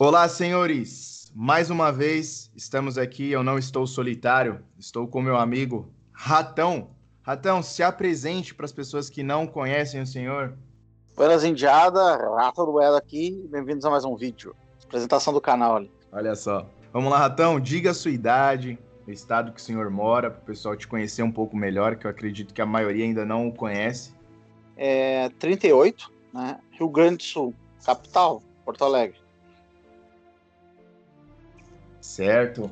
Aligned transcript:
Olá, 0.00 0.28
senhores! 0.28 1.32
Mais 1.34 1.70
uma 1.70 1.90
vez 1.90 2.52
estamos 2.54 2.96
aqui. 2.96 3.32
Eu 3.32 3.42
não 3.42 3.58
estou 3.58 3.84
solitário, 3.84 4.60
estou 4.78 5.08
com 5.08 5.20
meu 5.20 5.36
amigo 5.36 5.92
Ratão. 6.12 6.90
Ratão, 7.20 7.64
se 7.64 7.82
apresente 7.82 8.54
para 8.54 8.64
as 8.64 8.70
pessoas 8.70 9.10
que 9.10 9.24
não 9.24 9.44
conhecem 9.44 10.00
o 10.00 10.06
senhor. 10.06 10.56
Buenas, 11.16 11.42
Indiada, 11.42 12.16
Rato 12.36 12.64
do 12.64 12.80
Elo 12.80 12.94
aqui. 12.94 13.44
Bem-vindos 13.50 13.84
a 13.84 13.90
mais 13.90 14.04
um 14.04 14.14
vídeo. 14.14 14.54
Apresentação 14.84 15.32
do 15.32 15.40
canal 15.40 15.74
ali. 15.74 15.90
Olha 16.12 16.36
só. 16.36 16.64
Vamos 16.92 17.10
lá, 17.10 17.18
Ratão, 17.18 17.58
diga 17.58 17.90
a 17.90 17.94
sua 17.94 18.12
idade, 18.12 18.78
o 19.04 19.10
estado 19.10 19.50
que 19.50 19.60
o 19.60 19.64
senhor 19.64 19.90
mora, 19.90 20.30
para 20.30 20.42
o 20.42 20.44
pessoal 20.44 20.76
te 20.76 20.86
conhecer 20.86 21.24
um 21.24 21.32
pouco 21.32 21.56
melhor, 21.56 21.96
que 21.96 22.06
eu 22.06 22.10
acredito 22.12 22.54
que 22.54 22.62
a 22.62 22.66
maioria 22.66 23.04
ainda 23.04 23.24
não 23.24 23.48
o 23.48 23.52
conhece. 23.52 24.14
É 24.76 25.28
38, 25.40 26.08
né? 26.32 26.60
Rio 26.70 26.88
Grande 26.88 27.16
do 27.16 27.22
Sul, 27.24 27.54
capital, 27.84 28.40
Porto 28.64 28.84
Alegre. 28.84 29.26
Certo. 32.08 32.70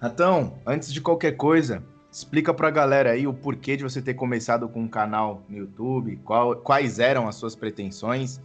Ratão, 0.00 0.54
antes 0.66 0.92
de 0.92 1.00
qualquer 1.00 1.36
coisa, 1.36 1.84
explica 2.10 2.52
pra 2.52 2.68
galera 2.68 3.12
aí 3.12 3.28
o 3.28 3.32
porquê 3.32 3.76
de 3.76 3.84
você 3.84 4.02
ter 4.02 4.14
começado 4.14 4.68
com 4.68 4.80
um 4.80 4.88
canal 4.88 5.40
no 5.48 5.56
YouTube, 5.56 6.16
qual, 6.24 6.56
quais 6.56 6.98
eram 6.98 7.28
as 7.28 7.36
suas 7.36 7.54
pretensões 7.54 8.40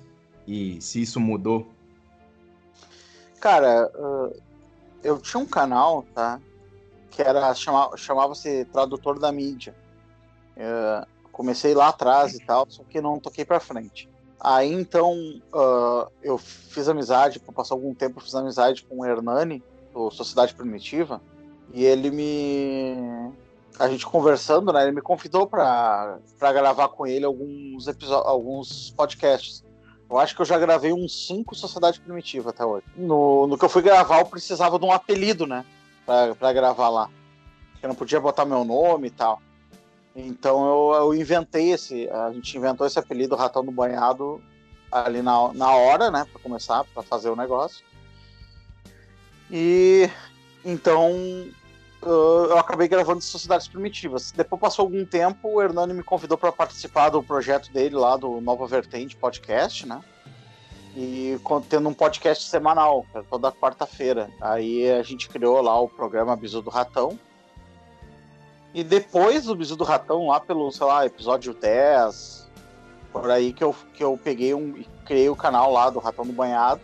e 0.46 0.80
se 0.80 1.02
isso 1.02 1.20
mudou. 1.20 1.68
Cara, 3.42 3.92
eu 5.04 5.18
tinha 5.20 5.42
um 5.42 5.46
canal, 5.46 6.06
tá? 6.14 6.40
Que 7.10 7.24
era 7.24 7.52
chamava-se 7.56 8.64
Tradutor 8.66 9.18
da 9.18 9.32
Mídia. 9.32 9.74
comecei 11.32 11.74
lá 11.74 11.88
atrás 11.88 12.36
e 12.36 12.46
tal, 12.46 12.68
só 12.70 12.84
que 12.84 13.02
não 13.02 13.20
toquei 13.20 13.44
pra 13.44 13.60
frente. 13.60 14.08
Aí 14.40 14.72
então 14.72 15.14
uh, 15.52 16.12
eu 16.22 16.38
fiz 16.38 16.88
amizade, 16.88 17.40
por 17.40 17.54
passar 17.54 17.74
algum 17.74 17.96
tempo, 17.96 18.22
fiz 18.22 18.36
amizade 18.36 18.84
com 18.84 19.00
o 19.00 19.06
Hernani, 19.06 19.64
Sociedade 20.12 20.54
Primitiva, 20.54 21.22
e 21.74 21.84
ele 21.84 22.12
me. 22.12 23.32
A 23.80 23.88
gente 23.88 24.06
conversando, 24.06 24.74
né? 24.74 24.84
Ele 24.84 24.92
me 24.92 25.02
convidou 25.02 25.46
para 25.46 26.20
gravar 26.40 26.88
com 26.90 27.06
ele 27.06 27.26
alguns 27.26 27.88
episódios, 27.88 28.28
alguns 28.28 28.92
podcasts. 28.92 29.64
Eu 30.10 30.18
acho 30.18 30.36
que 30.36 30.42
eu 30.42 30.46
já 30.46 30.58
gravei 30.58 30.94
uns 30.94 31.28
cinco 31.28 31.54
Sociedade 31.54 32.00
Primitiva 32.00 32.50
até 32.50 32.66
hoje. 32.66 32.86
No, 32.96 33.46
no 33.46 33.58
que 33.58 33.66
eu 33.66 33.70
fui 33.70 33.82
gravar, 33.82 34.20
eu 34.20 34.26
precisava 34.26 34.80
de 34.80 34.86
um 34.86 34.92
apelido, 34.92 35.46
né? 35.46 35.66
Pra, 36.06 36.54
gravar 36.54 36.90
lá. 36.90 37.10
Eu 37.82 37.90
não 37.90 37.96
podia 37.96 38.20
botar 38.20 38.46
meu 38.46 38.64
nome 38.64 39.08
e 39.08 39.12
tal. 39.12 39.42
Então 40.16 40.66
eu, 40.66 40.96
eu 41.02 41.14
inventei 41.14 41.72
esse. 41.72 42.10
A 42.10 42.32
gente 42.32 42.58
inventou 42.58 42.88
esse 42.88 42.98
apelido 42.98 43.36
Ratão 43.36 43.64
do 43.64 43.72
Banhado 43.72 44.42
ali 44.92 45.22
na, 45.22 45.54
na 45.54 45.72
hora, 45.72 46.10
né? 46.10 46.26
Pra 46.32 46.42
começar, 46.42 46.86
para 46.86 47.04
fazer 47.04 47.30
o 47.30 47.36
negócio. 47.36 47.86
E 49.52 50.10
então 50.64 51.12
eu 52.02 52.58
acabei 52.58 52.88
gravando 52.88 53.22
Sociedades 53.22 53.68
Primitivas. 53.68 54.32
Depois 54.32 54.62
passou 54.62 54.84
algum 54.84 55.06
tempo, 55.06 55.50
o 55.50 55.62
Hernani 55.62 55.94
me 55.94 56.04
convidou 56.04 56.38
para 56.38 56.52
participar 56.52 57.10
do 57.10 57.24
projeto 57.24 57.72
dele 57.72 57.96
lá 57.96 58.16
do 58.16 58.40
Nova 58.40 58.68
Vertente 58.68 59.16
Podcast, 59.16 59.88
né? 59.88 60.02
E 60.96 61.40
tendo 61.70 61.90
um 61.90 61.94
podcast 61.94 62.50
semanal, 62.50 63.06
toda 63.30 63.52
quarta-feira. 63.52 64.30
Aí 64.42 64.90
a 64.90 65.04
gente 65.04 65.30
criou 65.30 65.62
lá 65.62 65.80
o 65.80 65.88
programa 65.88 66.36
Bisu 66.36 66.62
do 66.62 66.70
Ratão. 66.70 67.20
E 68.74 68.84
depois 68.84 69.46
do 69.46 69.56
Bisu 69.56 69.76
do 69.76 69.84
Ratão, 69.84 70.28
lá 70.28 70.40
pelo, 70.40 70.72
sei 70.72 70.86
lá, 70.86 71.06
episódio 71.06 71.54
10, 71.54 72.50
por 73.12 73.30
aí 73.30 73.54
que 73.54 73.64
eu, 73.64 73.76
que 73.94 74.04
eu 74.04 74.20
peguei 74.24 74.54
um, 74.54 74.84
criei 75.06 75.30
o 75.30 75.36
canal 75.36 75.72
lá 75.72 75.90
do 75.90 76.00
Ratão 76.00 76.26
do 76.26 76.34
Banhado. 76.34 76.82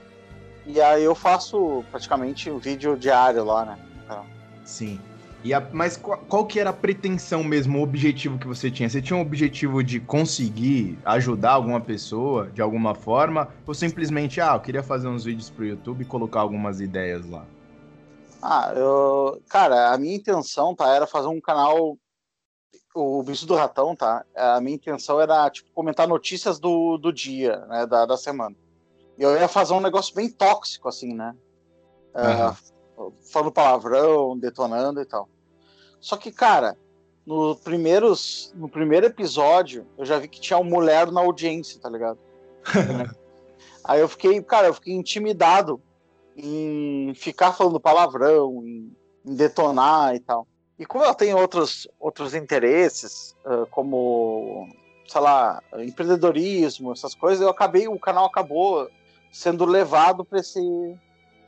E 0.65 0.81
aí 0.81 1.03
eu 1.03 1.13
faço 1.13 1.83
praticamente 1.91 2.49
um 2.49 2.57
vídeo 2.57 2.97
diário 2.97 3.43
lá, 3.43 3.65
né? 3.65 3.79
Sim. 4.63 4.99
E 5.43 5.53
a, 5.53 5.59
mas 5.73 5.97
qual, 5.97 6.17
qual, 6.19 6.45
que 6.45 6.57
era 6.57 6.69
a 6.69 6.73
pretensão 6.73 7.43
mesmo, 7.43 7.79
o 7.79 7.81
objetivo 7.81 8.39
que 8.39 8.47
você 8.47 8.71
tinha? 8.71 8.89
Você 8.89 9.01
tinha 9.01 9.17
um 9.17 9.21
objetivo 9.21 9.83
de 9.83 9.99
conseguir 9.99 10.97
ajudar 11.03 11.51
alguma 11.51 11.81
pessoa 11.81 12.49
de 12.49 12.61
alguma 12.61 12.95
forma? 12.95 13.49
Ou 13.67 13.73
simplesmente, 13.73 14.39
ah, 14.39 14.53
eu 14.53 14.61
queria 14.61 14.81
fazer 14.81 15.09
uns 15.09 15.25
vídeos 15.25 15.49
pro 15.49 15.65
YouTube 15.65 16.01
e 16.01 16.05
colocar 16.05 16.39
algumas 16.39 16.79
ideias 16.79 17.29
lá? 17.29 17.45
Ah, 18.41 18.71
eu... 18.73 19.41
Cara, 19.49 19.91
a 19.91 19.97
minha 19.97 20.15
intenção, 20.15 20.73
tá, 20.73 20.87
era 20.95 21.05
fazer 21.05 21.27
um 21.27 21.41
canal... 21.41 21.97
O 22.95 23.23
Bicho 23.23 23.47
do 23.47 23.55
Ratão, 23.55 23.95
tá? 23.95 24.23
A 24.35 24.61
minha 24.61 24.75
intenção 24.75 25.19
era, 25.19 25.49
tipo, 25.49 25.67
comentar 25.73 26.07
notícias 26.07 26.59
do, 26.59 26.95
do 26.99 27.11
dia, 27.11 27.57
né, 27.65 27.87
da, 27.87 28.05
da 28.05 28.15
semana 28.15 28.55
eu 29.17 29.35
ia 29.35 29.47
fazer 29.47 29.73
um 29.73 29.79
negócio 29.79 30.13
bem 30.15 30.29
tóxico, 30.29 30.87
assim, 30.87 31.13
né? 31.13 31.35
Uhum. 32.15 33.07
Uh, 33.07 33.13
falando 33.31 33.51
palavrão, 33.51 34.37
detonando 34.37 35.01
e 35.01 35.05
tal. 35.05 35.27
Só 35.99 36.17
que, 36.17 36.31
cara, 36.31 36.77
no, 37.25 37.55
primeiros, 37.55 38.51
no 38.55 38.67
primeiro 38.67 39.05
episódio, 39.05 39.87
eu 39.97 40.05
já 40.05 40.19
vi 40.19 40.27
que 40.27 40.41
tinha 40.41 40.59
uma 40.59 40.69
mulher 40.69 41.11
na 41.11 41.21
audiência, 41.21 41.79
tá 41.79 41.89
ligado? 41.89 42.19
Aí 43.83 43.99
eu 43.99 44.07
fiquei, 44.07 44.41
cara, 44.41 44.67
eu 44.67 44.73
fiquei 44.73 44.93
intimidado 44.93 45.81
em 46.35 47.13
ficar 47.15 47.53
falando 47.53 47.79
palavrão, 47.79 48.63
em, 48.65 48.95
em 49.25 49.35
detonar 49.35 50.15
e 50.15 50.19
tal. 50.19 50.47
E 50.77 50.85
como 50.85 51.03
eu 51.03 51.13
tenho 51.13 51.37
outros, 51.37 51.87
outros 51.99 52.33
interesses, 52.33 53.35
uh, 53.45 53.67
como, 53.69 54.67
sei 55.07 55.21
lá, 55.21 55.61
empreendedorismo, 55.77 56.91
essas 56.91 57.13
coisas, 57.13 57.41
eu 57.41 57.49
acabei, 57.49 57.87
o 57.87 57.99
canal 57.99 58.25
acabou 58.25 58.89
sendo 59.33 59.65
levado 59.65 60.23
para 60.23 60.39
esse 60.39 60.61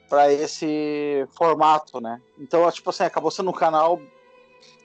para 0.09 0.31
esse 0.31 1.27
formato, 1.35 1.99
né? 1.99 2.21
Então, 2.39 2.69
tipo 2.71 2.89
assim, 2.89 3.03
acabou 3.03 3.31
sendo 3.31 3.49
um 3.49 3.53
canal 3.53 3.99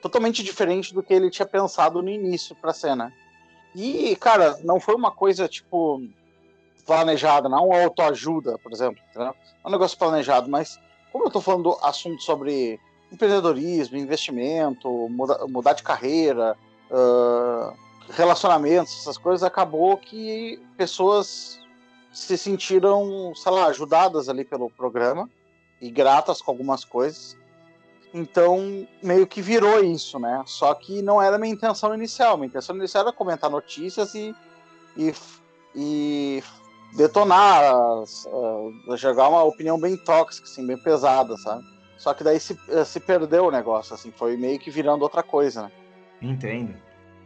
totalmente 0.00 0.42
diferente 0.42 0.94
do 0.94 1.02
que 1.02 1.12
ele 1.12 1.30
tinha 1.30 1.46
pensado 1.46 2.00
no 2.02 2.08
início 2.08 2.56
para 2.56 2.72
cena. 2.72 3.12
E, 3.74 4.16
cara, 4.16 4.58
não 4.64 4.80
foi 4.80 4.94
uma 4.94 5.10
coisa 5.10 5.46
tipo 5.46 6.02
planejada, 6.86 7.48
não 7.48 7.72
autoajuda, 7.72 8.58
por 8.58 8.72
exemplo, 8.72 9.00
entendeu? 9.10 9.34
É 9.62 9.68
um 9.68 9.70
negócio 9.70 9.98
planejado, 9.98 10.50
mas 10.50 10.78
como 11.12 11.26
eu 11.26 11.30
tô 11.30 11.40
falando 11.40 11.76
assunto 11.82 12.22
sobre 12.22 12.80
empreendedorismo, 13.12 13.96
investimento, 13.96 14.88
muda, 15.08 15.46
mudar 15.48 15.74
de 15.74 15.82
carreira, 15.82 16.56
uh, 16.90 17.76
relacionamentos, 18.10 19.00
essas 19.00 19.18
coisas, 19.18 19.42
acabou 19.42 19.96
que 19.98 20.60
pessoas 20.76 21.60
se 22.12 22.36
sentiram, 22.36 23.32
sei 23.34 23.52
lá, 23.52 23.66
ajudadas 23.66 24.28
ali 24.28 24.44
pelo 24.44 24.70
programa 24.70 25.28
e 25.80 25.90
gratas 25.90 26.42
com 26.42 26.50
algumas 26.50 26.84
coisas. 26.84 27.36
Então, 28.12 28.86
meio 29.02 29.26
que 29.26 29.40
virou 29.40 29.82
isso, 29.84 30.18
né? 30.18 30.42
Só 30.44 30.74
que 30.74 31.00
não 31.00 31.22
era 31.22 31.38
minha 31.38 31.54
intenção 31.54 31.94
inicial. 31.94 32.36
Minha 32.36 32.48
intenção 32.48 32.76
inicial 32.76 33.04
era 33.04 33.12
comentar 33.12 33.48
notícias 33.48 34.14
e, 34.14 34.34
e, 34.96 35.14
e 35.74 36.42
detonar, 36.96 37.72
uh, 38.02 38.96
jogar 38.96 39.28
uma 39.28 39.44
opinião 39.44 39.78
bem 39.78 39.96
tóxica, 39.96 40.46
assim, 40.46 40.66
bem 40.66 40.76
pesada, 40.76 41.36
sabe? 41.36 41.64
Só 41.96 42.12
que 42.12 42.24
daí 42.24 42.40
se, 42.40 42.58
se 42.84 42.98
perdeu 42.98 43.46
o 43.46 43.50
negócio, 43.50 43.94
assim, 43.94 44.10
foi 44.10 44.36
meio 44.36 44.58
que 44.58 44.70
virando 44.70 45.02
outra 45.02 45.22
coisa, 45.22 45.62
né? 45.62 45.72
Entendo. 46.20 46.74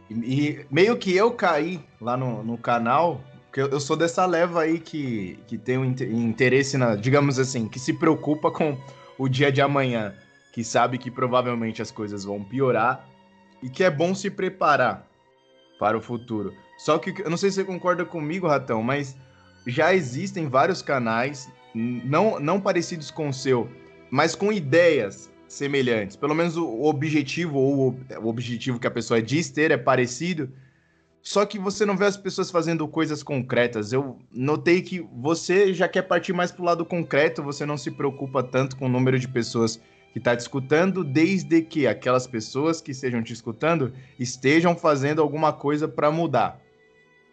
E, 0.09 0.13
e 0.13 0.65
meio 0.69 0.97
que 0.97 1.15
eu 1.15 1.31
caí 1.31 1.83
lá 1.99 2.15
no, 2.15 2.43
no 2.43 2.57
canal 2.57 3.21
porque 3.55 3.73
eu 3.73 3.79
sou 3.79 3.95
dessa 3.95 4.25
leva 4.25 4.63
aí 4.63 4.81
que, 4.81 5.39
que 5.47 5.57
tem 5.57 5.77
um 5.77 5.85
interesse 5.85 6.77
na, 6.77 6.93
digamos 6.93 7.39
assim, 7.39 7.69
que 7.69 7.79
se 7.79 7.93
preocupa 7.93 8.51
com 8.51 8.77
o 9.17 9.29
dia 9.29 9.49
de 9.49 9.61
amanhã, 9.61 10.13
que 10.51 10.61
sabe 10.61 10.97
que 10.97 11.09
provavelmente 11.09 11.81
as 11.81 11.89
coisas 11.89 12.25
vão 12.25 12.43
piorar 12.43 13.07
e 13.63 13.69
que 13.69 13.81
é 13.81 13.89
bom 13.89 14.13
se 14.13 14.29
preparar 14.29 15.07
para 15.79 15.97
o 15.97 16.01
futuro. 16.01 16.53
Só 16.77 16.97
que 16.97 17.13
eu 17.21 17.29
não 17.29 17.37
sei 17.37 17.49
se 17.49 17.55
você 17.55 17.63
concorda 17.63 18.03
comigo, 18.03 18.45
Ratão, 18.45 18.83
mas 18.83 19.15
já 19.65 19.93
existem 19.93 20.49
vários 20.49 20.81
canais 20.81 21.49
não, 21.73 22.37
não 22.41 22.59
parecidos 22.59 23.09
com 23.09 23.29
o 23.29 23.33
seu, 23.33 23.69
mas 24.11 24.35
com 24.35 24.51
ideias 24.51 25.31
semelhantes. 25.47 26.17
Pelo 26.17 26.35
menos 26.35 26.57
o 26.57 26.83
objetivo 26.83 27.57
ou 27.57 27.97
o 28.21 28.27
objetivo 28.27 28.79
que 28.79 28.87
a 28.87 28.91
pessoa 28.91 29.21
diz 29.21 29.49
ter 29.49 29.71
é 29.71 29.77
parecido 29.77 30.51
só 31.25 31.43
que 31.43 31.57
você 31.57 31.87
não 31.87 31.97
vê 31.97 32.05
as 32.05 32.15
pessoas 32.15 32.51
fazendo 32.51 32.87
coisas 32.87 33.23
concretas. 33.23 33.91
Eu 33.91 34.19
notei 34.31 34.83
que 34.83 34.99
você 35.11 35.73
já 35.73 35.87
quer 35.87 36.03
partir 36.03 36.33
mais 36.33 36.51
para 36.51 36.61
o 36.61 36.65
lado 36.65 36.85
concreto, 36.85 37.41
você 37.41 37.65
não 37.65 37.79
se 37.79 37.89
preocupa 37.89 38.43
tanto 38.43 38.77
com 38.77 38.85
o 38.85 38.89
número 38.89 39.17
de 39.17 39.27
pessoas 39.27 39.81
que 40.13 40.19
está 40.19 40.35
te 40.35 40.41
escutando, 40.41 41.03
desde 41.03 41.63
que 41.63 41.87
aquelas 41.87 42.27
pessoas 42.27 42.79
que 42.79 42.91
estejam 42.91 43.23
te 43.23 43.33
escutando 43.33 43.91
estejam 44.19 44.75
fazendo 44.77 45.19
alguma 45.19 45.51
coisa 45.51 45.87
para 45.87 46.11
mudar. 46.11 46.61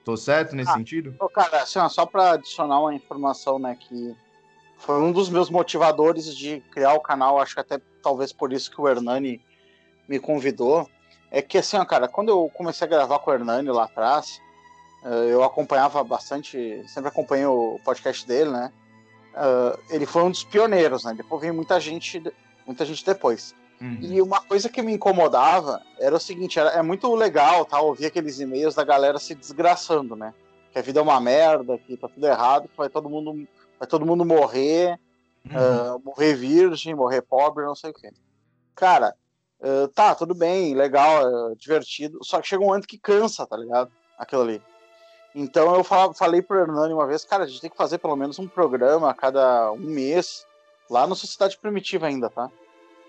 Tô 0.06 0.16
certo 0.16 0.56
nesse 0.56 0.70
ah, 0.70 0.74
sentido? 0.74 1.14
Cara, 1.34 1.62
assim, 1.62 1.78
ó, 1.78 1.86
só 1.90 2.06
para 2.06 2.32
adicionar 2.32 2.80
uma 2.80 2.94
informação, 2.94 3.58
né, 3.58 3.76
que 3.78 4.16
foi 4.78 5.02
um 5.02 5.12
dos 5.12 5.28
meus 5.28 5.50
motivadores 5.50 6.34
de 6.34 6.60
criar 6.70 6.94
o 6.94 7.00
canal, 7.00 7.38
acho 7.38 7.52
que 7.52 7.60
até 7.60 7.78
talvez 8.02 8.32
por 8.32 8.54
isso 8.54 8.70
que 8.70 8.80
o 8.80 8.88
Hernani 8.88 9.38
me 10.08 10.18
convidou 10.18 10.88
é 11.32 11.43
que 11.43 11.58
assim, 11.58 11.76
ó, 11.76 11.84
cara, 11.84 12.06
quando 12.06 12.29
eu 12.29 12.49
comecei 12.55 12.87
a 12.87 12.90
gravar 12.90 13.19
com 13.19 13.31
o 13.31 13.34
Hernani 13.34 13.70
lá 13.70 13.84
atrás, 13.84 14.40
eh, 15.05 15.29
eu 15.31 15.43
acompanhava 15.43 16.05
bastante, 16.05 16.84
sempre 16.87 17.08
acompanhei 17.08 17.46
o 17.46 17.81
podcast 17.84 18.25
dele, 18.26 18.50
né? 18.50 18.73
uh, 19.32 19.79
ele 19.90 20.06
foi 20.06 20.23
um 20.23 20.31
dos 20.31 20.44
pioneiros, 20.44 21.05
né? 21.05 21.14
Depois 21.14 21.40
veio 21.40 21.55
muita 21.55 21.79
gente, 21.81 22.23
muita 22.67 22.84
gente 22.84 23.05
depois. 23.05 23.55
Uhum. 23.81 23.99
E 24.00 24.23
uma 24.23 24.40
coisa 24.40 24.69
que 24.69 24.82
me 24.82 24.93
incomodava 24.93 25.82
era 25.99 26.14
o 26.14 26.20
seguinte, 26.20 26.58
era, 26.58 26.70
é 26.70 26.82
muito 26.82 27.12
legal, 27.14 27.64
tá, 27.64 27.81
ouvir 27.81 28.06
aqueles 28.06 28.38
e-mails 28.38 28.75
da 28.75 28.85
galera 28.85 29.19
se 29.19 29.35
desgraçando, 29.35 30.14
né? 30.14 30.32
Que 30.73 30.78
a 30.78 30.82
vida 30.82 31.00
é 31.00 31.02
uma 31.02 31.20
merda, 31.20 31.78
que 31.78 31.96
tá 31.96 32.08
tudo 32.08 32.26
errado, 32.26 32.69
que 32.69 32.76
vai 32.76 32.88
todo 32.88 33.08
mundo, 33.08 33.46
vai 33.78 33.88
todo 33.88 34.06
mundo 34.06 34.25
morrer, 34.25 34.99
uhum. 35.50 35.96
uh, 35.96 36.02
morrer 36.05 36.35
virgem, 36.35 36.94
morrer 36.94 37.23
pobre, 37.23 37.64
não 37.64 37.75
sei 37.75 37.90
o 37.90 37.94
quê. 37.94 38.11
Cara, 38.75 39.14
uh, 39.62 39.88
tá, 39.88 40.14
tudo 40.14 40.35
bem, 40.35 40.75
legal, 40.75 41.55
divertido, 41.56 42.19
só 42.23 42.41
que 42.41 42.49
chega 42.49 42.62
um 42.62 42.67
momento 42.67 42.87
que 42.87 42.99
cansa, 42.99 43.47
tá 43.47 43.56
ligado? 43.56 43.91
Aquilo 44.19 44.43
ali. 44.43 44.62
Então 45.35 45.75
eu 45.75 45.82
falei 46.12 46.43
pro 46.43 46.59
Hernani 46.59 46.93
uma 46.93 47.06
vez, 47.06 47.25
cara, 47.25 47.44
a 47.44 47.47
gente 47.47 47.61
tem 47.61 47.70
que 47.70 47.76
fazer 47.76 47.99
pelo 47.99 48.17
menos 48.17 48.38
um 48.38 48.47
programa 48.47 49.11
a 49.11 49.14
cada 49.14 49.73
um 49.73 49.79
mês, 49.79 50.47
lá 50.91 51.06
na 51.06 51.14
Sociedade 51.14 51.56
Primitiva 51.56 52.06
ainda, 52.06 52.29
tá? 52.29 52.50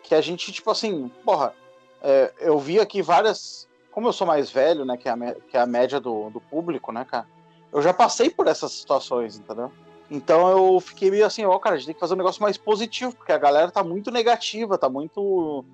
Que 0.02 0.16
a 0.16 0.22
gente, 0.22 0.52
tipo 0.52 0.72
assim, 0.72 1.12
porra, 1.26 1.54
é, 2.02 2.34
eu 2.40 2.58
vi 2.60 2.80
aqui 2.80 3.02
várias. 3.02 3.68
Como 3.92 4.08
eu 4.08 4.14
sou 4.14 4.26
mais 4.26 4.50
velho, 4.50 4.86
né, 4.86 4.98
que 4.98 5.08
é 5.08 5.12
a, 5.12 5.18
que 5.50 5.58
é 5.58 5.60
a 5.60 5.66
média 5.66 6.00
do, 6.00 6.30
do 6.30 6.42
público, 6.42 6.92
né, 6.92 7.06
cara? 7.06 7.28
Eu 7.72 7.82
já 7.82 7.94
passei 7.94 8.30
por 8.30 8.48
essas 8.48 8.72
situações, 8.72 9.38
entendeu? 9.38 9.72
Então 10.10 10.50
eu 10.50 10.80
fiquei 10.80 11.10
meio 11.10 11.26
assim, 11.26 11.46
ó, 11.46 11.56
oh, 11.56 11.60
cara, 11.60 11.76
a 11.76 11.78
gente 11.78 11.88
tem 11.88 11.94
que 11.94 12.00
fazer 12.00 12.14
um 12.14 12.18
negócio 12.18 12.42
mais 12.42 12.58
positivo, 12.58 13.16
porque 13.16 13.32
a 13.32 13.38
galera 13.38 13.72
tá 13.72 13.84
muito 13.84 14.12
negativa, 14.12 14.78
tá 14.78 14.90
muito. 14.90 15.66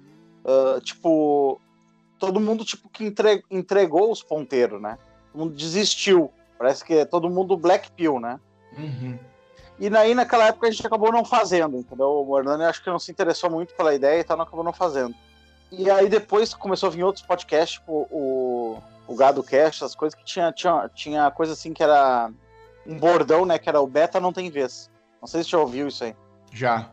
Uh, 0.44 0.80
tipo. 0.82 1.60
Todo 2.18 2.38
mundo, 2.38 2.66
tipo, 2.66 2.90
que 2.90 3.14
entregou 3.50 4.12
os 4.12 4.22
ponteiros, 4.22 4.82
né? 4.82 4.98
Todo 5.32 5.40
mundo 5.42 5.56
desistiu. 5.56 6.30
Parece 6.58 6.84
que 6.84 6.94
é 6.96 7.06
todo 7.06 7.30
mundo 7.30 7.56
Black 7.56 7.90
Pill, 7.92 8.20
né? 8.20 8.38
Uhum. 8.78 9.18
E 9.80 9.90
daí, 9.90 10.14
naquela 10.14 10.48
época, 10.48 10.68
a 10.68 10.72
gente 10.72 10.86
acabou 10.86 11.12
não 11.12 11.24
fazendo, 11.24 11.78
entendeu? 11.78 12.26
O 12.28 12.38
Hernani 12.38 12.66
acho 12.66 12.84
que 12.84 12.90
não 12.90 13.00
se 13.00 13.10
interessou 13.10 13.50
muito 13.50 13.74
pela 13.74 13.96
ideia 13.96 14.20
e 14.20 14.24
tal, 14.26 14.36
não 14.36 14.44
acabou 14.44 14.66
não 14.66 14.74
fazendo. 14.74 15.16
E 15.72 15.90
aí 15.90 16.10
depois 16.10 16.54
começou 16.54 16.88
a 16.88 16.92
vir 16.92 17.04
outros 17.04 17.26
podcasts, 17.26 17.80
tipo 17.80 18.08
o, 18.12 18.78
o 19.08 19.16
Gado 19.16 19.42
Cast, 19.42 19.86
as 19.86 19.96
coisas 19.96 20.18
que 20.18 20.26
tinha, 20.26 20.52
tinha, 20.52 20.90
tinha 20.94 21.32
coisa 21.32 21.54
assim 21.54 21.72
que 21.74 21.82
era 21.82 22.30
um 22.86 22.98
bordão, 22.98 23.46
né? 23.46 23.58
Que 23.58 23.70
era 23.70 23.80
o 23.80 23.88
beta 23.88 24.20
não 24.20 24.34
tem 24.34 24.50
vez. 24.50 24.90
Não 25.22 25.28
sei 25.28 25.44
se 25.44 25.50
você 25.50 25.52
já 25.52 25.60
ouviu 25.60 25.88
isso 25.88 26.04
aí. 26.04 26.16
Já. 26.52 26.90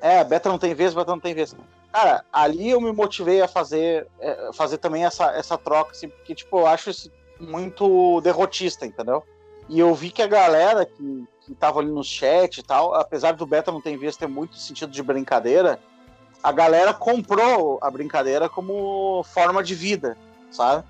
É, 0.00 0.24
beta 0.24 0.48
não 0.48 0.58
tem 0.58 0.72
vez, 0.72 0.94
beta 0.94 1.10
não 1.10 1.20
tem 1.20 1.34
vez. 1.34 1.54
Cara, 1.92 2.24
ali 2.32 2.70
eu 2.70 2.80
me 2.80 2.90
motivei 2.90 3.42
a 3.42 3.48
fazer, 3.48 4.08
é, 4.18 4.50
fazer 4.54 4.78
também 4.78 5.04
essa, 5.04 5.26
essa 5.32 5.58
troca, 5.58 5.90
assim, 5.90 6.08
porque, 6.08 6.34
tipo, 6.34 6.60
eu 6.60 6.66
acho 6.66 6.88
esse 6.88 7.12
muito 7.38 8.20
derrotista, 8.22 8.86
entendeu? 8.86 9.22
E 9.68 9.78
eu 9.78 9.94
vi 9.94 10.10
que 10.10 10.22
a 10.22 10.26
galera 10.26 10.86
que, 10.86 11.24
que 11.42 11.54
tava 11.54 11.80
ali 11.80 11.90
no 11.90 12.02
chat 12.02 12.58
e 12.58 12.62
tal, 12.62 12.94
apesar 12.94 13.32
do 13.32 13.46
beta 13.46 13.70
não 13.72 13.80
ter 13.80 13.96
visto 13.96 14.20
ter 14.20 14.28
muito 14.28 14.56
sentido 14.56 14.90
de 14.90 15.02
brincadeira, 15.02 15.78
a 16.42 16.50
galera 16.50 16.94
comprou 16.94 17.78
a 17.82 17.90
brincadeira 17.90 18.48
como 18.48 19.22
forma 19.24 19.62
de 19.62 19.74
vida, 19.74 20.16
sabe? 20.50 20.84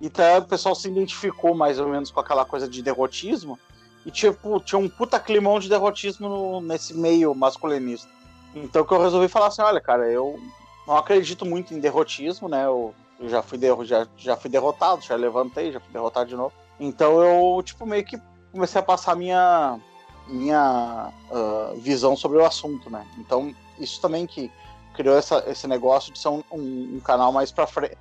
Então 0.00 0.38
o 0.38 0.44
pessoal 0.46 0.74
se 0.74 0.88
identificou 0.88 1.54
mais 1.54 1.78
ou 1.78 1.88
menos 1.88 2.10
com 2.10 2.20
aquela 2.20 2.44
coisa 2.44 2.68
de 2.68 2.82
derrotismo 2.82 3.58
e 4.06 4.10
tipo, 4.10 4.58
tinha 4.60 4.78
um 4.78 4.88
puta 4.88 5.20
climão 5.20 5.60
de 5.60 5.68
derrotismo 5.68 6.28
no, 6.28 6.60
nesse 6.60 6.94
meio 6.94 7.34
masculinista. 7.34 8.08
Então 8.54 8.84
que 8.84 8.92
eu 8.92 9.02
resolvi 9.02 9.28
falar 9.28 9.46
assim, 9.46 9.62
olha, 9.62 9.80
cara, 9.80 10.10
eu 10.10 10.38
não 10.86 10.96
acredito 10.96 11.44
muito 11.46 11.72
em 11.72 11.80
derrotismo, 11.80 12.48
né? 12.48 12.64
Eu 12.64 12.94
eu 13.20 13.28
já 13.28 13.42
fui, 13.42 13.58
derro 13.58 13.84
já, 13.84 14.06
já 14.16 14.34
fui 14.34 14.48
derrotado, 14.48 15.02
já 15.02 15.14
levantei, 15.14 15.70
já 15.70 15.78
fui 15.78 15.92
derrotado 15.92 16.30
de 16.30 16.34
novo. 16.34 16.54
Então 16.78 17.22
eu, 17.22 17.62
tipo, 17.62 17.84
meio 17.84 18.02
que 18.02 18.18
comecei 18.50 18.80
a 18.80 18.84
passar 18.84 19.14
minha, 19.14 19.78
minha 20.26 21.12
uh, 21.30 21.76
visão 21.78 22.16
sobre 22.16 22.38
o 22.38 22.44
assunto, 22.44 22.88
né? 22.88 23.06
Então, 23.18 23.54
isso 23.78 24.00
também 24.00 24.26
que 24.26 24.50
criou 24.94 25.16
essa, 25.16 25.44
esse 25.46 25.66
negócio 25.66 26.10
de 26.12 26.18
ser 26.18 26.28
um, 26.28 26.42
um, 26.50 26.96
um 26.96 27.00
canal 27.00 27.30
mais 27.30 27.52
pra 27.52 27.66
frente. 27.66 27.98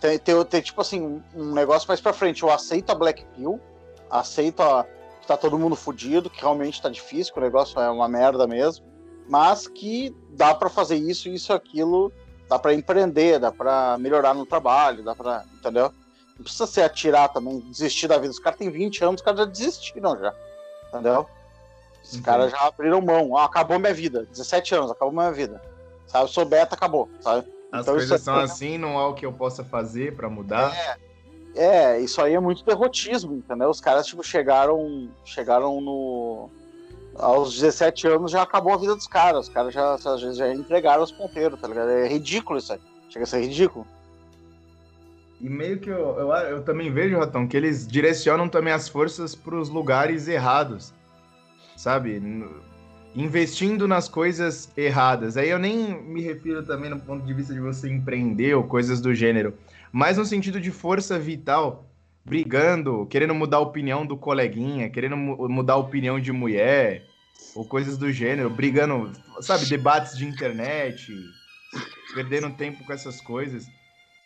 Ter, 0.00 0.20
ter, 0.20 0.44
ter, 0.44 0.62
tipo 0.62 0.80
assim, 0.80 1.20
um 1.34 1.52
negócio 1.52 1.88
mais 1.88 2.00
pra 2.00 2.12
frente. 2.12 2.44
Eu 2.44 2.50
aceito 2.50 2.90
a 2.90 2.94
Black 2.94 3.24
Pill, 3.34 3.60
aceito 4.08 4.62
a, 4.62 4.86
que 5.20 5.26
tá 5.26 5.36
todo 5.36 5.58
mundo 5.58 5.74
fudido, 5.74 6.30
que 6.30 6.40
realmente 6.40 6.80
tá 6.80 6.88
difícil, 6.88 7.32
que 7.32 7.40
o 7.40 7.42
negócio 7.42 7.78
é 7.80 7.90
uma 7.90 8.08
merda 8.08 8.46
mesmo, 8.46 8.86
mas 9.30 9.68
que 9.68 10.14
dá 10.30 10.52
para 10.52 10.68
fazer 10.68 10.96
isso, 10.96 11.28
isso, 11.28 11.52
aquilo 11.52 12.12
dá 12.48 12.58
para 12.58 12.74
empreender, 12.74 13.38
dá 13.38 13.52
para 13.52 13.96
melhorar 13.96 14.34
no 14.34 14.44
trabalho, 14.44 15.04
dá 15.04 15.14
para, 15.14 15.44
entendeu? 15.54 15.92
Não 16.36 16.42
precisa 16.42 16.66
se 16.66 16.82
atirar 16.82 17.28
também, 17.28 17.60
desistir 17.60 18.08
da 18.08 18.18
vida. 18.18 18.32
Os 18.32 18.40
caras 18.40 18.58
têm 18.58 18.68
20 18.68 19.04
anos, 19.04 19.20
os 19.20 19.24
caras 19.24 19.40
já 19.40 19.46
desistiram 19.46 20.18
já, 20.18 20.34
entendeu? 20.88 21.28
Os 22.02 22.08
Entendi. 22.08 22.24
caras 22.24 22.50
já 22.50 22.66
abriram 22.66 23.00
mão. 23.00 23.36
Ah, 23.36 23.44
acabou 23.44 23.78
minha 23.78 23.94
vida. 23.94 24.26
17 24.32 24.74
anos, 24.74 24.90
acabou 24.90 25.12
minha 25.12 25.30
vida. 25.30 25.62
Sabe, 26.08 26.24
eu 26.24 26.28
sou 26.28 26.44
beta, 26.44 26.74
acabou, 26.74 27.08
sabe? 27.20 27.46
As 27.70 27.82
então, 27.82 27.94
coisas 27.94 28.20
são 28.20 28.40
é... 28.40 28.42
assim, 28.42 28.78
não 28.78 28.98
há 28.98 29.06
o 29.06 29.14
que 29.14 29.24
eu 29.24 29.32
possa 29.32 29.62
fazer 29.62 30.16
para 30.16 30.28
mudar. 30.28 30.74
É, 30.74 30.96
é, 31.54 32.00
isso 32.00 32.20
aí 32.20 32.34
é 32.34 32.40
muito 32.40 32.64
derrotismo, 32.64 33.34
entendeu? 33.34 33.70
Os 33.70 33.80
caras, 33.80 34.06
tipo, 34.06 34.24
chegaram, 34.24 35.08
chegaram 35.24 35.80
no 35.80 36.50
aos 37.14 37.54
17 37.54 38.06
anos 38.06 38.30
já 38.30 38.42
acabou 38.42 38.72
a 38.72 38.76
vida 38.76 38.94
dos 38.94 39.06
caras. 39.06 39.48
Os 39.48 39.52
caras 39.52 39.74
já, 39.74 39.96
vezes, 39.96 40.36
já 40.36 40.52
entregaram 40.52 41.02
os 41.02 41.12
ponteiros, 41.12 41.60
tá 41.60 41.68
ligado? 41.68 41.90
É 41.90 42.08
ridículo 42.08 42.58
isso 42.58 42.72
aí. 42.72 42.80
Chega 43.08 43.24
a 43.24 43.26
ser 43.26 43.40
ridículo. 43.40 43.86
E 45.40 45.48
meio 45.48 45.78
que 45.78 45.88
eu, 45.88 46.18
eu, 46.18 46.28
eu 46.28 46.62
também 46.62 46.92
vejo, 46.92 47.18
Ratão, 47.18 47.46
que 47.46 47.56
eles 47.56 47.86
direcionam 47.86 48.48
também 48.48 48.72
as 48.72 48.88
forças 48.88 49.34
para 49.34 49.54
os 49.54 49.70
lugares 49.70 50.28
errados, 50.28 50.92
sabe? 51.76 52.22
Investindo 53.16 53.88
nas 53.88 54.06
coisas 54.06 54.70
erradas. 54.76 55.38
Aí 55.38 55.48
eu 55.48 55.58
nem 55.58 55.98
me 56.02 56.20
refiro 56.20 56.62
também 56.62 56.90
no 56.90 57.00
ponto 57.00 57.24
de 57.24 57.32
vista 57.32 57.54
de 57.54 57.60
você 57.60 57.88
empreender 57.88 58.54
ou 58.54 58.64
coisas 58.64 59.00
do 59.00 59.14
gênero, 59.14 59.54
mas 59.90 60.18
no 60.18 60.26
sentido 60.26 60.60
de 60.60 60.70
força 60.70 61.18
vital, 61.18 61.89
brigando, 62.24 63.06
querendo 63.06 63.34
mudar 63.34 63.58
a 63.58 63.60
opinião 63.60 64.06
do 64.06 64.16
coleguinha, 64.16 64.90
querendo 64.90 65.16
mudar 65.16 65.74
a 65.74 65.78
opinião 65.78 66.20
de 66.20 66.32
mulher, 66.32 67.04
ou 67.54 67.64
coisas 67.64 67.96
do 67.98 68.12
gênero, 68.12 68.50
brigando, 68.50 69.10
sabe, 69.40 69.66
debates 69.66 70.16
de 70.16 70.26
internet, 70.26 71.12
perdendo 72.14 72.50
tempo 72.50 72.84
com 72.84 72.92
essas 72.92 73.20
coisas. 73.20 73.66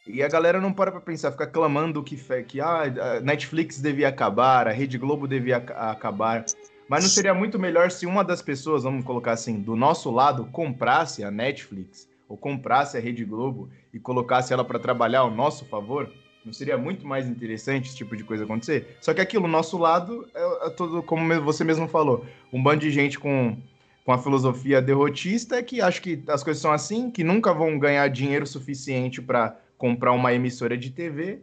E 0.07 0.23
a 0.23 0.29
galera 0.29 0.61
não 0.61 0.73
para 0.73 0.91
pra 0.91 1.01
pensar, 1.01 1.33
fica 1.33 1.47
clamando 1.47 2.03
que, 2.03 2.17
que 2.45 2.61
ah, 2.61 2.83
a 2.83 3.21
Netflix 3.21 3.81
devia 3.81 4.09
acabar, 4.09 4.69
a 4.69 4.73
Rede 4.73 4.99
Globo 4.99 5.27
devia 5.27 5.57
acabar. 5.57 6.45
Mas 6.87 7.05
não 7.05 7.11
seria 7.11 7.33
muito 7.33 7.59
melhor 7.59 7.91
se 7.91 8.05
uma 8.05 8.23
das 8.23 8.43
pessoas, 8.43 8.83
vamos 8.83 9.05
colocar 9.05 9.33
assim, 9.33 9.61
do 9.61 9.75
nosso 9.75 10.11
lado, 10.11 10.45
comprasse 10.53 11.25
a 11.25 11.31
Netflix 11.31 12.07
ou 12.29 12.37
comprasse 12.37 12.99
a 12.99 13.01
Rede 13.01 13.25
Globo 13.25 13.71
e 13.93 13.99
colocasse 13.99 14.53
ela 14.53 14.65
para 14.65 14.79
trabalhar 14.79 15.21
ao 15.21 15.31
nosso 15.31 15.65
favor? 15.65 16.13
Não 16.45 16.53
seria 16.53 16.77
muito 16.77 17.07
mais 17.07 17.27
interessante 17.27 17.89
esse 17.89 17.97
tipo 17.97 18.15
de 18.17 18.23
coisa 18.23 18.45
acontecer? 18.45 18.97
Só 19.01 19.15
que 19.15 19.21
aqui, 19.21 19.39
no 19.39 19.49
nosso 19.49 19.79
lado, 19.79 20.29
é, 20.35 20.67
é 20.67 20.71
todo, 20.71 21.03
como 21.03 21.41
você 21.41 21.65
mesmo 21.65 21.89
falou, 21.89 22.27
um 22.53 22.63
bando 22.63 22.81
de 22.81 22.91
gente 22.91 23.19
com, 23.19 23.57
com 24.05 24.13
a 24.13 24.19
filosofia 24.19 24.83
derrotista 24.83 25.63
que 25.63 25.81
acha 25.81 26.01
que 26.01 26.23
as 26.29 26.43
coisas 26.43 26.61
são 26.61 26.71
assim, 26.71 27.11
que 27.11 27.25
nunca 27.25 27.55
vão 27.55 27.79
ganhar 27.79 28.07
dinheiro 28.09 28.47
suficiente 28.47 29.23
para 29.23 29.59
comprar 29.79 30.13
uma 30.13 30.35
emissora 30.35 30.77
de 30.77 30.91
TV. 30.91 31.41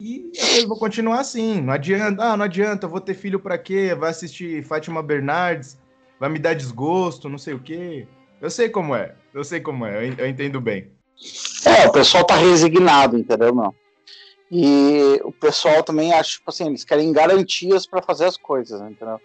E 0.00 0.32
eu 0.56 0.66
vou 0.66 0.78
continuar 0.78 1.20
assim. 1.20 1.60
Não 1.60 1.72
adianta, 1.72 2.22
ah, 2.22 2.36
não 2.36 2.44
adianta, 2.44 2.88
vou 2.88 3.00
ter 3.00 3.14
filho 3.14 3.38
para 3.38 3.58
quê? 3.58 3.94
Vai 3.94 4.10
assistir 4.10 4.64
Fátima 4.64 5.02
Bernardes, 5.02 5.78
vai 6.18 6.28
me 6.28 6.38
dar 6.38 6.54
desgosto, 6.54 7.28
não 7.28 7.38
sei 7.38 7.54
o 7.54 7.60
quê. 7.60 8.06
Eu 8.40 8.50
sei 8.50 8.68
como 8.68 8.94
é, 8.94 9.14
eu 9.34 9.42
sei 9.44 9.60
como 9.60 9.86
é, 9.86 10.06
eu 10.18 10.28
entendo 10.28 10.60
bem. 10.60 10.97
É, 11.64 11.86
o 11.86 11.92
pessoal 11.92 12.24
tá 12.24 12.36
resignado, 12.36 13.18
entendeu? 13.18 13.74
E 14.50 15.20
o 15.24 15.32
pessoal 15.32 15.82
também 15.82 16.12
acha, 16.12 16.32
tipo 16.32 16.48
assim, 16.50 16.66
eles 16.66 16.84
querem 16.84 17.12
garantias 17.12 17.86
para 17.86 18.02
fazer 18.02 18.24
as 18.24 18.36
coisas, 18.36 18.80
entendeu? 18.80 19.20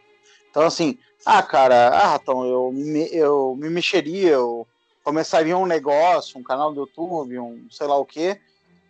Então, 0.49 0.63
assim, 0.63 0.97
ah, 1.25 1.41
cara, 1.41 1.89
ah, 1.89 2.07
Ratão, 2.11 2.45
eu 2.45 2.71
me, 2.71 3.07
eu 3.11 3.55
me 3.55 3.69
mexeria, 3.69 4.31
eu 4.31 4.67
começaria 5.03 5.57
um 5.57 5.65
negócio, 5.65 6.37
um 6.39 6.43
canal 6.43 6.73
do 6.73 6.81
YouTube, 6.81 7.39
um 7.39 7.67
sei 7.69 7.87
lá 7.87 7.97
o 7.97 8.05
quê, 8.05 8.39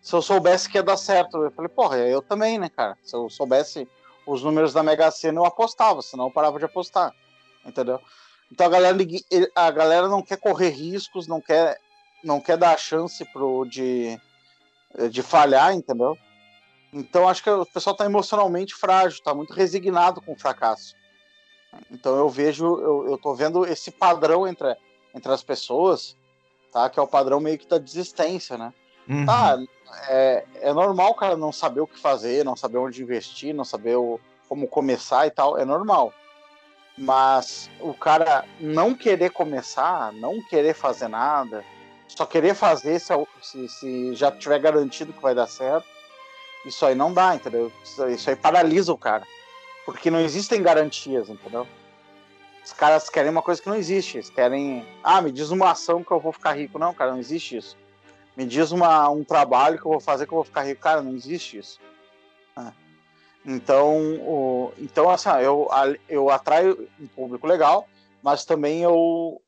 se 0.02 0.14
eu 0.14 0.20
soubesse 0.20 0.68
que 0.68 0.76
ia 0.76 0.82
dar 0.82 0.96
certo. 0.96 1.42
Eu 1.42 1.50
falei, 1.52 1.68
porra, 1.68 1.98
eu 1.98 2.20
também, 2.20 2.58
né, 2.58 2.68
cara? 2.68 2.98
Se 3.02 3.14
eu 3.14 3.30
soubesse 3.30 3.88
os 4.26 4.42
números 4.42 4.72
da 4.72 4.82
Mega 4.82 5.10
Sena, 5.10 5.38
eu 5.40 5.44
apostava, 5.44 6.02
senão 6.02 6.26
eu 6.26 6.30
parava 6.30 6.58
de 6.58 6.64
apostar, 6.64 7.12
entendeu? 7.64 8.00
Então 8.50 8.66
a 8.66 8.70
galera, 8.70 8.96
a 9.54 9.70
galera 9.70 10.08
não 10.08 10.22
quer 10.22 10.36
correr 10.36 10.70
riscos, 10.70 11.26
não 11.26 11.40
quer 11.40 11.78
não 12.24 12.40
quer 12.40 12.56
dar 12.56 12.74
a 12.74 12.78
chance 12.78 13.24
pro 13.26 13.64
de, 13.64 14.18
de 15.10 15.22
falhar, 15.22 15.74
entendeu? 15.74 16.16
Então 16.92 17.28
acho 17.28 17.42
que 17.42 17.50
o 17.50 17.66
pessoal 17.66 17.92
está 17.92 18.04
emocionalmente 18.04 18.74
frágil, 18.74 19.18
está 19.18 19.34
muito 19.34 19.52
resignado 19.52 20.20
com 20.20 20.32
o 20.32 20.38
fracasso. 20.38 20.94
Então 21.90 22.16
eu 22.16 22.28
vejo, 22.28 22.64
eu, 22.64 23.10
eu 23.10 23.18
tô 23.18 23.34
vendo 23.34 23.66
esse 23.66 23.90
padrão 23.90 24.46
entre, 24.46 24.76
entre 25.12 25.32
as 25.32 25.42
pessoas, 25.42 26.16
tá? 26.72 26.88
Que 26.88 26.98
é 26.98 27.02
o 27.02 27.08
padrão 27.08 27.40
meio 27.40 27.58
que 27.58 27.66
da 27.66 27.78
desistência, 27.78 28.56
né? 28.56 28.72
Uhum. 29.08 29.26
Tá, 29.26 29.58
é, 30.08 30.44
é 30.60 30.72
normal 30.72 31.10
o 31.10 31.14
cara 31.14 31.36
não 31.36 31.52
saber 31.52 31.80
o 31.80 31.86
que 31.86 31.98
fazer, 31.98 32.44
não 32.44 32.56
saber 32.56 32.78
onde 32.78 33.02
investir, 33.02 33.54
não 33.54 33.64
saber 33.64 33.96
o, 33.96 34.20
como 34.48 34.68
começar 34.68 35.26
e 35.26 35.30
tal, 35.30 35.58
é 35.58 35.64
normal. 35.64 36.12
Mas 36.96 37.68
o 37.80 37.92
cara 37.92 38.44
não 38.60 38.94
querer 38.94 39.30
começar, 39.30 40.12
não 40.12 40.40
querer 40.42 40.74
fazer 40.74 41.08
nada, 41.08 41.64
só 42.16 42.26
querer 42.26 42.54
fazer 42.54 42.98
se, 42.98 43.12
se, 43.42 43.68
se 43.68 44.14
já 44.14 44.30
tiver 44.30 44.58
garantido 44.58 45.12
que 45.12 45.22
vai 45.22 45.34
dar 45.34 45.46
certo, 45.46 45.86
isso 46.64 46.84
aí 46.86 46.94
não 46.94 47.12
dá, 47.12 47.34
entendeu? 47.34 47.70
Isso 47.82 48.30
aí 48.30 48.36
paralisa 48.36 48.92
o 48.92 48.98
cara. 48.98 49.26
Porque 49.84 50.10
não 50.10 50.20
existem 50.20 50.62
garantias, 50.62 51.28
entendeu? 51.28 51.66
Os 52.64 52.72
caras 52.72 53.10
querem 53.10 53.30
uma 53.30 53.42
coisa 53.42 53.60
que 53.60 53.68
não 53.68 53.76
existe. 53.76 54.16
Eles 54.16 54.30
querem. 54.30 54.86
Ah, 55.02 55.20
me 55.20 55.30
diz 55.30 55.50
uma 55.50 55.72
ação 55.72 56.02
que 56.02 56.10
eu 56.10 56.18
vou 56.18 56.32
ficar 56.32 56.56
rico. 56.56 56.78
Não, 56.78 56.94
cara, 56.94 57.12
não 57.12 57.18
existe 57.18 57.58
isso. 57.58 57.76
Me 58.34 58.46
diz 58.46 58.72
uma, 58.72 59.08
um 59.10 59.22
trabalho 59.22 59.78
que 59.78 59.84
eu 59.84 59.90
vou 59.90 60.00
fazer 60.00 60.26
que 60.26 60.32
eu 60.32 60.36
vou 60.36 60.44
ficar 60.44 60.62
rico. 60.62 60.80
Cara, 60.80 61.02
não 61.02 61.14
existe 61.14 61.58
isso. 61.58 61.78
É. 62.56 62.72
Então, 63.44 63.98
o, 64.20 64.72
então 64.78 65.10
assim, 65.10 65.28
eu, 65.42 65.68
eu 66.08 66.30
atraio 66.30 66.88
um 66.98 67.06
público 67.06 67.46
legal, 67.46 67.86
mas 68.22 68.46
também 68.46 68.82
eu. 68.82 69.40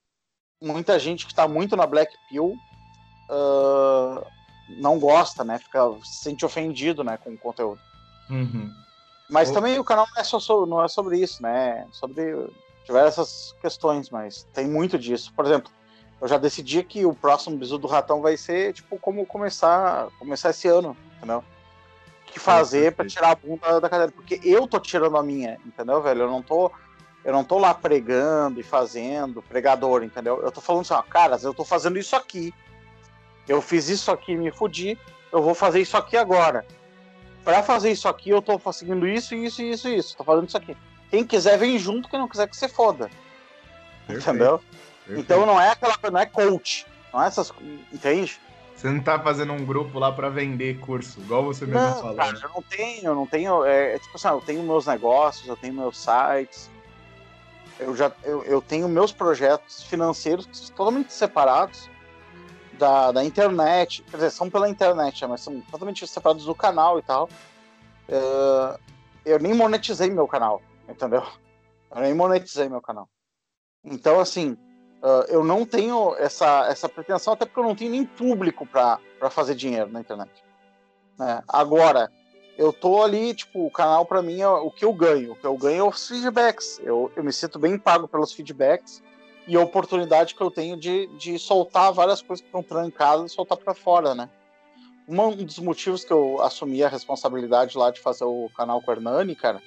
Muita 0.63 0.99
gente 0.99 1.27
que 1.27 1.33
está 1.33 1.47
muito 1.47 1.77
na 1.77 1.87
Black 1.87 2.13
Pill 2.29 2.55
uh, 3.31 4.27
não 4.79 4.99
gosta, 4.99 5.45
né? 5.45 5.59
Fica, 5.59 5.81
se 6.03 6.23
sente 6.23 6.45
ofendido 6.45 7.05
né, 7.05 7.17
com 7.17 7.33
o 7.33 7.39
conteúdo. 7.39 7.81
Uhum. 8.31 8.71
Mas 9.29 9.51
o... 9.51 9.53
também 9.53 9.79
o 9.79 9.85
canal 9.85 10.07
não 10.15 10.21
é 10.21 10.25
só 10.25 10.39
sobre, 10.39 10.71
não 10.71 10.83
é 10.83 10.89
sobre 10.89 11.19
isso, 11.19 11.43
né? 11.43 11.87
Sobre 11.93 12.49
diversas 12.85 13.55
questões, 13.61 14.11
mas 14.11 14.47
tem 14.55 14.67
muito 14.67 14.99
disso. 14.99 15.33
Por 15.35 15.45
exemplo, 15.45 15.71
eu 16.21 16.29
já 16.29 16.39
decidi 16.39 16.83
que 16.83 17.05
o 17.05 17.15
próximo 17.15 17.57
bisu 17.57 17.79
do 17.79 17.87
ratão 17.87 18.23
vai 18.23 18.37
ser 18.37 18.73
tipo 18.73 18.99
como 18.99 19.27
começar, 19.27 20.09
começar 20.19 20.51
esse 20.51 20.69
ano, 20.69 20.97
entendeu? 21.17 21.45
O 22.23 22.33
que 22.33 22.39
fazer 22.41 22.93
para 22.93 23.07
tirar 23.07 23.33
a 23.33 23.35
bunda 23.35 23.81
da 23.81 23.89
cadeira, 23.89 24.13
porque 24.13 24.41
eu 24.43 24.67
tô 24.67 24.81
tirando 24.81 25.17
a 25.17 25.23
minha, 25.23 25.59
entendeu, 25.67 26.01
velho? 26.03 26.23
Eu 26.23 26.31
não 26.31 26.43
tô 26.43 26.71
eu 27.27 27.33
não 27.33 27.43
tô 27.43 27.59
lá 27.59 27.75
pregando 27.75 28.61
e 28.61 28.63
fazendo, 28.63 29.43
pregador, 29.43 30.05
entendeu? 30.05 30.41
Eu 30.45 30.53
tô 30.53 30.61
falando 30.61 30.83
assim, 30.83 30.95
ó, 30.95 31.03
caras, 31.03 31.43
eu 31.43 31.53
tô 31.53 31.65
fazendo 31.65 31.99
isso 31.99 32.15
aqui. 32.15 32.55
Eu 33.49 33.61
fiz 33.61 33.89
isso 33.89 34.13
aqui 34.13 34.33
e 34.33 34.37
me 34.37 34.53
fudi, 34.53 34.97
eu 35.33 35.43
vou 35.43 35.53
fazer 35.53 35.81
isso 35.81 35.97
aqui 35.97 36.17
agora. 36.17 36.65
Para 37.43 37.65
fazer 37.65 37.91
isso 37.91 38.09
aqui, 38.09 38.31
eu 38.31 38.41
tô 38.41 38.57
conseguindo 38.61 39.09
isso, 39.09 39.35
isso, 39.35 39.61
isso, 39.61 39.89
isso. 39.89 40.17
Tô 40.17 40.23
fazendo 40.23 40.47
isso 40.47 40.57
aqui. 40.57 40.77
Quem 41.11 41.25
quiser 41.25 41.59
vem 41.59 41.77
junto, 41.81 42.09
quem 42.09 42.21
não 42.21 42.29
quiser 42.29 42.47
que 42.47 42.57
você 42.57 42.69
foda. 42.69 43.11
Perfeito. 44.07 44.31
Entendeu? 44.31 44.61
Perfeito. 45.05 45.21
Então 45.21 45.45
não 45.45 45.61
é 45.61 45.73
aquela 45.73 45.99
coisa, 45.99 46.13
não 46.13 46.21
é 46.21 46.27
coach. 46.27 46.87
Não 47.13 47.21
é 47.21 47.27
essas. 47.27 47.53
Entende? 47.93 48.39
Você 48.77 48.89
não 48.89 49.01
tá 49.01 49.19
fazendo 49.19 49.53
um 49.53 49.65
grupo 49.65 49.99
lá 49.99 50.13
para 50.13 50.29
vender 50.29 50.79
curso, 50.79 51.19
igual 51.19 51.43
você 51.43 51.67
mesmo 51.67 51.81
não, 51.81 52.01
falou. 52.01 52.17
Cara, 52.17 52.39
eu 52.41 52.51
não 52.55 52.63
tenho, 52.63 53.05
eu 53.05 53.15
não 53.17 53.27
tenho. 53.27 53.65
É, 53.65 53.97
é, 53.97 53.99
tipo 53.99 54.17
assim, 54.17 54.29
eu 54.29 54.41
tenho 54.41 54.63
meus 54.63 54.87
negócios, 54.87 55.49
eu 55.49 55.57
tenho 55.57 55.75
meus 55.75 55.99
sites. 55.99 56.71
Eu 57.79 57.95
já 57.95 58.11
eu, 58.25 58.43
eu 58.45 58.63
tenho 58.63 58.89
meus 58.89 59.13
projetos 59.13 59.83
financeiros 59.83 60.47
totalmente 60.71 61.13
separados 61.13 61.91
da, 62.79 63.13
da 63.13 63.25
internet. 63.25 64.03
Quer 64.03 64.17
dizer, 64.17 64.31
são 64.31 64.49
pela 64.51 64.69
internet, 64.69 65.27
mas 65.27 65.41
são 65.41 65.61
totalmente 65.63 66.07
separados 66.07 66.45
do 66.45 66.55
canal 66.55 66.99
e 66.99 67.03
tal. 67.03 67.29
Uh, 68.09 68.79
eu 69.25 69.39
nem 69.39 69.53
monetizei 69.53 70.11
meu 70.11 70.27
canal 70.29 70.63
entendeu? 70.89 71.23
Eu 71.95 72.01
nem 72.01 72.15
monetizei 72.15 72.69
meu 72.69 72.81
canal. 72.81 73.09
Então, 73.85 74.21
assim, 74.21 74.53
uh, 75.03 75.25
eu 75.29 75.45
não 75.45 75.65
tenho 75.65 76.15
essa, 76.17 76.67
essa 76.69 76.89
pretensão, 76.89 77.33
até 77.33 77.45
porque 77.45 77.61
eu 77.61 77.65
não 77.65 77.75
tenho 77.75 77.91
nem 77.91 78.05
público 78.05 78.67
para 78.67 79.01
fazer 79.31 79.55
dinheiro 79.55 79.91
na 79.91 80.01
internet. 80.01 80.31
Né? 81.19 81.43
Agora, 81.49 82.11
eu 82.59 82.73
tô 82.73 83.03
ali, 83.03 83.35
tipo, 83.35 83.67
o 83.67 83.71
canal 83.71 84.07
para 84.07 84.23
mim 84.23 84.41
é 84.41 84.49
o 84.49 84.71
que 84.71 84.85
eu 84.85 84.93
ganho. 84.93 85.33
O 85.33 85.37
que 85.37 85.47
eu 85.47 85.57
ganho 85.57 85.81
é 85.85 85.89
os 85.89 86.09
feedbacks. 86.09 86.81
Eu, 86.83 87.13
eu 87.15 87.23
me 87.23 87.33
sinto 87.33 87.59
bem 87.59 87.79
pago 87.79 88.09
pelos 88.09 88.33
feedbacks 88.33 89.03
e 89.47 89.57
a 89.57 89.61
oportunidade 89.61 90.35
que 90.35 90.41
eu 90.41 90.51
tenho 90.51 90.77
de, 90.77 91.07
de 91.19 91.39
soltar 91.39 91.93
várias 91.93 92.23
coisas 92.23 92.41
que 92.41 92.49
estão 92.49 92.63
trancadas 92.63 93.31
e 93.31 93.35
soltar 93.35 93.59
para 93.59 93.75
fora, 93.75 94.15
né? 94.15 94.29
Um 95.07 95.37
dos 95.37 95.59
motivos 95.59 96.05
que 96.05 96.13
eu 96.13 96.43
assumi 96.43 96.83
a 96.83 96.89
responsabilidade 96.89 97.79
lá 97.79 97.91
de 97.91 98.01
fazer 98.01 98.25
o 98.25 98.51
canal 98.57 98.83
com 98.83 98.91
o 98.91 98.95
Hernani, 98.95 99.37
cara, 99.37 99.63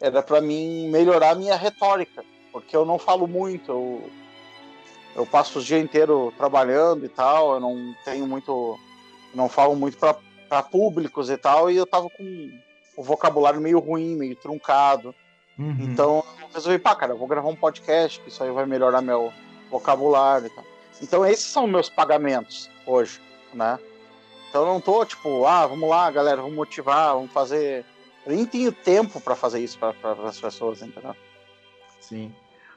era 0.00 0.22
para 0.22 0.40
mim 0.40 0.88
melhorar 0.88 1.30
a 1.30 1.34
minha 1.34 1.56
retórica, 1.56 2.24
porque 2.50 2.74
eu 2.74 2.86
não 2.86 2.98
falo 2.98 3.26
muito, 3.26 3.70
eu, 3.70 4.10
eu 5.14 5.26
passo 5.26 5.58
o 5.58 5.62
dia 5.62 5.78
inteiro 5.78 6.32
trabalhando 6.38 7.04
e 7.04 7.08
tal, 7.08 7.54
eu 7.54 7.60
não 7.60 7.94
tenho 8.02 8.26
muito, 8.26 8.78
não 9.34 9.46
falo 9.46 9.76
muito 9.76 9.98
para 9.98 10.16
públicos 10.70 11.30
e 11.30 11.36
tal, 11.36 11.70
e 11.70 11.76
eu 11.76 11.86
tava 11.86 12.08
com 12.10 12.50
o 12.96 13.02
vocabulário 13.02 13.60
meio 13.60 13.78
ruim, 13.78 14.16
meio 14.16 14.36
truncado. 14.36 15.14
Uhum. 15.58 15.76
Então 15.80 16.24
eu 16.40 16.48
resolvi, 16.52 16.78
pá, 16.78 16.94
cara, 16.94 17.12
eu 17.12 17.18
vou 17.18 17.28
gravar 17.28 17.48
um 17.48 17.56
podcast, 17.56 18.20
que 18.20 18.28
isso 18.28 18.42
aí 18.42 18.50
vai 18.50 18.66
melhorar 18.66 19.02
meu 19.02 19.32
vocabulário 19.70 20.46
e 20.46 20.50
tal. 20.50 20.64
Então 21.02 21.26
esses 21.26 21.46
são 21.46 21.66
meus 21.66 21.88
pagamentos 21.88 22.70
hoje, 22.86 23.20
né? 23.52 23.78
Então 24.48 24.62
eu 24.62 24.68
não 24.68 24.80
tô 24.80 25.04
tipo, 25.04 25.44
ah, 25.44 25.66
vamos 25.66 25.88
lá, 25.88 26.10
galera, 26.10 26.40
vamos 26.40 26.56
motivar, 26.56 27.14
vamos 27.14 27.30
fazer 27.30 27.84
eu 28.28 28.36
nem 28.36 28.44
tenho 28.44 28.70
tempo 28.70 29.18
para 29.22 29.34
fazer 29.34 29.58
isso 29.58 29.78
para 29.78 29.94
as 30.26 30.38
pessoas, 30.38 30.82
entendeu? 30.82 31.16
Sim. 31.98 32.30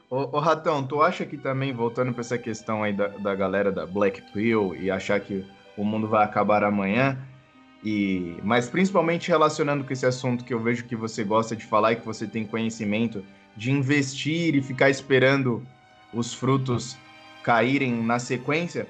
Ô, 0.09 0.37
ô, 0.37 0.39
Ratão, 0.39 0.81
tu 0.87 1.01
acha 1.01 1.25
que 1.25 1.37
também, 1.37 1.73
voltando 1.73 2.13
para 2.13 2.21
essa 2.21 2.37
questão 2.37 2.83
aí 2.83 2.93
da, 2.93 3.09
da 3.09 3.35
galera 3.35 3.69
da 3.69 3.85
Black 3.85 4.21
Pill 4.31 4.73
e 4.75 4.89
achar 4.89 5.19
que 5.19 5.45
o 5.75 5.83
mundo 5.83 6.07
vai 6.07 6.23
acabar 6.23 6.63
amanhã, 6.63 7.17
e 7.83 8.37
mas 8.43 8.69
principalmente 8.69 9.29
relacionando 9.29 9.83
com 9.83 9.91
esse 9.91 10.05
assunto 10.05 10.43
que 10.43 10.53
eu 10.53 10.59
vejo 10.59 10.85
que 10.85 10.95
você 10.95 11.23
gosta 11.23 11.55
de 11.55 11.65
falar 11.65 11.93
e 11.93 11.95
que 11.95 12.05
você 12.05 12.27
tem 12.27 12.45
conhecimento, 12.45 13.23
de 13.55 13.71
investir 13.71 14.55
e 14.55 14.61
ficar 14.61 14.89
esperando 14.89 15.65
os 16.13 16.33
frutos 16.33 16.97
caírem 17.43 18.03
na 18.03 18.19
sequência, 18.19 18.87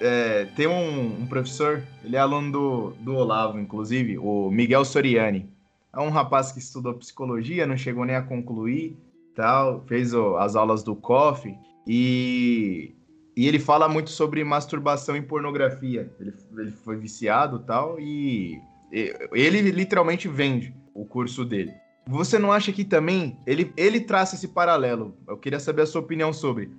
é, 0.00 0.46
tem 0.56 0.66
um, 0.66 1.22
um, 1.22 1.26
professor, 1.26 1.82
ele 2.02 2.16
é 2.16 2.18
aluno 2.18 2.50
do, 2.50 2.90
do 3.00 3.14
Olavo, 3.14 3.58
inclusive, 3.58 4.18
o 4.18 4.50
Miguel 4.50 4.84
Soriani. 4.84 5.48
É 5.92 6.00
um 6.00 6.10
rapaz 6.10 6.52
que 6.52 6.58
estudou 6.58 6.94
psicologia, 6.94 7.66
não 7.66 7.76
chegou 7.76 8.04
nem 8.04 8.16
a 8.16 8.22
concluir, 8.22 8.96
tal, 9.34 9.84
fez 9.86 10.12
o, 10.14 10.36
as 10.36 10.56
aulas 10.56 10.82
do 10.82 10.96
COF 10.96 11.54
e, 11.86 12.94
e 13.38 13.46
ele 13.46 13.60
fala 13.60 13.88
muito 13.88 14.10
sobre 14.10 14.42
masturbação 14.42 15.16
e 15.16 15.22
pornografia. 15.22 16.12
Ele, 16.18 16.34
ele 16.58 16.72
foi 16.72 16.96
viciado 16.96 17.60
tal 17.60 18.00
e, 18.00 18.60
ele 18.90 19.60
literalmente 19.70 20.26
vende 20.26 20.74
o 20.92 21.04
curso 21.06 21.44
dele. 21.44 21.72
Você 22.08 22.36
não 22.36 22.50
acha 22.50 22.72
que 22.72 22.84
também 22.84 23.38
ele, 23.46 23.72
ele 23.76 24.00
traça 24.00 24.34
esse 24.34 24.48
paralelo? 24.48 25.16
Eu 25.28 25.36
queria 25.36 25.60
saber 25.60 25.82
a 25.82 25.86
sua 25.86 26.00
opinião 26.00 26.32
sobre 26.32 26.72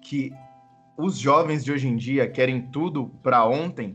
que 0.00 0.32
os 0.96 1.18
jovens 1.18 1.62
de 1.62 1.70
hoje 1.70 1.86
em 1.86 1.96
dia 1.96 2.26
querem 2.26 2.62
tudo 2.62 3.10
para 3.22 3.44
ontem 3.44 3.94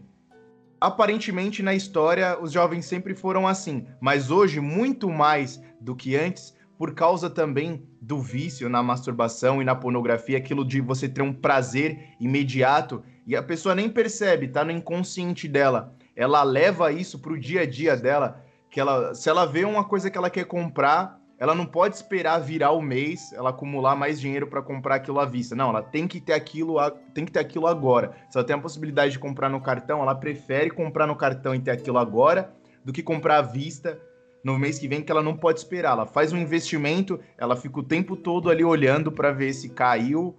aparentemente 0.79 1.63
na 1.63 1.73
história 1.73 2.39
os 2.39 2.51
jovens 2.51 2.85
sempre 2.85 3.15
foram 3.15 3.47
assim, 3.47 3.87
mas 3.99 4.29
hoje 4.29 4.59
muito 4.59 5.09
mais 5.09 5.59
do 5.79 5.95
que 5.95 6.15
antes, 6.15 6.55
por 6.81 6.95
causa 6.95 7.29
também 7.29 7.88
do 8.01 8.19
vício 8.19 8.67
na 8.67 8.81
masturbação 8.81 9.61
e 9.61 9.63
na 9.63 9.75
pornografia, 9.75 10.39
aquilo 10.39 10.65
de 10.65 10.81
você 10.81 11.07
ter 11.07 11.21
um 11.21 11.31
prazer 11.31 12.15
imediato 12.19 13.03
e 13.27 13.35
a 13.35 13.43
pessoa 13.43 13.75
nem 13.75 13.88
percebe, 13.88 14.47
tá 14.47 14.65
no 14.65 14.71
inconsciente 14.71 15.47
dela. 15.47 15.93
Ela 16.15 16.41
leva 16.41 16.91
isso 16.91 17.19
pro 17.19 17.39
dia 17.39 17.61
a 17.61 17.65
dia 17.67 17.95
dela, 17.95 18.43
que 18.71 18.79
ela, 18.79 19.13
se 19.13 19.29
ela 19.29 19.45
vê 19.45 19.63
uma 19.63 19.83
coisa 19.83 20.09
que 20.09 20.17
ela 20.17 20.27
quer 20.27 20.45
comprar, 20.45 21.21
ela 21.38 21.53
não 21.53 21.67
pode 21.67 21.97
esperar 21.97 22.39
virar 22.39 22.71
o 22.71 22.81
mês, 22.81 23.31
ela 23.31 23.51
acumular 23.51 23.95
mais 23.95 24.19
dinheiro 24.19 24.47
para 24.47 24.63
comprar 24.63 24.95
aquilo 24.95 25.19
à 25.19 25.25
vista. 25.25 25.55
Não, 25.55 25.69
ela 25.69 25.83
tem 25.83 26.07
que 26.07 26.19
ter 26.19 26.33
aquilo, 26.33 26.77
tem 27.13 27.25
que 27.25 27.31
ter 27.31 27.41
aquilo 27.41 27.67
agora. 27.67 28.11
Se 28.27 28.39
ela 28.39 28.47
tem 28.47 28.55
a 28.55 28.59
possibilidade 28.59 29.11
de 29.11 29.19
comprar 29.19 29.50
no 29.50 29.61
cartão, 29.61 30.01
ela 30.01 30.15
prefere 30.15 30.71
comprar 30.71 31.05
no 31.05 31.15
cartão 31.15 31.53
e 31.53 31.59
ter 31.59 31.69
aquilo 31.69 32.00
agora 32.00 32.51
do 32.83 32.91
que 32.91 33.03
comprar 33.03 33.38
à 33.38 33.41
vista 33.43 34.00
no 34.43 34.57
mês 34.57 34.79
que 34.79 34.88
vem, 34.88 35.03
que 35.03 35.12
ela 35.12 35.24
não 35.24 35.38
pode 35.38 35.60
esperar. 35.60 35.93
Ela 35.93 36.05
faz 36.05 36.33
um 36.33 36.38
investimento, 36.38 37.19
ela 37.38 37.55
fica 37.55 37.79
o 37.79 37.83
tempo 37.83 38.15
todo 38.15 38.50
ali 38.50 38.63
olhando 38.63 39.12
para 39.12 39.31
ver 39.31 39.53
se 39.53 39.69
caiu 39.69 40.38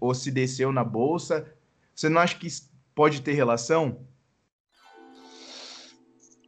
ou 0.00 0.14
se 0.14 0.30
desceu 0.30 0.72
na 0.72 0.84
bolsa. 0.84 1.46
Você 1.94 2.08
não 2.08 2.20
acha 2.20 2.38
que 2.38 2.48
pode 2.94 3.20
ter 3.22 3.32
relação? 3.32 3.98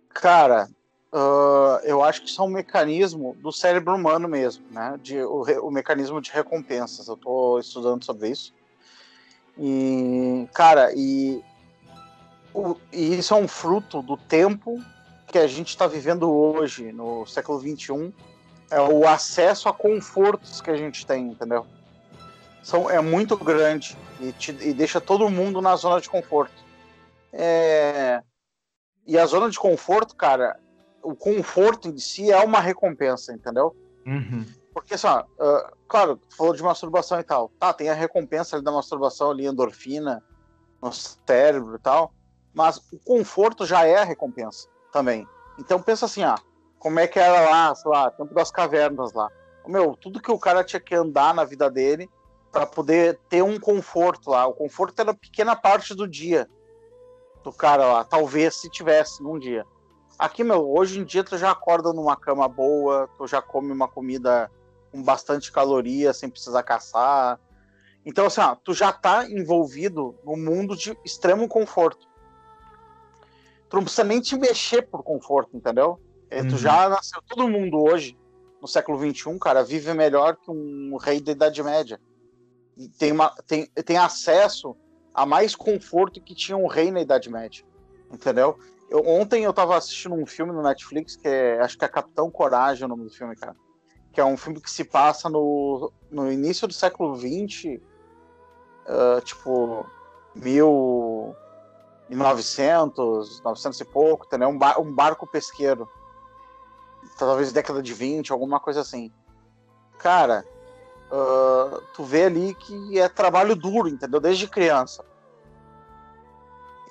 Cara, 0.09 0.69
Uh, 1.17 1.79
eu 1.85 2.03
acho 2.03 2.23
que 2.23 2.29
isso 2.29 2.43
é 2.43 2.45
um 2.45 2.49
mecanismo 2.49 3.37
do 3.39 3.53
cérebro 3.53 3.95
humano 3.95 4.27
mesmo, 4.27 4.65
né? 4.69 4.99
De, 5.01 5.23
o, 5.23 5.43
o 5.63 5.71
mecanismo 5.71 6.21
de 6.21 6.33
recompensas. 6.33 7.07
Eu 7.07 7.15
estou 7.15 7.61
estudando 7.61 8.05
sobre 8.05 8.31
isso. 8.31 8.53
E, 9.57 10.49
cara, 10.53 10.93
e, 10.93 11.41
o, 12.53 12.77
e 12.93 13.17
isso 13.17 13.33
é 13.33 13.37
um 13.37 13.47
fruto 13.47 14.03
do 14.03 14.17
tempo 14.17 14.83
que 15.35 15.39
a 15.39 15.49
gente 15.49 15.71
está 15.71 15.89
vivendo 15.89 16.33
hoje, 16.33 16.93
no 16.93 17.27
século 17.27 17.59
XXI. 17.59 18.15
É 18.71 18.81
o 18.81 19.05
acesso 19.05 19.69
a 19.69 19.73
confortos 19.73 20.61
que 20.61 20.71
a 20.71 20.77
gente 20.77 21.05
tem, 21.05 21.27
entendeu? 21.27 21.67
São, 22.63 22.89
é 22.89 23.01
muito 23.01 23.37
grande 23.37 23.99
e, 24.21 24.31
te, 24.31 24.53
e 24.53 24.73
deixa 24.73 25.01
todo 25.01 25.29
mundo 25.29 25.61
na 25.61 25.75
zona 25.75 26.01
de 26.01 26.09
conforto. 26.09 26.55
É, 27.33 28.23
e 29.05 29.19
a 29.19 29.27
zona 29.27 29.51
de 29.51 29.59
conforto, 29.59 30.15
cara, 30.15 30.57
o 31.03 31.17
conforto 31.17 31.89
em 31.89 31.99
si 31.99 32.31
é 32.31 32.39
uma 32.39 32.61
recompensa, 32.61 33.33
entendeu? 33.33 33.75
Uhum. 34.07 34.47
Porque 34.73 34.95
assim, 34.95 35.09
ó, 35.09 35.23
uh, 35.23 35.77
claro, 35.89 36.21
falou 36.37 36.55
de 36.55 36.63
masturbação 36.63 37.19
e 37.19 37.25
tal. 37.25 37.51
Tá, 37.59 37.73
tem 37.73 37.89
a 37.89 37.95
recompensa 37.95 38.63
da 38.63 38.71
masturbação 38.71 39.33
ali, 39.33 39.47
endorfina 39.47 40.23
no 40.81 40.93
cérebro 40.93 41.75
e 41.75 41.81
tal. 41.81 42.15
Mas 42.53 42.77
o 42.93 43.01
conforto 43.05 43.67
já 43.67 43.85
é 43.85 43.97
a 43.97 44.05
recompensa 44.05 44.73
também. 44.95 45.27
Então 45.59 45.83
pensa 45.83 46.07
assim, 46.07 46.23
ah, 46.23 46.39
como 46.79 47.01
é 47.01 47.09
que 47.09 47.19
era 47.19 47.51
lá, 47.51 47.75
sei 47.75 47.91
lá, 47.91 48.11
tempo 48.13 48.33
das 48.33 48.53
cavernas 48.53 49.13
lá. 49.13 49.29
Meu, 49.67 49.97
tudo 49.97 50.23
que 50.23 50.31
o 50.31 50.39
cara 50.39 50.63
tinha 50.63 50.79
que 50.79 50.95
andar 50.95 51.35
na 51.35 51.43
vida 51.43 51.69
dele 51.69 52.09
para 52.53 52.65
poder 52.65 53.19
ter 53.29 53.43
um 53.43 53.59
conforto 53.59 54.31
lá. 54.31 54.47
O 54.47 54.55
conforto 54.55 55.01
era 55.01 55.13
pequena 55.13 55.57
parte 55.57 55.95
do 55.95 56.07
dia 56.07 56.49
do 57.43 57.53
cara 57.53 57.85
lá, 57.85 58.05
talvez 58.05 58.55
se 58.55 58.71
tivesse 58.71 59.23
num 59.23 59.39
dia. 59.39 59.67
Aqui, 60.19 60.45
meu, 60.45 60.71
hoje 60.71 61.01
em 61.01 61.05
dia 61.05 61.25
tu 61.25 61.37
já 61.37 61.51
acorda 61.51 61.93
numa 61.93 62.17
cama 62.17 62.49
boa, 62.49 63.09
tu 63.19 63.27
já 63.27 63.43
come 63.43 63.73
uma 63.73 63.89
comida 63.89 64.51
com 64.93 65.03
bastante 65.03 65.51
caloria, 65.51 66.15
sem 66.15 66.31
precisar 66.31 66.63
caçar. 66.63 67.41
Então, 68.07 68.27
assim, 68.27 68.41
ó, 68.41 68.55
tu 68.55 68.73
já 68.73 68.93
tá 68.93 69.29
envolvido 69.29 70.15
no 70.25 70.37
mundo 70.37 70.77
de 70.77 70.97
extremo 71.05 71.49
conforto. 71.49 72.07
Tu 73.75 73.77
não 73.77 73.83
precisa 73.83 74.05
nem 74.05 74.21
te 74.21 74.39
mexer 74.39 74.83
por 74.83 75.03
conforto, 75.03 75.57
entendeu? 75.57 75.99
É, 76.31 76.43
uhum. 76.43 76.49
Tu 76.49 76.59
já 76.59 76.89
nasceu. 76.89 77.21
Todo 77.29 77.49
mundo 77.49 77.83
hoje, 77.83 78.17
no 78.63 78.69
século 78.69 78.97
XXI, 78.97 79.37
cara, 79.37 79.65
vive 79.65 79.93
melhor 79.93 80.37
que 80.37 80.49
um 80.49 80.97
rei 80.97 81.21
da 81.21 81.33
Idade 81.33 81.61
Média. 81.61 82.01
Tem, 82.97 83.11
uma, 83.11 83.31
tem, 83.49 83.67
tem 83.67 83.97
acesso 83.97 84.77
a 85.13 85.27
mais 85.27 85.57
conforto 85.57 86.21
que 86.21 86.37
tinha 86.37 86.57
um 86.57 86.69
rei 86.69 86.93
na 86.93 87.01
Idade 87.01 87.29
Média. 87.29 87.65
Entendeu? 88.13 88.57
Eu, 88.89 89.05
ontem 89.09 89.43
eu 89.43 89.53
tava 89.53 89.77
assistindo 89.77 90.15
um 90.15 90.25
filme 90.25 90.53
no 90.53 90.63
Netflix 90.63 91.17
que 91.17 91.27
é, 91.27 91.59
acho 91.61 91.77
que 91.77 91.85
é 91.85 91.89
Capitão 91.89 92.31
Coragem 92.31 92.85
o 92.85 92.89
nome 92.89 93.03
do 93.03 93.11
filme, 93.11 93.35
cara. 93.35 93.57
Que 94.13 94.21
é 94.21 94.25
um 94.25 94.37
filme 94.37 94.61
que 94.61 94.71
se 94.71 94.85
passa 94.85 95.29
no, 95.29 95.91
no 96.13 96.31
início 96.31 96.69
do 96.69 96.75
século 96.75 97.17
XX, 97.17 97.65
uh, 98.87 99.19
ah, 99.19 99.21
tipo, 99.21 99.85
mil 100.33 101.35
1900, 102.09 103.41
900 103.43 103.81
e 103.81 103.85
pouco, 103.85 104.27
entendeu? 104.27 104.49
Um, 104.49 104.59
bar, 104.59 104.81
um 104.81 104.93
barco 104.93 105.27
pesqueiro. 105.27 105.89
Talvez 107.19 107.53
década 107.53 107.83
de 107.83 107.93
20, 107.93 108.33
alguma 108.33 108.61
coisa 108.61 108.81
assim. 108.81 109.13
Cara, 109.99 110.45
uh, 111.11 111.81
tu 111.95 112.03
vê 112.05 112.25
ali 112.25 112.55
que 112.55 112.99
é 112.99 113.09
trabalho 113.09 113.55
duro, 113.55 113.89
entendeu? 113.89 114.21
Desde 114.21 114.49
criança. 114.49 115.05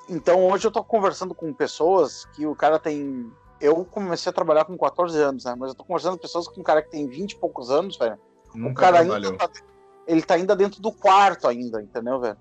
Então 0.10 0.48
hoje 0.48 0.68
eu 0.68 0.72
tô 0.72 0.84
conversando 0.84 1.34
com 1.34 1.54
pessoas 1.54 2.26
que 2.34 2.46
o 2.46 2.56
cara 2.56 2.80
tem. 2.80 3.32
Eu 3.60 3.86
comecei 3.86 4.30
a 4.30 4.34
trabalhar 4.34 4.66
com 4.66 4.78
14 4.78 5.18
anos, 5.20 5.46
né? 5.46 5.56
Mas 5.58 5.70
eu 5.70 5.76
tô 5.76 5.84
conversando 5.84 6.18
com 6.18 6.22
pessoas 6.22 6.48
com 6.48 6.60
um 6.60 6.64
cara 6.64 6.82
que 6.82 6.90
tem 6.90 7.08
20 7.08 7.32
e 7.32 7.36
poucos 7.38 7.70
anos, 7.70 7.98
velho. 7.98 8.20
Nunca 8.54 8.72
o 8.72 8.76
cara 8.76 9.00
trabalhou. 9.00 9.32
ainda 9.32 9.48
tá, 9.48 9.62
ele 10.06 10.22
tá 10.22 10.34
ainda 10.36 10.56
dentro 10.56 10.82
do 10.82 10.92
quarto 10.92 11.48
ainda, 11.48 11.82
entendeu, 11.82 12.20
velho? 12.20 12.38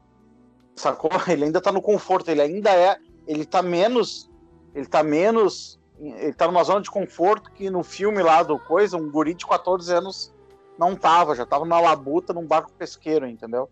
Sacou? 0.75 1.11
Ele 1.29 1.45
ainda 1.45 1.61
tá 1.61 1.73
no 1.73 1.83
conforto, 1.83 2.31
ele 2.31 2.41
ainda 2.41 2.71
é. 2.71 2.99
Ele 3.27 3.45
tá 3.45 3.63
menos. 3.63 4.31
Ele 4.75 4.87
tá 4.87 5.03
menos. 5.03 5.79
Ele 6.01 6.33
tá 6.33 6.47
numa 6.47 6.65
zona 6.65 6.81
de 6.81 6.91
conforto 6.91 7.51
que 7.53 7.71
no 7.71 7.83
filme 7.83 8.23
lá 8.23 8.43
do 8.43 8.59
Coisa, 8.59 8.97
um 8.97 9.11
guri 9.11 9.35
de 9.35 9.47
14 9.47 9.93
anos 9.93 10.33
não 10.79 10.97
tava, 10.97 11.37
já 11.37 11.47
tava 11.47 11.65
na 11.65 11.79
labuta 11.79 12.33
num 12.33 12.45
barco 12.45 12.73
pesqueiro, 12.73 13.27
entendeu? 13.27 13.71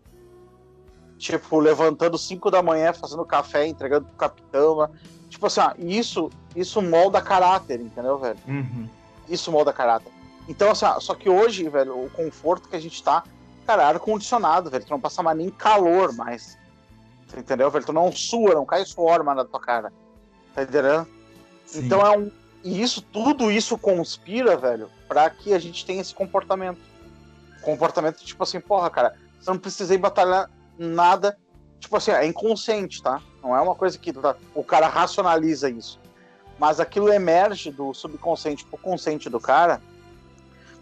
Tipo, 1.17 1.59
levantando 1.59 2.17
5 2.17 2.49
da 2.49 2.63
manhã, 2.63 2.93
fazendo 2.93 3.25
café, 3.25 3.67
entregando 3.67 4.05
pro 4.05 4.15
capitão. 4.15 4.77
Né? 4.77 4.89
Tipo 5.29 5.47
assim, 5.47 5.59
ó, 5.59 5.73
isso, 5.77 6.29
isso 6.55 6.81
molda 6.81 7.21
caráter, 7.21 7.81
entendeu, 7.81 8.17
velho? 8.17 8.39
Uhum. 8.47 8.87
Isso 9.27 9.51
molda 9.51 9.73
caráter. 9.73 10.11
Então, 10.47 10.71
assim, 10.71 10.85
ó, 10.85 10.99
só 10.99 11.13
que 11.13 11.29
hoje, 11.29 11.67
velho, 11.69 12.05
o 12.05 12.09
conforto 12.09 12.69
que 12.69 12.75
a 12.75 12.79
gente 12.79 13.03
tá, 13.03 13.23
cara, 13.65 13.87
ar-condicionado, 13.87 14.69
velho, 14.69 14.85
tu 14.85 14.89
não 14.89 14.99
passa 14.99 15.21
mais 15.21 15.37
nem 15.37 15.49
calor 15.49 16.13
mais. 16.13 16.57
Entendeu, 17.37 17.69
velho? 17.71 17.85
Tu 17.85 17.93
não 17.93 18.11
sua, 18.11 18.53
não 18.53 18.65
cai 18.65 18.85
suor 18.85 19.23
mais 19.23 19.37
na 19.37 19.45
tua 19.45 19.59
cara. 19.59 19.91
Tá 20.53 20.63
entendendo? 20.63 21.07
Sim. 21.65 21.85
Então 21.85 22.05
é 22.05 22.17
um. 22.17 22.31
E 22.63 22.81
isso, 22.81 23.01
tudo 23.01 23.49
isso 23.49 23.77
conspira, 23.77 24.55
velho, 24.55 24.89
para 25.07 25.29
que 25.29 25.53
a 25.53 25.59
gente 25.59 25.85
tenha 25.85 26.01
esse 26.01 26.13
comportamento. 26.13 26.79
Comportamento 27.61 28.23
tipo 28.23 28.43
assim, 28.43 28.59
porra, 28.59 28.89
cara, 28.89 29.15
você 29.39 29.49
não 29.49 29.57
precisei 29.57 29.97
batalhar 29.97 30.49
nada. 30.77 31.37
Tipo 31.79 31.97
assim, 31.97 32.11
é 32.11 32.25
inconsciente, 32.25 33.01
tá? 33.01 33.21
Não 33.41 33.55
é 33.55 33.61
uma 33.61 33.73
coisa 33.73 33.97
que 33.97 34.13
tá, 34.13 34.35
o 34.53 34.63
cara 34.63 34.87
racionaliza 34.87 35.69
isso. 35.69 35.99
Mas 36.59 36.79
aquilo 36.79 37.11
emerge 37.11 37.71
do 37.71 37.93
subconsciente 37.93 38.63
pro 38.65 38.77
consciente 38.77 39.29
do 39.29 39.39
cara 39.39 39.81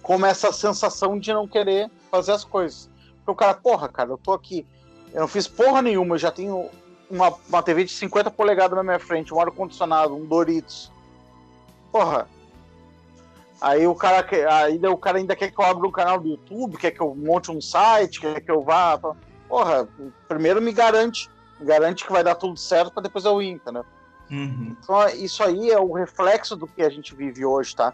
como 0.01 0.25
essa 0.25 0.51
sensação 0.51 1.17
de 1.19 1.31
não 1.31 1.47
querer 1.47 1.89
fazer 2.11 2.33
as 2.33 2.43
coisas. 2.43 2.89
Porque 3.17 3.31
o 3.31 3.35
cara, 3.35 3.53
porra, 3.53 3.87
cara, 3.87 4.09
eu 4.09 4.17
tô 4.17 4.33
aqui 4.33 4.65
eu 5.13 5.21
não 5.21 5.27
fiz 5.27 5.47
porra 5.47 5.81
nenhuma, 5.81 6.15
eu 6.15 6.19
já 6.19 6.31
tenho 6.31 6.69
uma, 7.09 7.33
uma 7.47 7.63
TV 7.63 7.83
de 7.83 7.91
50 7.91 8.29
polegadas 8.31 8.77
na 8.77 8.83
minha 8.83 8.99
frente, 8.99 9.33
um 9.33 9.39
ar-condicionado, 9.39 10.15
um 10.15 10.25
Doritos. 10.25 10.91
Porra. 11.91 12.27
Aí 13.59 13.85
o 13.85 13.95
cara 13.95 14.23
quer, 14.23 14.47
aí 14.47 14.79
o 14.87 14.97
cara 14.97 15.17
ainda 15.17 15.35
quer 15.35 15.51
que 15.51 15.59
eu 15.59 15.65
abra 15.65 15.85
um 15.85 15.91
canal 15.91 16.19
do 16.19 16.29
YouTube, 16.29 16.77
quer 16.77 16.91
que 16.91 17.01
eu 17.01 17.13
monte 17.13 17.51
um 17.51 17.59
site, 17.59 18.21
quer 18.21 18.39
que 18.39 18.51
eu 18.51 18.63
vá. 18.63 18.97
Porra, 19.49 19.87
primeiro 20.27 20.61
me 20.61 20.71
garante. 20.71 21.29
Me 21.59 21.65
garante 21.65 22.05
que 22.05 22.11
vai 22.11 22.23
dar 22.23 22.35
tudo 22.35 22.57
certo 22.57 22.93
para 22.93 23.03
depois 23.03 23.25
eu 23.25 23.41
ir, 23.41 23.49
entendeu? 23.49 23.85
Uhum. 24.31 24.77
Então, 24.81 25.09
isso 25.09 25.43
aí 25.43 25.71
é 25.71 25.79
o 25.79 25.91
reflexo 25.91 26.55
do 26.55 26.67
que 26.67 26.81
a 26.81 26.89
gente 26.89 27.13
vive 27.13 27.43
hoje, 27.43 27.75
tá? 27.75 27.93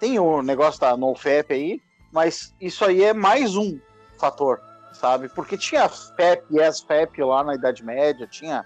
Tem 0.00 0.18
o 0.18 0.42
negócio 0.42 0.80
da 0.80 0.96
NoFap 0.96 1.52
aí, 1.52 1.80
mas 2.10 2.52
isso 2.60 2.84
aí 2.84 3.04
é 3.04 3.12
mais 3.12 3.54
um 3.54 3.78
fator 4.18 4.60
sabe? 4.94 5.28
Porque 5.28 5.58
tinha 5.58 5.88
FEP 5.88 6.44
e 6.50 6.58
ex-FEP 6.58 7.22
lá 7.22 7.44
na 7.44 7.54
Idade 7.54 7.84
Média, 7.84 8.26
tinha, 8.26 8.64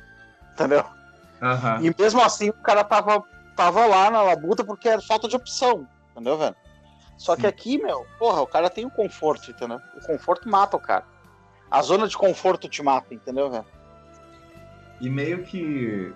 entendeu? 0.52 0.84
Uhum. 1.40 1.84
E 1.84 1.94
mesmo 1.98 2.22
assim 2.22 2.50
o 2.50 2.52
cara 2.52 2.84
tava, 2.84 3.22
tava 3.56 3.86
lá 3.86 4.10
na 4.10 4.22
labuta 4.22 4.62
porque 4.62 4.88
era 4.88 5.02
falta 5.02 5.26
de 5.26 5.36
opção, 5.36 5.88
entendeu, 6.12 6.38
velho? 6.38 6.54
Só 7.16 7.34
que 7.34 7.46
aqui, 7.46 7.78
meu, 7.78 8.06
porra, 8.16 8.40
o 8.42 8.46
cara 8.46 8.70
tem 8.70 8.86
o 8.86 8.90
conforto, 8.90 9.50
entendeu? 9.50 9.80
O 9.96 10.06
conforto 10.06 10.48
mata 10.48 10.76
o 10.76 10.80
cara. 10.80 11.04
A 11.68 11.82
zona 11.82 12.06
de 12.06 12.16
conforto 12.16 12.68
te 12.68 12.80
mata, 12.80 13.12
entendeu, 13.12 13.50
velho? 13.50 13.66
E 15.00 15.10
meio 15.10 15.42
que 15.42 16.14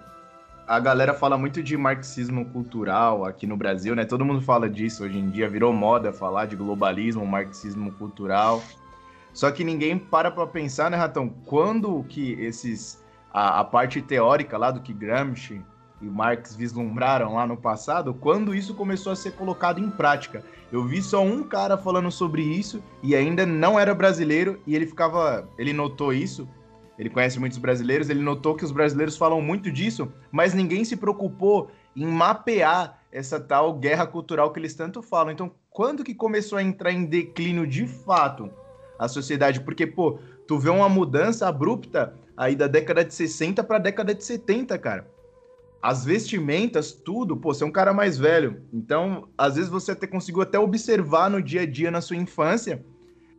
a 0.66 0.78
galera 0.78 1.12
fala 1.12 1.36
muito 1.36 1.60
de 1.62 1.76
marxismo 1.76 2.44
cultural 2.46 3.24
aqui 3.24 3.46
no 3.46 3.56
Brasil, 3.56 3.96
né? 3.96 4.04
Todo 4.04 4.24
mundo 4.24 4.40
fala 4.40 4.70
disso 4.70 5.04
hoje 5.04 5.18
em 5.18 5.28
dia, 5.28 5.48
virou 5.48 5.72
moda 5.72 6.12
falar 6.12 6.46
de 6.46 6.54
globalismo, 6.54 7.26
marxismo 7.26 7.92
cultural. 7.92 8.62
Só 9.32 9.50
que 9.50 9.64
ninguém 9.64 9.98
para 9.98 10.30
para 10.30 10.46
pensar, 10.46 10.90
né, 10.90 10.96
Ratão? 10.96 11.30
Quando 11.46 12.04
que 12.04 12.32
esses 12.32 13.02
a, 13.32 13.60
a, 13.60 13.64
parte 13.64 14.02
teórica 14.02 14.58
lá 14.58 14.70
do 14.70 14.80
que 14.80 14.92
Gramsci 14.92 15.62
e 16.00 16.04
Marx 16.04 16.54
vislumbraram 16.54 17.34
lá 17.34 17.46
no 17.46 17.56
passado, 17.56 18.12
quando 18.12 18.54
isso 18.54 18.74
começou 18.74 19.12
a 19.12 19.16
ser 19.16 19.32
colocado 19.32 19.80
em 19.80 19.90
prática. 19.90 20.44
Eu 20.70 20.84
vi 20.84 21.00
só 21.00 21.22
um 21.22 21.42
cara 21.42 21.78
falando 21.78 22.10
sobre 22.10 22.42
isso 22.42 22.82
e 23.02 23.14
ainda 23.14 23.46
não 23.46 23.78
era 23.78 23.94
brasileiro 23.94 24.60
e 24.66 24.74
ele 24.74 24.86
ficava, 24.86 25.48
ele 25.58 25.72
notou 25.72 26.12
isso. 26.12 26.48
Ele 26.98 27.08
conhece 27.08 27.40
muitos 27.40 27.58
brasileiros, 27.58 28.10
ele 28.10 28.20
notou 28.20 28.54
que 28.54 28.64
os 28.64 28.70
brasileiros 28.70 29.16
falam 29.16 29.40
muito 29.40 29.72
disso, 29.72 30.12
mas 30.30 30.52
ninguém 30.52 30.84
se 30.84 30.96
preocupou 30.96 31.70
em 31.96 32.06
mapear 32.06 32.98
essa 33.10 33.40
tal 33.40 33.74
guerra 33.74 34.06
cultural 34.06 34.52
que 34.52 34.60
eles 34.60 34.74
tanto 34.74 35.02
falam. 35.02 35.32
Então, 35.32 35.50
quando 35.70 36.04
que 36.04 36.14
começou 36.14 36.58
a 36.58 36.62
entrar 36.62 36.92
em 36.92 37.04
declínio 37.04 37.66
de 37.66 37.86
fato 37.86 38.50
a 39.04 39.08
sociedade, 39.08 39.60
porque, 39.60 39.84
pô, 39.84 40.18
tu 40.46 40.58
vê 40.58 40.70
uma 40.70 40.88
mudança 40.88 41.48
abrupta 41.48 42.14
aí 42.36 42.54
da 42.54 42.68
década 42.68 43.04
de 43.04 43.12
60 43.12 43.62
para 43.64 43.76
a 43.76 43.80
década 43.80 44.14
de 44.14 44.22
70, 44.22 44.78
cara. 44.78 45.08
As 45.82 46.04
vestimentas, 46.04 46.92
tudo, 46.92 47.36
pô, 47.36 47.52
você 47.52 47.64
é 47.64 47.66
um 47.66 47.72
cara 47.72 47.92
mais 47.92 48.16
velho. 48.16 48.62
Então, 48.72 49.28
às 49.36 49.56
vezes 49.56 49.68
você 49.68 49.90
até 49.90 50.06
conseguiu 50.06 50.40
até 50.40 50.56
observar 50.56 51.28
no 51.28 51.42
dia 51.42 51.62
a 51.62 51.66
dia, 51.66 51.90
na 51.90 52.00
sua 52.00 52.14
infância, 52.14 52.84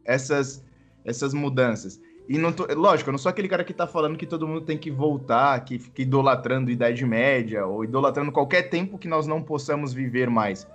essas, 0.04 0.62
essas 1.06 1.34
mudanças. 1.34 2.02
E 2.28 2.38
não 2.38 2.52
tô, 2.52 2.66
lógico, 2.74 3.10
eu 3.10 3.14
não 3.14 3.18
sou 3.18 3.30
aquele 3.30 3.48
cara 3.48 3.64
que 3.64 3.74
tá 3.74 3.88
falando 3.88 4.18
que 4.18 4.26
todo 4.26 4.46
mundo 4.46 4.62
tem 4.62 4.78
que 4.78 4.92
voltar, 4.92 5.64
que 5.64 5.80
fica 5.80 6.02
idolatrando 6.02 6.70
Idade 6.70 7.06
Média, 7.06 7.66
ou 7.66 7.86
idolatrando 7.86 8.34
qualquer 8.34 8.64
tempo 8.64 8.98
que 8.98 9.08
nós 9.08 9.26
não 9.26 9.42
possamos 9.42 9.94
viver 9.94 10.30
mais. 10.30 10.68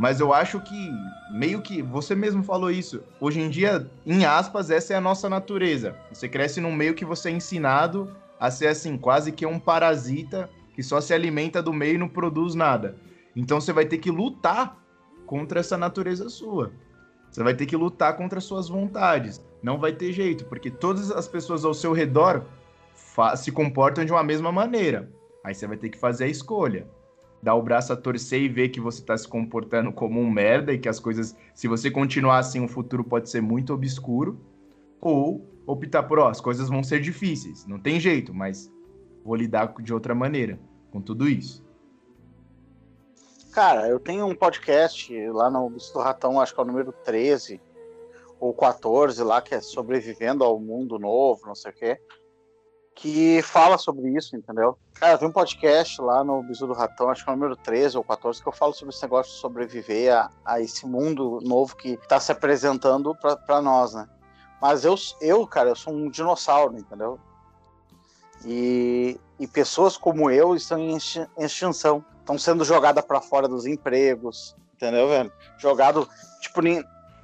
Mas 0.00 0.18
eu 0.18 0.32
acho 0.32 0.58
que, 0.62 0.90
meio 1.30 1.60
que, 1.60 1.82
você 1.82 2.14
mesmo 2.14 2.42
falou 2.42 2.70
isso. 2.70 3.02
Hoje 3.20 3.38
em 3.38 3.50
dia, 3.50 3.86
em 4.06 4.24
aspas, 4.24 4.70
essa 4.70 4.94
é 4.94 4.96
a 4.96 5.00
nossa 5.00 5.28
natureza. 5.28 5.94
Você 6.10 6.26
cresce 6.26 6.58
num 6.58 6.72
meio 6.72 6.94
que 6.94 7.04
você 7.04 7.28
é 7.28 7.32
ensinado 7.32 8.10
a 8.38 8.50
ser 8.50 8.68
assim, 8.68 8.96
quase 8.96 9.30
que 9.30 9.44
um 9.44 9.58
parasita 9.58 10.48
que 10.74 10.82
só 10.82 11.02
se 11.02 11.12
alimenta 11.12 11.62
do 11.62 11.70
meio 11.70 11.96
e 11.96 11.98
não 11.98 12.08
produz 12.08 12.54
nada. 12.54 12.96
Então 13.36 13.60
você 13.60 13.74
vai 13.74 13.84
ter 13.84 13.98
que 13.98 14.10
lutar 14.10 14.74
contra 15.26 15.60
essa 15.60 15.76
natureza 15.76 16.30
sua. 16.30 16.72
Você 17.30 17.42
vai 17.42 17.52
ter 17.52 17.66
que 17.66 17.76
lutar 17.76 18.16
contra 18.16 18.40
suas 18.40 18.70
vontades. 18.70 19.44
Não 19.62 19.78
vai 19.78 19.92
ter 19.92 20.14
jeito, 20.14 20.46
porque 20.46 20.70
todas 20.70 21.10
as 21.10 21.28
pessoas 21.28 21.62
ao 21.62 21.74
seu 21.74 21.92
redor 21.92 22.46
se 23.36 23.52
comportam 23.52 24.02
de 24.02 24.12
uma 24.12 24.24
mesma 24.24 24.50
maneira. 24.50 25.10
Aí 25.44 25.54
você 25.54 25.66
vai 25.66 25.76
ter 25.76 25.90
que 25.90 25.98
fazer 25.98 26.24
a 26.24 26.28
escolha. 26.28 26.86
Dar 27.42 27.54
o 27.54 27.62
braço 27.62 27.92
a 27.92 27.96
torcer 27.96 28.42
e 28.42 28.48
ver 28.48 28.68
que 28.68 28.80
você 28.80 29.00
está 29.00 29.16
se 29.16 29.26
comportando 29.26 29.92
como 29.92 30.20
um 30.20 30.30
merda 30.30 30.72
e 30.72 30.78
que 30.78 30.88
as 30.88 31.00
coisas, 31.00 31.36
se 31.54 31.66
você 31.66 31.90
continuar 31.90 32.38
assim, 32.38 32.62
o 32.62 32.68
futuro 32.68 33.02
pode 33.02 33.30
ser 33.30 33.40
muito 33.40 33.72
obscuro, 33.72 34.38
ou 35.00 35.46
optar 35.66 36.02
por, 36.02 36.18
ó, 36.18 36.28
as 36.28 36.40
coisas 36.40 36.68
vão 36.68 36.82
ser 36.82 37.00
difíceis, 37.00 37.66
não 37.66 37.78
tem 37.78 37.98
jeito, 37.98 38.34
mas 38.34 38.70
vou 39.24 39.34
lidar 39.34 39.74
de 39.80 39.94
outra 39.94 40.14
maneira 40.14 40.58
com 40.90 41.00
tudo 41.00 41.28
isso. 41.28 41.64
Cara, 43.52 43.88
eu 43.88 43.98
tenho 43.98 44.26
um 44.26 44.34
podcast 44.34 45.12
lá 45.30 45.50
no 45.50 45.70
Bicho 45.70 45.98
Ratão, 45.98 46.40
acho 46.40 46.54
que 46.54 46.60
é 46.60 46.62
o 46.62 46.66
número 46.66 46.92
13 47.04 47.60
ou 48.38 48.54
14 48.54 49.22
lá, 49.22 49.42
que 49.42 49.54
é 49.54 49.60
sobrevivendo 49.60 50.44
ao 50.44 50.58
mundo 50.58 50.98
novo, 50.98 51.46
não 51.46 51.54
sei 51.54 51.70
o 51.70 51.74
quê 51.74 52.00
que 52.94 53.40
fala 53.42 53.78
sobre 53.78 54.08
isso, 54.10 54.36
entendeu? 54.36 54.76
Cara, 54.94 55.16
tem 55.16 55.26
um 55.26 55.32
podcast 55.32 56.00
lá 56.00 56.22
no 56.22 56.42
Bisu 56.42 56.66
do 56.66 56.72
Ratão, 56.72 57.08
acho 57.08 57.24
que 57.24 57.30
é 57.30 57.32
o 57.32 57.36
número 57.36 57.56
13 57.56 57.96
ou 57.96 58.04
14, 58.04 58.42
que 58.42 58.48
eu 58.48 58.52
falo 58.52 58.74
sobre 58.74 58.94
esse 58.94 59.02
negócio 59.02 59.32
de 59.32 59.38
sobreviver 59.38 60.14
a, 60.14 60.30
a 60.44 60.60
esse 60.60 60.86
mundo 60.86 61.40
novo 61.42 61.74
que 61.76 61.90
está 61.90 62.20
se 62.20 62.30
apresentando 62.30 63.14
para 63.14 63.62
nós, 63.62 63.94
né? 63.94 64.06
Mas 64.60 64.84
eu, 64.84 64.94
eu, 65.22 65.46
cara, 65.46 65.70
eu 65.70 65.76
sou 65.76 65.92
um 65.92 66.10
dinossauro, 66.10 66.76
entendeu? 66.76 67.18
E, 68.44 69.18
e 69.38 69.46
pessoas 69.46 69.96
como 69.96 70.30
eu 70.30 70.54
estão 70.54 70.78
em 70.78 70.98
extinção, 71.38 72.04
estão 72.18 72.38
sendo 72.38 72.64
jogadas 72.64 73.04
para 73.04 73.20
fora 73.20 73.48
dos 73.48 73.64
empregos, 73.64 74.54
entendeu, 74.74 75.08
velho? 75.08 75.32
Jogado, 75.58 76.06
tipo, 76.40 76.60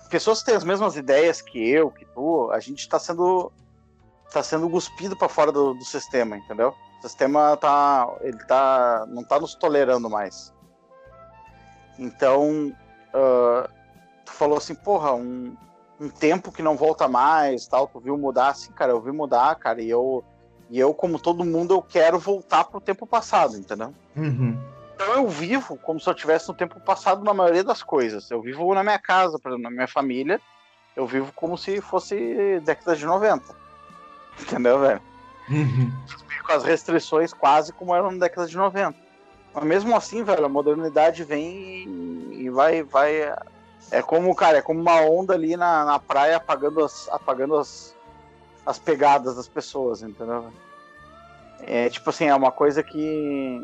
pessoas 0.08 0.40
que 0.40 0.46
têm 0.46 0.54
as 0.54 0.64
mesmas 0.64 0.96
ideias 0.96 1.42
que 1.42 1.58
eu, 1.58 1.90
que 1.90 2.06
tu, 2.06 2.50
a 2.50 2.60
gente 2.60 2.80
está 2.80 2.98
sendo 2.98 3.52
tá 4.36 4.42
sendo 4.42 4.68
cuspido 4.68 5.16
para 5.16 5.30
fora 5.30 5.50
do, 5.50 5.72
do, 5.72 5.84
sistema, 5.84 6.36
entendeu? 6.36 6.74
O 6.98 7.02
sistema 7.02 7.56
tá, 7.56 8.06
ele 8.20 8.36
tá, 8.44 9.06
não 9.08 9.24
tá 9.24 9.40
nos 9.40 9.54
tolerando 9.54 10.10
mais. 10.10 10.52
Então, 11.98 12.70
uh, 13.14 13.68
tu 14.26 14.32
falou 14.32 14.58
assim, 14.58 14.74
porra, 14.74 15.14
um, 15.14 15.56
um 15.98 16.10
tempo 16.10 16.52
que 16.52 16.62
não 16.62 16.76
volta 16.76 17.08
mais, 17.08 17.66
tal, 17.66 17.86
tu 17.86 17.98
viu 17.98 18.18
mudar, 18.18 18.48
assim, 18.48 18.70
cara, 18.72 18.92
eu 18.92 19.00
vi 19.00 19.10
mudar, 19.10 19.54
cara, 19.54 19.80
e 19.80 19.88
eu, 19.88 20.22
e 20.68 20.78
eu 20.78 20.92
como 20.92 21.18
todo 21.18 21.42
mundo, 21.42 21.72
eu 21.72 21.80
quero 21.80 22.18
voltar 22.18 22.64
pro 22.64 22.78
tempo 22.78 23.06
passado, 23.06 23.56
entendeu? 23.56 23.94
Uhum. 24.14 24.58
Então 24.94 25.14
eu 25.14 25.26
vivo 25.28 25.78
como 25.78 25.98
se 25.98 26.10
eu 26.10 26.14
tivesse 26.14 26.48
no 26.48 26.54
tempo 26.54 26.78
passado 26.80 27.24
na 27.24 27.32
maioria 27.32 27.64
das 27.64 27.82
coisas. 27.82 28.30
Eu 28.30 28.42
vivo 28.42 28.74
na 28.74 28.82
minha 28.82 28.98
casa, 28.98 29.38
por 29.38 29.48
exemplo, 29.48 29.62
na 29.62 29.70
minha 29.70 29.88
família, 29.88 30.38
eu 30.94 31.06
vivo 31.06 31.32
como 31.34 31.56
se 31.56 31.80
fosse 31.80 32.60
década 32.60 32.94
de 32.96 33.06
90 33.06 33.65
Entendeu, 34.40 34.78
velho? 34.80 35.00
Uhum. 35.48 35.92
Com 36.44 36.52
as 36.52 36.64
restrições 36.64 37.32
quase 37.32 37.72
como 37.72 37.94
eram 37.94 38.10
na 38.10 38.18
década 38.18 38.46
de 38.46 38.56
90. 38.56 38.96
Mas 39.54 39.64
mesmo 39.64 39.96
assim, 39.96 40.22
velho, 40.22 40.44
a 40.44 40.48
modernidade 40.48 41.24
vem 41.24 42.30
e 42.32 42.50
vai. 42.50 42.82
vai 42.82 43.34
é 43.90 44.02
como, 44.02 44.34
cara, 44.34 44.58
é 44.58 44.62
como 44.62 44.80
uma 44.80 45.00
onda 45.00 45.34
ali 45.34 45.56
na, 45.56 45.84
na 45.84 45.98
praia 45.98 46.36
apagando 46.36 46.84
as, 46.84 47.08
apagando 47.08 47.56
as, 47.56 47.94
as 48.64 48.78
pegadas 48.78 49.36
das 49.36 49.48
pessoas, 49.48 50.02
entendeu? 50.02 50.52
É 51.60 51.88
tipo 51.88 52.10
assim, 52.10 52.26
é 52.26 52.34
uma 52.34 52.52
coisa 52.52 52.82
que, 52.82 53.60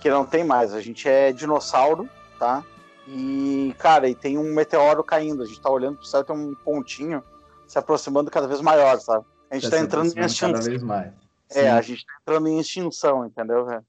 que 0.00 0.10
não 0.10 0.26
tem 0.26 0.44
mais. 0.44 0.74
A 0.74 0.80
gente 0.80 1.08
é 1.08 1.32
dinossauro, 1.32 2.08
tá? 2.38 2.62
E, 3.06 3.74
cara, 3.78 4.08
e 4.08 4.14
tem 4.14 4.36
um 4.36 4.52
meteoro 4.52 5.02
caindo. 5.02 5.42
A 5.42 5.46
gente 5.46 5.60
tá 5.60 5.70
olhando 5.70 5.96
pro 5.96 6.06
céu 6.06 6.24
tem 6.24 6.36
um 6.36 6.54
pontinho 6.54 7.22
se 7.66 7.78
aproximando 7.78 8.30
cada 8.30 8.46
vez 8.46 8.60
maior, 8.60 8.98
sabe? 9.00 9.24
A 9.50 9.54
gente 9.54 9.64
está 9.64 9.76
tá 9.76 9.82
entrando 9.82 10.06
em 10.16 10.20
extinção. 10.24 10.52
Cada 10.52 10.64
vez 10.64 10.82
mais. 10.82 11.12
É, 11.50 11.62
Sim. 11.62 11.68
a 11.68 11.80
gente 11.80 11.98
está 11.98 12.12
entrando 12.22 12.48
em 12.48 12.58
extinção, 12.58 13.26
entendeu, 13.26 13.64
velho? 13.64 13.84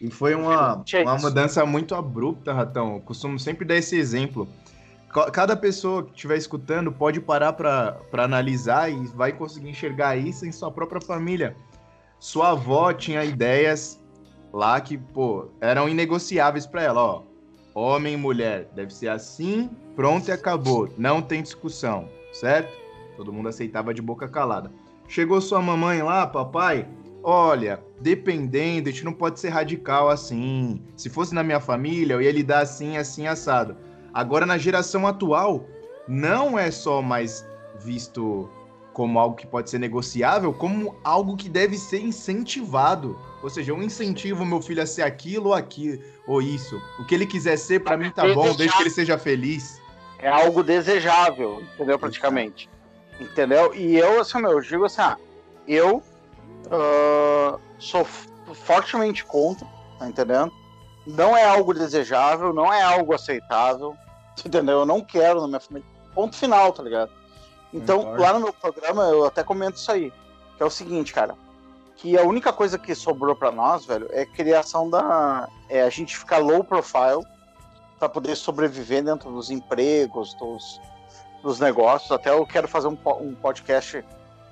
E 0.00 0.10
foi 0.10 0.34
uma, 0.34 0.84
é 0.92 1.02
uma 1.02 1.16
mudança 1.16 1.64
muito 1.64 1.94
abrupta, 1.94 2.52
Ratão. 2.52 2.94
Eu 2.94 3.00
costumo 3.02 3.38
sempre 3.38 3.64
dar 3.64 3.76
esse 3.76 3.96
exemplo. 3.96 4.48
Cada 5.32 5.56
pessoa 5.56 6.02
que 6.02 6.10
estiver 6.10 6.36
escutando 6.36 6.90
pode 6.90 7.20
parar 7.20 7.52
para 7.52 8.24
analisar 8.24 8.90
e 8.90 9.06
vai 9.08 9.32
conseguir 9.32 9.68
enxergar 9.68 10.16
isso 10.16 10.44
em 10.44 10.50
sua 10.50 10.72
própria 10.72 11.00
família. 11.00 11.54
Sua 12.18 12.50
avó 12.50 12.92
tinha 12.92 13.24
ideias 13.24 14.00
lá 14.52 14.80
que, 14.80 14.96
pô, 14.96 15.48
eram 15.60 15.88
inegociáveis 15.88 16.66
para 16.66 16.82
ela, 16.82 17.00
ó. 17.00 17.22
Homem 17.74 18.14
e 18.14 18.16
mulher, 18.16 18.68
deve 18.74 18.92
ser 18.92 19.08
assim, 19.08 19.70
pronto 19.94 20.28
e 20.28 20.32
acabou. 20.32 20.92
Não 20.98 21.22
tem 21.22 21.42
discussão, 21.42 22.08
certo? 22.32 22.72
Todo 23.16 23.32
mundo 23.32 23.48
aceitava 23.48 23.94
de 23.94 24.02
boca 24.02 24.28
calada. 24.28 24.70
Chegou 25.12 25.42
sua 25.42 25.60
mamãe 25.60 26.00
lá, 26.00 26.26
papai? 26.26 26.88
Olha, 27.22 27.84
dependendo, 28.00 28.88
a 28.88 28.92
gente 28.92 29.04
não 29.04 29.12
pode 29.12 29.38
ser 29.38 29.50
radical 29.50 30.08
assim. 30.08 30.82
Se 30.96 31.10
fosse 31.10 31.34
na 31.34 31.42
minha 31.42 31.60
família, 31.60 32.14
eu 32.14 32.22
ia 32.22 32.32
lidar 32.32 32.60
assim, 32.60 32.96
assim, 32.96 33.26
assado. 33.26 33.76
Agora, 34.14 34.46
na 34.46 34.56
geração 34.56 35.06
atual, 35.06 35.66
não 36.08 36.58
é 36.58 36.70
só 36.70 37.02
mais 37.02 37.46
visto 37.84 38.48
como 38.94 39.18
algo 39.18 39.36
que 39.36 39.46
pode 39.46 39.68
ser 39.68 39.78
negociável, 39.78 40.50
como 40.50 40.96
algo 41.04 41.36
que 41.36 41.50
deve 41.50 41.76
ser 41.76 42.00
incentivado. 42.00 43.14
Ou 43.42 43.50
seja, 43.50 43.70
eu 43.70 43.82
incentivo 43.82 44.46
meu 44.46 44.62
filho 44.62 44.82
a 44.82 44.86
ser 44.86 45.02
aquilo 45.02 45.48
ou 45.48 45.54
aquilo, 45.54 46.02
ou 46.26 46.40
isso. 46.40 46.80
O 46.98 47.04
que 47.04 47.14
ele 47.14 47.26
quiser 47.26 47.58
ser, 47.58 47.80
para 47.80 47.98
mim 47.98 48.10
tá 48.10 48.22
bom, 48.32 48.54
desde 48.54 48.74
que 48.74 48.82
ele 48.82 48.88
seja 48.88 49.18
feliz. 49.18 49.78
É 50.18 50.28
algo 50.30 50.62
desejável, 50.62 51.62
entendeu? 51.74 51.98
Praticamente. 51.98 52.71
Entendeu? 53.22 53.74
E 53.74 53.96
eu, 53.96 54.20
assim, 54.20 54.40
meu, 54.40 54.52
eu 54.52 54.60
digo 54.60 54.84
assim, 54.84 55.00
ah, 55.00 55.16
eu 55.66 56.02
uh, 56.66 57.60
sou 57.78 58.04
fortemente 58.04 59.24
contra, 59.24 59.66
tá 59.98 60.08
entendendo? 60.08 60.52
Não 61.06 61.36
é 61.36 61.44
algo 61.44 61.72
desejável, 61.72 62.52
não 62.52 62.72
é 62.72 62.82
algo 62.82 63.14
aceitável, 63.14 63.96
entendeu? 64.44 64.80
Eu 64.80 64.86
não 64.86 65.00
quero 65.00 65.40
na 65.40 65.46
minha 65.46 65.60
família. 65.60 65.88
Ponto 66.14 66.36
final, 66.36 66.72
tá 66.72 66.82
ligado? 66.82 67.10
Então, 67.72 68.14
lá 68.16 68.34
no 68.34 68.40
meu 68.40 68.52
programa, 68.52 69.04
eu 69.04 69.24
até 69.24 69.42
comento 69.42 69.78
isso 69.78 69.90
aí. 69.90 70.12
Que 70.56 70.62
é 70.62 70.66
o 70.66 70.70
seguinte, 70.70 71.12
cara. 71.12 71.34
Que 71.96 72.18
a 72.18 72.22
única 72.22 72.52
coisa 72.52 72.78
que 72.78 72.94
sobrou 72.94 73.34
para 73.34 73.50
nós, 73.50 73.86
velho, 73.86 74.08
é 74.10 74.26
criação 74.26 74.90
da. 74.90 75.48
É 75.70 75.82
a 75.82 75.88
gente 75.88 76.18
ficar 76.18 76.38
low 76.38 76.62
profile 76.62 77.24
para 77.98 78.08
poder 78.10 78.36
sobreviver 78.36 79.02
dentro 79.02 79.30
dos 79.30 79.50
empregos, 79.50 80.34
dos, 80.34 80.80
dos 81.42 81.58
negócios. 81.58 82.10
Até 82.10 82.30
eu 82.30 82.46
quero 82.46 82.68
fazer 82.68 82.88
um, 82.88 82.96
um 83.20 83.34
podcast 83.34 84.04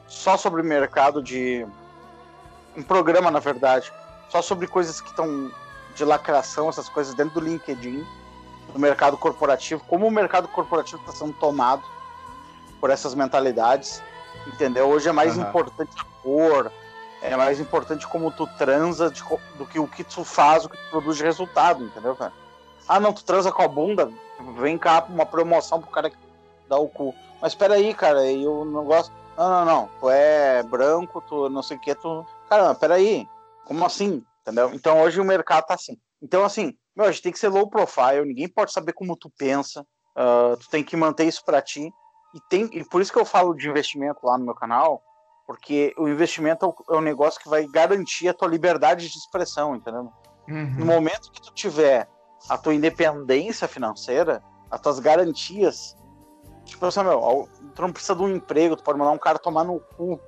só 0.07 0.37
sobre 0.37 0.63
mercado 0.63 1.23
de. 1.23 1.67
Um 2.77 2.83
programa, 2.83 3.31
na 3.31 3.41
verdade, 3.41 3.93
só 4.29 4.43
sobre 4.43 4.67
coisas 4.67 5.01
que 5.01 5.09
estão 5.09 5.51
de 5.95 6.05
lacração, 6.05 6.69
essas 6.69 6.89
coisas 6.89 7.15
dentro 7.15 7.41
do 7.41 7.47
LinkedIn, 7.47 8.07
do 8.73 8.79
mercado 8.79 9.17
corporativo, 9.17 9.83
como 9.89 10.07
o 10.07 10.11
mercado 10.11 10.47
corporativo 10.49 11.01
está 11.01 11.13
sendo 11.13 11.33
tomado 11.35 11.83
por 12.81 12.91
essas 12.91 13.15
mentalidades, 13.15 14.01
entendeu? 14.47 14.89
Hoje 14.89 15.09
é 15.09 15.13
mais 15.13 15.37
uhum. 15.37 15.43
importante 15.43 15.91
a 15.99 16.05
cor, 16.23 16.71
é 17.21 17.37
mais 17.37 17.61
importante 17.61 18.07
como 18.07 18.31
tu 18.31 18.47
transa 18.57 19.11
de, 19.11 19.23
do 19.59 19.67
que 19.67 19.79
o 19.79 19.87
que 19.87 20.05
tu 20.05 20.25
faz, 20.25 20.65
o 20.65 20.69
que 20.69 20.77
tu 20.77 20.91
produz 20.91 21.17
de 21.17 21.25
resultado, 21.25 21.85
entendeu, 21.85 22.15
cara? 22.15 22.33
Ah, 22.89 22.99
não, 22.99 23.13
tu 23.13 23.25
transa 23.25 23.53
com 23.53 23.63
a 23.63 23.69
bunda, 23.69 24.11
vem 24.59 24.79
cá 24.79 25.05
uma 25.09 25.27
promoção 25.27 25.81
pro 25.81 25.91
cara 25.91 26.09
que 26.09 26.17
dá 26.71 26.79
o 26.79 26.89
cu. 26.89 27.15
Mas 27.43 27.55
peraí, 27.55 27.93
cara, 27.93 28.25
eu 28.31 28.65
não 28.65 28.85
gosto. 28.85 29.13
Não, 29.37 29.51
não, 29.51 29.65
não. 29.65 29.91
Tu 30.01 30.09
é 30.11 30.63
branco, 30.63 31.21
tu 31.21 31.51
não 31.51 31.63
sei 31.63 31.77
o 31.77 31.81
que, 31.81 31.95
tu. 31.95 32.25
Caramba, 32.49 32.75
peraí. 32.75 33.29
Como 33.67 33.85
assim? 33.85 34.25
Entendeu? 34.43 34.73
Então 34.73 35.01
hoje 35.03 35.21
o 35.21 35.25
mercado 35.25 35.67
tá 35.67 35.75
assim. 35.75 35.99
Então, 36.23 36.45
assim, 36.45 36.75
meu, 36.97 37.07
a 37.07 37.11
gente 37.11 37.23
tem 37.23 37.33
que 37.33 37.39
ser 37.39 37.49
low 37.49 37.69
profile, 37.69 38.25
ninguém 38.25 38.49
pode 38.49 38.73
saber 38.73 38.93
como 38.93 39.17
tu 39.17 39.31
pensa. 39.31 39.85
Uh, 40.17 40.57
tu 40.57 40.69
tem 40.69 40.85
que 40.85 40.97
manter 40.97 41.25
isso 41.25 41.45
para 41.45 41.63
ti. 41.63 41.93
E, 42.35 42.41
tem, 42.49 42.69
e 42.73 42.85
por 42.85 43.01
isso 43.01 43.13
que 43.13 43.19
eu 43.19 43.25
falo 43.25 43.55
de 43.55 43.69
investimento 43.69 44.21
lá 44.23 44.39
no 44.39 44.45
meu 44.45 44.55
canal, 44.55 45.03
porque 45.47 45.95
o 45.99 46.09
investimento 46.09 46.65
é 46.65 46.95
o, 46.95 46.99
é 46.99 47.01
negócio 47.01 47.41
que 47.41 47.49
vai 47.49 47.67
garantir 47.67 48.29
a 48.29 48.35
tua 48.35 48.49
liberdade 48.49 49.09
de 49.09 49.19
expressão, 49.19 49.75
entendeu? 49.75 50.13
Uhum. 50.49 50.75
No 50.79 50.87
momento 50.87 51.31
que 51.33 51.43
tu 51.43 51.53
tiver 51.53 52.09
a 52.49 52.57
tua 52.57 52.75
independência 52.75 53.67
financeira, 53.67 54.43
as 54.71 54.81
tuas 54.81 55.01
garantias 55.01 55.97
Tipo 56.71 56.87
assim, 56.87 57.03
meu, 57.03 57.49
tu 57.75 57.83
não 57.83 57.93
precisa 57.93 58.15
de 58.15 58.23
um 58.23 58.29
emprego, 58.29 58.77
tu 58.77 58.85
pode 58.85 58.97
mandar 58.97 59.11
um 59.11 59.19
cara 59.19 59.41
tomar 59.41 59.65
no 59.65 59.81
cu. 59.81 60.21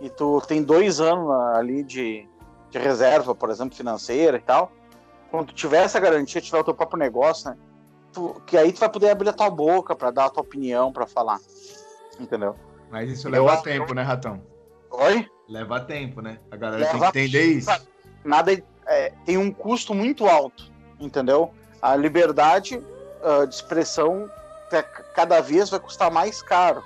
E 0.00 0.08
tu 0.08 0.40
tem 0.48 0.62
dois 0.62 1.00
anos 1.00 1.30
ali 1.54 1.82
de, 1.82 2.26
de 2.70 2.78
reserva, 2.78 3.34
por 3.34 3.50
exemplo, 3.50 3.76
financeira 3.76 4.38
e 4.38 4.40
tal. 4.40 4.72
Quando 5.30 5.48
tu 5.48 5.54
tiver 5.54 5.84
essa 5.84 6.00
garantia, 6.00 6.40
tiver 6.40 6.58
o 6.58 6.64
teu 6.64 6.74
próprio 6.74 6.98
negócio, 6.98 7.50
né? 7.50 7.58
Tu, 8.10 8.42
que 8.46 8.56
aí 8.56 8.72
tu 8.72 8.80
vai 8.80 8.88
poder 8.88 9.10
abrir 9.10 9.28
a 9.28 9.34
tua 9.34 9.50
boca 9.50 9.94
para 9.94 10.10
dar 10.10 10.24
a 10.24 10.30
tua 10.30 10.42
opinião, 10.42 10.90
para 10.90 11.06
falar. 11.06 11.38
Entendeu? 12.18 12.56
Mas 12.90 13.10
isso 13.10 13.28
leva 13.28 13.54
eu, 13.54 13.62
tempo, 13.62 13.90
eu... 13.90 13.94
né, 13.94 14.02
Ratão? 14.02 14.42
Oi? 14.90 15.28
Leva 15.46 15.78
tempo, 15.80 16.22
né? 16.22 16.38
A 16.50 16.56
galera 16.56 16.84
leva 16.84 17.12
tem 17.12 17.28
que 17.28 17.36
entender 17.36 17.44
isso. 17.58 17.70
Nada 18.24 18.50
é, 18.86 19.12
tem 19.26 19.36
um 19.36 19.52
custo 19.52 19.94
muito 19.94 20.26
alto, 20.26 20.72
entendeu? 20.98 21.52
A 21.82 21.94
liberdade 21.96 22.78
uh, 22.78 23.46
de 23.46 23.54
expressão 23.54 24.30
cada 25.14 25.40
vez 25.40 25.70
vai 25.70 25.80
custar 25.80 26.10
mais 26.10 26.42
caro. 26.42 26.82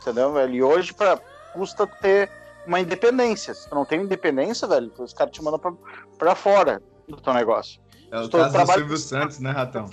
Entendeu, 0.00 0.32
velho? 0.32 0.54
E 0.54 0.62
hoje 0.62 0.92
pra, 0.92 1.18
custa 1.52 1.86
ter 1.86 2.30
uma 2.66 2.80
independência. 2.80 3.54
Se 3.54 3.68
tu 3.68 3.74
não 3.74 3.84
tem 3.84 4.02
independência, 4.02 4.66
velho, 4.66 4.92
os 4.98 5.12
caras 5.12 5.32
te 5.32 5.42
mandam 5.42 5.58
pra, 5.58 5.72
pra 6.18 6.34
fora 6.34 6.82
do 7.08 7.16
teu 7.16 7.32
negócio. 7.32 7.80
É 8.10 8.20
o 8.20 8.28
caso 8.28 8.56
do 8.56 8.72
Silvio 8.72 8.98
Santos, 8.98 9.38
né, 9.40 9.50
Ratão? 9.50 9.86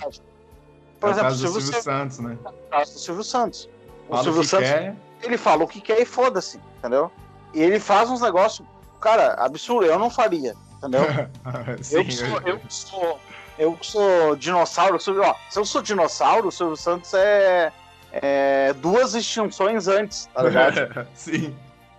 Por 1.00 1.08
é 1.08 1.12
exemplo, 1.12 1.32
o 1.32 1.34
Silvio, 1.34 1.60
Silvio 1.60 1.82
Santos. 1.82 2.18
Né? 2.18 2.38
É 2.44 2.48
o 2.48 2.70
caso 2.70 2.92
do 2.92 2.98
Silvio 2.98 3.24
Santos. 3.24 3.68
O 4.08 4.12
Fala 4.12 4.22
Silvio 4.22 4.40
o 4.40 4.44
Santos, 4.44 4.70
quer. 4.70 4.96
ele 5.22 5.36
fala 5.36 5.64
o 5.64 5.68
que 5.68 5.80
quer 5.80 6.00
e 6.00 6.04
foda-se, 6.04 6.60
entendeu? 6.78 7.10
E 7.52 7.62
ele 7.62 7.80
faz 7.80 8.10
uns 8.10 8.20
negócios, 8.20 8.66
cara, 9.00 9.34
absurdo. 9.34 9.86
Eu 9.86 9.98
não 9.98 10.10
faria, 10.10 10.54
entendeu? 10.76 11.02
Sim, 11.82 11.96
eu, 11.96 12.04
que 12.04 12.12
sou, 12.12 12.40
eu 12.42 12.60
sou, 12.68 13.20
eu 13.58 13.76
sou 13.82 14.34
dinossauro, 14.36 14.96
eu 14.96 15.00
sou- 15.00 15.20
ó, 15.20 15.34
se 15.50 15.58
eu 15.58 15.64
sou 15.64 15.80
dinossauro, 15.82 16.48
o 16.48 16.52
Silvio 16.52 16.76
Santos 16.76 17.12
é, 17.14 17.72
é 18.12 18.72
duas 18.74 19.14
extinções 19.14 19.86
antes, 19.88 20.26
tá 20.34 20.42
ligado? 20.42 21.06
Sim. 21.14 21.54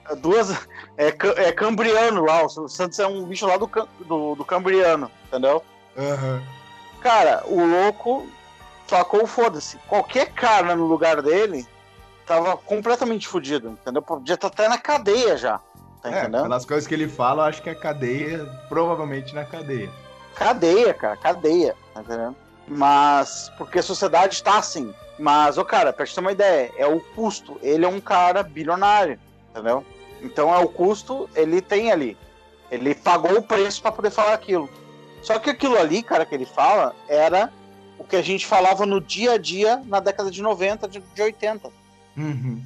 É 0.09 0.15
duas. 0.15 0.51
É, 0.97 1.07
é 1.47 1.51
cambriano 1.51 2.23
lá, 2.25 2.43
o 2.45 2.49
Silvio 2.49 2.69
Santos 2.69 2.99
é 2.99 3.07
um 3.07 3.23
bicho 3.25 3.45
lá 3.47 3.57
do, 3.57 3.69
do, 4.05 4.35
do 4.35 4.45
cambriano, 4.45 5.09
entendeu? 5.27 5.63
Aham. 5.97 6.41
Cara, 7.01 7.43
o 7.45 7.63
louco 7.65 8.27
sacou 8.87 9.23
o 9.23 9.27
foda-se. 9.27 9.77
Qualquer 9.87 10.31
cara 10.33 10.75
no 10.75 10.85
lugar 10.85 11.21
dele 11.21 11.65
tava 12.25 12.57
completamente 12.57 13.27
fudido, 13.27 13.69
entendeu? 13.69 14.01
Podia 14.01 14.35
estar 14.35 14.47
até 14.47 14.67
na 14.67 14.77
cadeia 14.77 15.37
já, 15.37 15.59
tá 16.01 16.09
É, 16.09 16.21
entendendo? 16.21 16.43
pelas 16.43 16.65
coisas 16.65 16.87
que 16.87 16.93
ele 16.93 17.07
fala, 17.07 17.43
eu 17.43 17.47
acho 17.49 17.61
que 17.61 17.69
é 17.69 17.75
cadeia, 17.75 18.45
provavelmente 18.67 19.33
na 19.35 19.45
cadeia. 19.45 19.89
Cadeia, 20.35 20.93
cara, 20.93 21.17
cadeia, 21.17 21.75
tá 21.93 22.01
entendendo? 22.01 22.35
Mas, 22.67 23.51
porque 23.57 23.79
a 23.79 23.83
sociedade 23.83 24.41
tá 24.43 24.57
assim. 24.57 24.93
Mas, 25.17 25.57
ô 25.57 25.63
cara, 25.63 25.93
pra 25.93 26.05
te 26.05 26.13
ter 26.13 26.19
uma 26.19 26.31
ideia, 26.31 26.71
é 26.77 26.85
o 26.85 26.99
custo. 26.99 27.57
Ele 27.61 27.85
é 27.85 27.87
um 27.87 28.01
cara 28.01 28.43
bilionário, 28.43 29.19
entendeu? 29.51 29.85
Então 30.21 30.53
é 30.53 30.57
o 30.57 30.67
custo, 30.67 31.29
ele 31.35 31.61
tem 31.61 31.91
ali. 31.91 32.17
Ele 32.69 32.93
pagou 32.95 33.37
o 33.37 33.43
preço 33.43 33.81
pra 33.81 33.91
poder 33.91 34.09
falar 34.09 34.33
aquilo. 34.33 34.69
Só 35.21 35.39
que 35.39 35.49
aquilo 35.49 35.77
ali, 35.77 36.03
cara, 36.03 36.25
que 36.25 36.35
ele 36.35 36.45
fala, 36.45 36.93
era 37.07 37.51
o 37.97 38.03
que 38.03 38.15
a 38.15 38.21
gente 38.21 38.45
falava 38.45 38.85
no 38.85 38.99
dia 38.99 39.33
a 39.33 39.37
dia 39.37 39.81
na 39.85 39.99
década 39.99 40.29
de 40.29 40.41
90, 40.41 40.87
de, 40.87 40.99
de 40.99 41.21
80. 41.21 41.71
Uhum. 42.17 42.61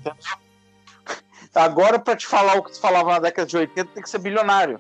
Agora, 1.54 2.00
pra 2.00 2.16
te 2.16 2.26
falar 2.26 2.58
o 2.58 2.64
que 2.64 2.72
tu 2.72 2.80
falava 2.80 3.12
na 3.12 3.20
década 3.20 3.48
de 3.48 3.58
80, 3.58 3.92
tem 3.94 4.04
que 4.04 4.10
ser 4.10 4.20
bilionário. 4.20 4.80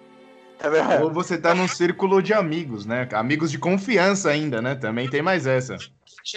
Entendeu? 0.60 1.06
Ou 1.06 1.12
você 1.12 1.38
tá 1.38 1.56
num 1.56 1.68
círculo 1.68 2.22
de 2.22 2.34
amigos, 2.34 2.86
né? 2.86 3.08
Amigos 3.14 3.50
de 3.50 3.58
confiança 3.58 4.30
ainda, 4.30 4.62
né? 4.62 4.76
Também 4.76 5.10
tem 5.10 5.22
mais 5.22 5.48
essa. 5.48 5.78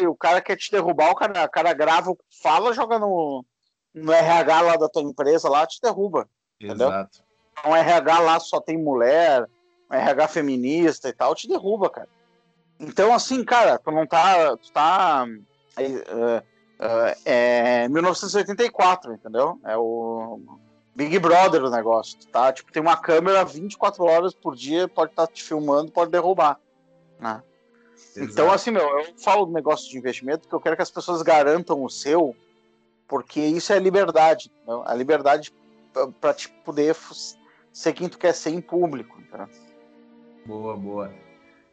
o 0.06 0.14
cara 0.14 0.40
quer 0.40 0.56
te 0.56 0.70
derrubar, 0.70 1.10
o 1.10 1.14
cara, 1.16 1.44
o 1.44 1.50
cara 1.50 1.72
grava, 1.72 2.14
fala, 2.40 2.72
joga 2.72 3.00
no, 3.00 3.44
no 3.92 4.12
RH 4.12 4.60
lá 4.60 4.76
da 4.76 4.88
tua 4.88 5.02
empresa, 5.02 5.48
lá 5.48 5.66
te 5.66 5.80
derruba. 5.82 6.28
Entendeu? 6.60 6.88
Exato. 6.88 7.24
Um 7.66 7.74
RH 7.74 8.18
lá 8.20 8.38
só 8.38 8.60
tem 8.60 8.78
mulher, 8.78 9.44
um 9.90 9.94
RH 9.94 10.28
feminista 10.28 11.08
e 11.08 11.12
tal, 11.12 11.34
te 11.34 11.48
derruba, 11.48 11.90
cara. 11.90 12.08
Então, 12.78 13.12
assim, 13.12 13.44
cara, 13.44 13.78
tu 13.78 13.90
não 13.90 14.06
tá. 14.06 14.56
Tu 14.56 14.72
tá. 14.72 15.26
É, 15.76 16.42
é, 17.24 17.84
é 17.84 17.88
1984, 17.88 19.14
entendeu? 19.14 19.58
É 19.64 19.76
o 19.76 20.40
Big 20.94 21.18
Brother 21.18 21.64
o 21.64 21.70
negócio, 21.70 22.18
tá? 22.30 22.52
Tipo, 22.52 22.70
tem 22.70 22.82
uma 22.82 22.96
câmera 22.96 23.44
24 23.44 24.04
horas 24.04 24.34
por 24.34 24.54
dia, 24.54 24.86
pode 24.86 25.12
estar 25.12 25.26
te 25.26 25.42
filmando, 25.42 25.90
pode 25.90 26.10
derrubar. 26.10 26.60
Né? 27.18 27.42
Então, 28.10 28.24
Exato. 28.24 28.50
assim, 28.50 28.70
meu, 28.70 28.82
eu 28.82 29.14
falo 29.18 29.46
do 29.46 29.52
negócio 29.52 29.90
de 29.90 29.96
investimento 29.96 30.40
porque 30.40 30.54
eu 30.54 30.60
quero 30.60 30.76
que 30.76 30.82
as 30.82 30.90
pessoas 30.90 31.22
garantam 31.22 31.82
o 31.82 31.88
seu, 31.88 32.36
porque 33.08 33.40
isso 33.40 33.72
é 33.72 33.78
liberdade. 33.78 34.52
A 34.84 34.94
liberdade 34.94 35.52
para 36.20 36.34
te 36.34 36.48
poder 36.48 36.94
ser 37.72 37.92
quem 37.94 38.08
tu 38.08 38.18
quer 38.18 38.34
ser 38.34 38.50
em 38.50 38.60
público. 38.60 39.18
entendeu? 39.18 39.48
Boa, 40.44 40.76
boa. 40.76 41.12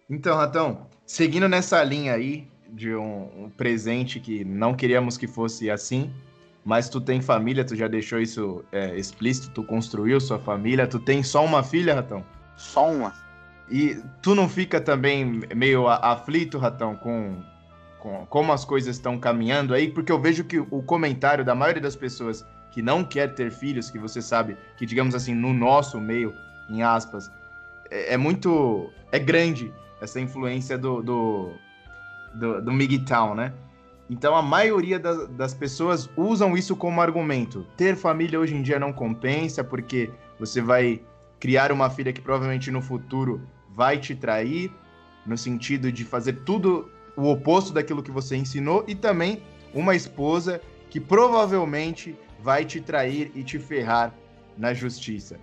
Então, 0.09 0.37
Ratão, 0.37 0.87
seguindo 1.05 1.49
nessa 1.49 1.83
linha 1.83 2.13
aí 2.13 2.47
de 2.69 2.95
um, 2.95 3.45
um 3.45 3.49
presente 3.49 4.19
que 4.19 4.45
não 4.45 4.75
queríamos 4.75 5.17
que 5.17 5.27
fosse 5.27 5.69
assim, 5.69 6.13
mas 6.63 6.89
tu 6.89 6.99
tem 6.99 7.21
família, 7.21 7.63
tu 7.63 7.75
já 7.75 7.87
deixou 7.87 8.19
isso 8.19 8.63
é, 8.71 8.95
explícito, 8.95 9.49
tu 9.51 9.63
construiu 9.63 10.19
sua 10.19 10.39
família, 10.39 10.87
tu 10.87 10.99
tem 10.99 11.23
só 11.23 11.43
uma 11.43 11.63
filha, 11.63 11.95
Ratão? 11.95 12.23
Só 12.55 12.91
uma. 12.91 13.13
E 13.69 14.01
tu 14.21 14.35
não 14.35 14.49
fica 14.49 14.81
também 14.81 15.41
meio 15.55 15.87
aflito, 15.87 16.57
Ratão, 16.57 16.95
com, 16.95 17.41
com 17.99 18.25
como 18.25 18.51
as 18.51 18.65
coisas 18.65 18.95
estão 18.95 19.19
caminhando 19.19 19.73
aí? 19.73 19.89
Porque 19.91 20.11
eu 20.11 20.19
vejo 20.19 20.43
que 20.43 20.59
o 20.59 20.81
comentário 20.83 21.45
da 21.45 21.55
maioria 21.55 21.81
das 21.81 21.95
pessoas 21.95 22.45
que 22.71 22.81
não 22.81 23.03
quer 23.03 23.33
ter 23.33 23.51
filhos, 23.51 23.89
que 23.89 23.99
você 23.99 24.21
sabe 24.21 24.57
que, 24.77 24.85
digamos 24.85 25.15
assim, 25.15 25.33
no 25.33 25.53
nosso 25.53 25.99
meio, 25.99 26.33
em 26.69 26.83
aspas, 26.83 27.31
é, 27.89 28.13
é 28.13 28.17
muito. 28.17 28.91
é 29.11 29.19
grande 29.19 29.73
essa 30.01 30.19
influência 30.19 30.77
do, 30.77 31.01
do, 31.01 31.51
do, 32.33 32.61
do 32.61 32.71
né? 33.35 33.53
Então 34.09 34.35
a 34.35 34.41
maioria 34.41 34.97
das, 34.97 35.27
das 35.29 35.53
pessoas 35.53 36.09
usam 36.17 36.57
isso 36.57 36.75
como 36.75 37.01
argumento. 37.01 37.65
Ter 37.77 37.95
família 37.95 38.39
hoje 38.39 38.55
em 38.55 38.61
dia 38.61 38.79
não 38.79 38.91
compensa, 38.91 39.63
porque 39.63 40.09
você 40.39 40.61
vai 40.61 41.01
criar 41.39 41.71
uma 41.71 41.89
filha 41.89 42.11
que 42.11 42.21
provavelmente 42.21 42.71
no 42.71 42.81
futuro 42.81 43.41
vai 43.75 43.97
te 43.97 44.15
trair, 44.15 44.71
no 45.25 45.37
sentido 45.37 45.91
de 45.91 46.03
fazer 46.03 46.33
tudo 46.43 46.89
o 47.15 47.29
oposto 47.29 47.71
daquilo 47.71 48.01
que 48.01 48.11
você 48.11 48.35
ensinou, 48.35 48.83
e 48.87 48.95
também 48.95 49.43
uma 49.73 49.95
esposa 49.95 50.59
que 50.89 50.99
provavelmente 50.99 52.17
vai 52.41 52.65
te 52.65 52.81
trair 52.81 53.31
e 53.35 53.43
te 53.43 53.59
ferrar 53.59 54.13
na 54.57 54.73
justiça. 54.73 55.37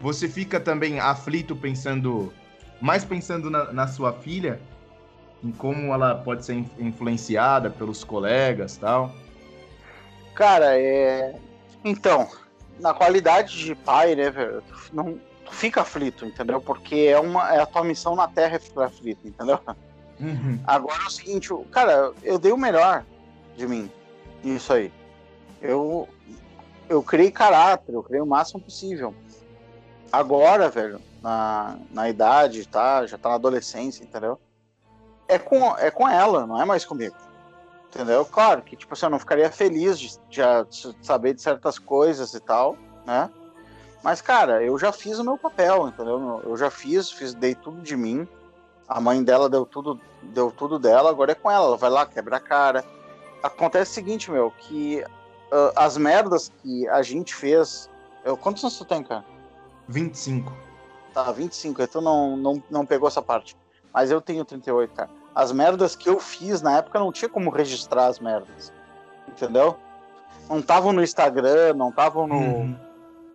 Você 0.00 0.28
fica 0.28 0.60
também 0.60 0.98
aflito 0.98 1.56
pensando, 1.56 2.32
mais 2.80 3.04
pensando 3.04 3.50
na, 3.50 3.72
na 3.72 3.86
sua 3.86 4.12
filha, 4.12 4.60
em 5.42 5.52
como 5.52 5.92
ela 5.92 6.14
pode 6.14 6.44
ser 6.44 6.54
in- 6.54 6.70
influenciada 6.78 7.70
pelos 7.70 8.04
colegas 8.04 8.76
tal. 8.76 9.10
Cara, 10.34 10.78
é. 10.78 11.34
Então, 11.84 12.28
na 12.78 12.92
qualidade 12.94 13.58
de 13.58 13.74
pai, 13.74 14.14
né, 14.14 14.30
velho? 14.30 14.62
Não, 14.92 15.18
fica 15.50 15.82
aflito, 15.82 16.24
entendeu? 16.26 16.60
Porque 16.60 17.06
é, 17.10 17.18
uma, 17.18 17.54
é 17.54 17.60
a 17.60 17.66
tua 17.66 17.84
missão 17.84 18.14
na 18.14 18.28
Terra 18.28 18.56
é 18.56 18.58
ficar 18.58 18.86
aflito, 18.86 19.26
entendeu? 19.26 19.58
Agora 20.66 21.02
é 21.02 21.06
o 21.06 21.10
seguinte, 21.10 21.48
cara, 21.70 22.12
eu 22.22 22.38
dei 22.38 22.52
o 22.52 22.56
melhor 22.56 23.04
de 23.56 23.66
mim 23.66 23.90
nisso 24.44 24.72
aí. 24.72 24.92
Eu, 25.62 26.08
eu 26.88 27.02
criei 27.02 27.30
caráter, 27.30 27.94
eu 27.94 28.02
criei 28.02 28.20
o 28.20 28.26
máximo 28.26 28.60
possível. 28.60 29.14
Agora, 30.12 30.68
velho, 30.68 31.00
na, 31.22 31.78
na 31.90 32.08
idade, 32.08 32.66
tá? 32.66 33.06
Já 33.06 33.16
tá 33.16 33.30
na 33.30 33.34
adolescência, 33.36 34.02
entendeu? 34.04 34.38
É 35.30 35.38
com, 35.38 35.76
é 35.78 35.90
com 35.90 36.08
ela, 36.08 36.46
não 36.46 36.60
é 36.60 36.64
mais 36.64 36.84
comigo. 36.84 37.16
Entendeu? 37.88 38.24
Claro 38.24 38.62
que, 38.62 38.76
tipo 38.76 38.94
assim, 38.94 39.06
eu 39.06 39.10
não 39.10 39.18
ficaria 39.18 39.50
feliz 39.50 39.98
de, 39.98 40.18
já 40.28 40.62
de 40.62 40.94
saber 41.02 41.34
de 41.34 41.42
certas 41.42 41.78
coisas 41.78 42.34
e 42.34 42.40
tal, 42.40 42.76
né? 43.06 43.30
Mas, 44.02 44.20
cara, 44.20 44.62
eu 44.62 44.78
já 44.78 44.92
fiz 44.92 45.18
o 45.18 45.24
meu 45.24 45.38
papel, 45.38 45.88
entendeu? 45.88 46.40
Eu 46.44 46.56
já 46.56 46.70
fiz, 46.70 47.10
fiz, 47.10 47.34
dei 47.34 47.54
tudo 47.54 47.80
de 47.80 47.96
mim. 47.96 48.26
A 48.88 49.00
mãe 49.00 49.22
dela 49.22 49.48
deu 49.48 49.64
tudo, 49.64 50.00
deu 50.22 50.50
tudo 50.50 50.78
dela, 50.78 51.10
agora 51.10 51.32
é 51.32 51.34
com 51.34 51.50
ela. 51.50 51.66
Ela 51.66 51.76
vai 51.76 51.90
lá, 51.90 52.06
quebra 52.06 52.36
a 52.36 52.40
cara. 52.40 52.84
Acontece 53.42 53.92
o 53.92 53.94
seguinte, 53.94 54.30
meu, 54.30 54.50
que 54.50 55.04
ah, 55.52 55.72
as 55.76 55.96
merdas 55.96 56.50
que 56.62 56.88
a 56.88 57.02
gente 57.02 57.34
fez. 57.34 57.90
Eu, 58.24 58.36
quantos 58.36 58.62
anos 58.62 58.78
tu 58.78 58.84
tem, 58.84 59.02
cara? 59.02 59.24
25. 59.88 60.52
Tá, 61.12 61.30
25, 61.32 61.82
então 61.82 62.00
não, 62.00 62.36
não, 62.36 62.62
não 62.70 62.86
pegou 62.86 63.08
essa 63.08 63.20
parte. 63.20 63.56
Mas 63.92 64.10
eu 64.10 64.20
tenho 64.20 64.44
38, 64.44 64.94
cara. 64.94 65.10
As 65.34 65.52
merdas 65.52 65.94
que 65.94 66.08
eu 66.08 66.18
fiz 66.18 66.60
na 66.60 66.78
época 66.78 66.98
não 66.98 67.12
tinha 67.12 67.28
como 67.28 67.50
registrar 67.50 68.06
as 68.06 68.18
merdas. 68.18 68.72
Entendeu? 69.28 69.76
Não 70.48 70.58
estavam 70.58 70.92
no 70.92 71.02
Instagram, 71.02 71.74
não 71.74 71.90
estavam 71.90 72.26
no. 72.26 72.34
Uhum. 72.34 72.76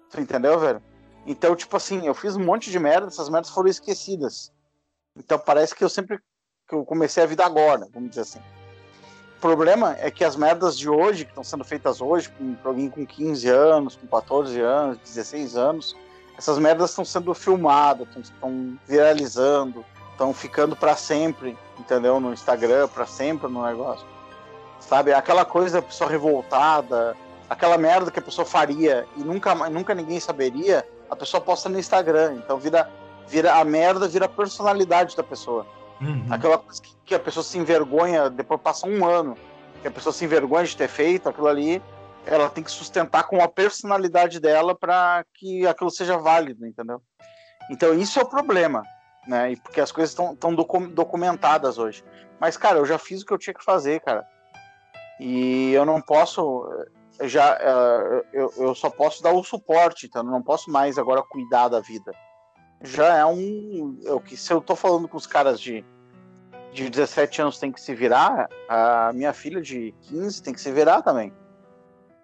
Tu 0.10 0.21
entendeu, 0.21 0.60
velho? 0.60 0.81
Então, 1.25 1.55
tipo 1.55 1.75
assim, 1.77 2.05
eu 2.05 2.13
fiz 2.13 2.36
um 2.36 2.43
monte 2.43 2.69
de 2.69 2.77
merda, 2.77 3.08
essas 3.08 3.29
merdas 3.29 3.49
foram 3.49 3.69
esquecidas. 3.69 4.51
Então 5.15 5.39
parece 5.39 5.73
que 5.73 5.84
eu 5.84 5.89
sempre. 5.89 6.19
que 6.67 6.75
eu 6.75 6.86
comecei 6.86 7.23
a 7.23 7.27
vida 7.27 7.45
agora, 7.45 7.88
vamos 7.93 8.10
dizer 8.10 8.21
assim. 8.21 8.39
O 9.38 9.39
problema 9.39 9.95
é 9.99 10.10
que 10.10 10.23
as 10.23 10.36
merdas 10.36 10.77
de 10.77 10.89
hoje, 10.89 11.23
que 11.23 11.31
estão 11.31 11.43
sendo 11.43 11.63
feitas 11.63 12.01
hoje, 12.01 12.29
com 12.29 12.55
pra 12.55 12.71
alguém 12.71 12.89
com 12.89 13.05
15 13.05 13.47
anos, 13.49 13.95
com 13.95 14.08
14 14.08 14.60
anos, 14.60 14.97
16 14.99 15.55
anos, 15.55 15.95
essas 16.38 16.58
merdas 16.58 16.89
estão 16.89 17.05
sendo 17.05 17.34
filmadas, 17.34 18.08
estão 18.17 18.77
viralizando, 18.88 19.86
estão 20.12 20.34
ficando 20.34 20.75
para 20.75 20.95
sempre, 20.95 21.58
entendeu? 21.80 22.20
No 22.20 22.34
Instagram, 22.34 22.88
para 22.88 23.06
sempre 23.06 23.52
no 23.52 23.66
negócio. 23.66 24.06
Sabe? 24.80 25.14
Aquela 25.14 25.46
coisa 25.46 25.82
da 25.82 25.88
pessoa 25.88 26.10
revoltada, 26.10 27.16
aquela 27.50 27.78
merda 27.78 28.12
que 28.12 28.20
a 28.20 28.22
pessoa 28.22 28.46
faria 28.46 29.08
e 29.16 29.24
nunca, 29.24 29.54
nunca 29.70 29.94
ninguém 29.94 30.20
saberia, 30.20 30.86
a 31.10 31.16
pessoa 31.16 31.42
posta 31.42 31.70
no 31.70 31.80
Instagram. 31.80 32.36
Então 32.36 32.58
vira, 32.58 32.90
vira 33.28 33.56
a 33.56 33.64
merda, 33.64 34.08
vira 34.08 34.26
a 34.26 34.30
personalidade 34.30 35.16
da 35.16 35.24
pessoa. 35.24 35.66
Uhum. 36.02 36.26
Aquela 36.30 36.58
coisa 36.58 36.82
que, 36.82 36.96
que 37.06 37.16
a 37.16 37.20
pessoa 37.20 37.44
se 37.44 37.58
envergonha, 37.58 38.30
depois 38.30 38.60
passa 38.62 38.88
um 38.88 39.06
ano, 39.06 39.38
que 39.82 39.88
a 39.88 39.92
pessoa 39.92 40.12
se 40.12 40.26
envergonha 40.26 40.66
de 40.66 40.76
ter 40.76 40.88
feito 40.88 41.30
aquilo 41.30 41.48
ali, 41.48 41.82
ela 42.26 42.50
tem 42.50 42.64
que 42.64 42.72
sustentar 42.72 43.24
com 43.24 43.42
a 43.42 43.48
personalidade 43.48 44.40
dela 44.40 44.76
para 44.76 45.24
que 45.36 45.66
aquilo 45.68 45.92
seja 45.92 46.18
válido, 46.18 46.66
entendeu? 46.66 47.02
Então 47.70 47.94
isso 47.94 48.20
é 48.20 48.24
o 48.24 48.28
problema. 48.28 48.84
Né? 49.28 49.52
E 49.52 49.56
porque 49.56 49.82
as 49.82 49.92
coisas 49.92 50.12
estão 50.12 50.56
documentadas 50.56 51.78
hoje. 51.78 52.04
Mas, 52.40 52.58
cara, 52.58 52.80
eu 52.80 52.86
já 52.86 52.98
fiz 52.98 53.22
o 53.22 53.26
que 53.26 53.34
eu 53.34 53.38
tinha 53.38 53.54
que 53.54 53.64
fazer, 53.64 54.02
cara. 54.02 54.26
E 55.20 55.72
eu 55.72 55.86
não 55.86 56.02
posso. 56.02 56.68
Já, 57.22 57.54
uh, 57.56 58.26
eu, 58.34 58.54
eu 58.58 58.76
só 58.76 58.90
posso 58.90 59.24
dar 59.24 59.32
o 59.32 59.44
suporte, 59.44 60.06
então 60.06 60.22
não 60.22 60.42
posso 60.42 60.70
mais 60.70 60.98
agora 60.98 61.24
cuidar 61.24 61.70
da 61.70 61.80
vida. 61.80 62.12
Já 62.82 63.16
é 63.18 63.26
um. 63.26 63.98
Eu, 64.04 64.22
se 64.28 64.52
eu 64.52 64.60
tô 64.60 64.76
falando 64.76 65.08
com 65.08 65.16
os 65.16 65.26
caras 65.26 65.60
de, 65.60 65.84
de 66.74 66.90
17 66.90 67.42
anos 67.42 67.58
tem 67.58 67.72
que 67.72 67.80
se 67.80 67.96
virar, 67.96 68.50
a 68.68 69.12
minha 69.14 69.32
filha 69.32 69.62
de 69.62 69.94
15 70.02 70.44
tem 70.44 70.54
que 70.54 70.60
se 70.60 70.72
virar 70.72 71.02
também. 71.02 71.34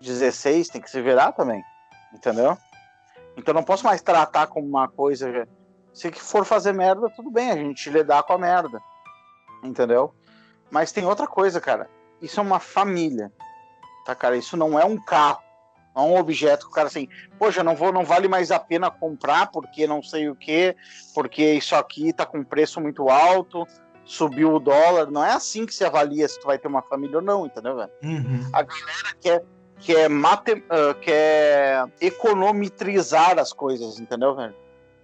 16 0.02 0.68
tem 0.68 0.82
que 0.82 0.90
se 0.90 1.02
virar 1.02 1.32
também. 1.32 1.64
Entendeu? 2.14 2.58
Então 3.38 3.54
não 3.54 3.64
posso 3.64 3.86
mais 3.86 4.02
tratar 4.02 4.48
como 4.48 4.68
uma 4.68 4.90
coisa. 4.90 5.48
Se 5.93 6.12
for 6.12 6.45
fazer 6.45 6.73
merda, 6.73 7.10
tudo 7.10 7.30
bem, 7.30 7.51
a 7.51 7.56
gente 7.56 7.89
lidar 7.89 8.23
com 8.23 8.34
a 8.34 8.38
merda. 8.38 8.82
Entendeu? 9.63 10.13
Mas 10.69 10.91
tem 10.91 11.06
outra 11.06 11.27
coisa, 11.27 11.60
cara. 11.60 11.89
Isso 12.21 12.39
é 12.39 12.43
uma 12.43 12.60
família. 12.60 13.32
Tá, 14.06 14.15
cara? 14.15 14.38
Isso 14.38 14.56
não 14.56 14.80
é 14.80 14.86
um 14.86 14.97
carro. 14.97 15.41
Não 15.95 16.04
é 16.04 16.06
um 16.08 16.17
objeto 16.17 16.65
que 16.65 16.71
o 16.71 16.75
cara 16.75 16.88
assim, 16.88 17.10
poxa, 17.38 17.63
não 17.63 17.75
vou, 17.75 17.91
não 17.91 18.06
vale 18.06 18.27
mais 18.27 18.49
a 18.49 18.60
pena 18.60 18.89
comprar 18.89 19.51
porque 19.51 19.86
não 19.86 20.01
sei 20.01 20.30
o 20.30 20.36
que, 20.36 20.75
porque 21.13 21.54
isso 21.54 21.75
aqui 21.75 22.13
tá 22.13 22.25
com 22.25 22.43
preço 22.43 22.80
muito 22.80 23.10
alto, 23.10 23.67
subiu 24.06 24.54
o 24.54 24.60
dólar. 24.60 25.12
Não 25.12 25.23
é 25.23 25.34
assim 25.34 25.65
que 25.65 25.75
se 25.75 25.84
avalia 25.84 26.27
se 26.27 26.39
tu 26.39 26.47
vai 26.47 26.58
ter 26.58 26.67
uma 26.67 26.82
família 26.82 27.17
ou 27.17 27.23
não, 27.23 27.45
entendeu, 27.45 27.75
velho? 27.75 27.91
Uhum. 28.04 28.49
A 28.54 28.63
galera 28.63 29.15
quer, 29.19 29.43
quer, 29.80 30.10
mate, 30.10 30.54
uh, 30.54 30.95
quer 31.01 31.86
econometrizar 31.99 33.38
as 33.38 33.51
coisas, 33.51 33.99
entendeu, 33.99 34.34
velho? 34.34 34.56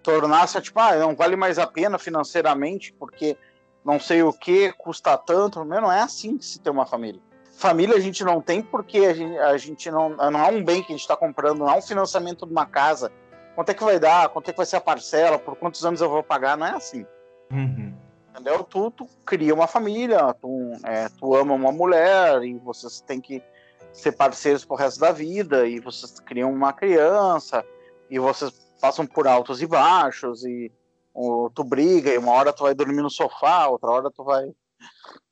Tornar-se, 0.07 0.61
tipo, 0.61 0.79
ah, 0.79 0.95
não 0.95 1.13
vale 1.13 1.35
mais 1.35 1.59
a 1.59 1.67
pena 1.67 1.99
financeiramente 1.99 2.93
porque 2.93 3.37
não 3.83 3.99
sei 3.99 4.23
o 4.23 4.31
que 4.31 4.71
custa 4.71 5.17
tanto. 5.17 5.65
Meu, 5.65 5.81
não 5.81 5.91
é 5.91 5.99
assim 5.99 6.37
que 6.37 6.45
se 6.45 6.61
tem 6.61 6.71
uma 6.71 6.85
família. 6.85 7.19
Família 7.57 7.93
a 7.93 7.99
gente 7.99 8.23
não 8.23 8.39
tem 8.39 8.61
porque 8.61 8.99
a 8.99 9.13
gente, 9.13 9.37
a 9.37 9.57
gente 9.57 9.91
não, 9.91 10.11
não 10.11 10.39
é 10.39 10.49
um 10.49 10.63
bem 10.63 10.81
que 10.81 10.93
a 10.93 10.95
gente 10.95 11.01
está 11.01 11.17
comprando, 11.17 11.59
não 11.59 11.69
é 11.69 11.77
um 11.77 11.81
financiamento 11.81 12.45
de 12.45 12.53
uma 12.53 12.65
casa. 12.65 13.11
Quanto 13.53 13.67
é 13.67 13.73
que 13.73 13.83
vai 13.83 13.99
dar? 13.99 14.29
Quanto 14.29 14.47
é 14.47 14.53
que 14.53 14.57
vai 14.57 14.65
ser 14.65 14.77
a 14.77 14.81
parcela? 14.81 15.37
Por 15.37 15.57
quantos 15.57 15.83
anos 15.83 15.99
eu 15.99 16.09
vou 16.09 16.23
pagar? 16.23 16.55
Não 16.55 16.67
é 16.67 16.71
assim. 16.71 17.05
Uhum. 17.51 17.93
Entendeu? 18.31 18.63
Tu, 18.63 18.91
tu, 18.91 19.09
cria 19.25 19.53
uma 19.53 19.67
família, 19.67 20.33
tu, 20.35 20.71
é, 20.85 21.09
tu 21.19 21.35
ama 21.35 21.53
uma 21.53 21.73
mulher 21.73 22.43
e 22.43 22.57
vocês 22.59 23.01
têm 23.01 23.19
que 23.19 23.43
ser 23.91 24.13
parceiros 24.13 24.63
pro 24.63 24.77
resto 24.77 25.01
da 25.01 25.11
vida 25.11 25.67
e 25.67 25.81
vocês 25.81 26.17
criam 26.21 26.49
uma 26.49 26.71
criança 26.71 27.65
e 28.09 28.17
vocês 28.17 28.66
passam 28.79 29.05
por 29.05 29.27
altos 29.27 29.61
e 29.61 29.67
baixos 29.67 30.43
e 30.45 30.71
ou, 31.13 31.49
tu 31.49 31.63
briga 31.63 32.11
e 32.11 32.17
uma 32.17 32.31
hora 32.31 32.53
tu 32.53 32.63
vai 32.63 32.75
dormir 32.75 33.01
no 33.01 33.09
sofá, 33.09 33.67
outra 33.67 33.89
hora 33.89 34.11
tu 34.11 34.23
vai 34.23 34.53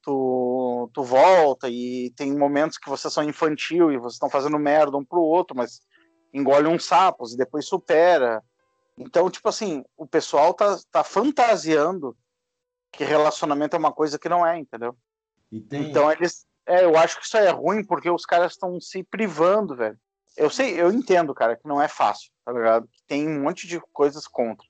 tu, 0.02 0.90
tu 0.94 1.04
volta 1.04 1.70
e 1.70 2.12
tem 2.12 2.36
momentos 2.36 2.78
que 2.78 2.90
vocês 2.90 3.14
são 3.14 3.24
infantil 3.24 3.92
e 3.92 3.98
vocês 3.98 4.14
estão 4.14 4.30
fazendo 4.30 4.60
merda 4.60 4.98
um 4.98 5.06
pro 5.06 5.22
outro, 5.22 5.56
mas 5.56 5.82
engole 6.34 6.68
uns 6.68 6.86
sapos 6.86 7.34
e 7.34 7.38
depois 7.38 7.68
supera. 7.68 8.44
Então, 8.98 9.30
tipo 9.30 9.50
assim, 9.50 9.84
o 9.98 10.08
pessoal 10.08 10.54
tá, 10.54 10.78
tá 10.92 11.04
fantasiando 11.04 12.16
que 12.92 13.04
relacionamento 13.04 13.76
é 13.76 13.80
uma 13.80 13.92
coisa 13.92 14.18
que 14.18 14.30
não 14.30 14.46
é, 14.46 14.58
entendeu? 14.58 14.96
Tem... 15.70 15.90
Então 15.90 16.12
eles. 16.12 16.46
É, 16.68 16.84
eu 16.84 16.98
acho 16.98 17.20
que 17.20 17.26
isso 17.26 17.38
é 17.38 17.50
ruim 17.50 17.84
porque 17.84 18.10
os 18.10 18.26
caras 18.26 18.54
estão 18.54 18.80
se 18.80 19.04
privando, 19.04 19.76
velho. 19.76 20.00
Eu 20.38 20.50
sei, 20.50 20.80
eu 20.80 20.92
entendo, 20.92 21.34
cara, 21.34 21.56
que 21.56 21.68
não 21.68 21.82
é 21.82 21.88
fácil, 21.88 22.32
tá 22.44 22.52
ligado? 22.52 22.90
Tem 23.08 23.28
um 23.28 23.44
monte 23.44 23.68
de 23.68 23.80
coisas 23.94 24.28
contra. 24.28 24.66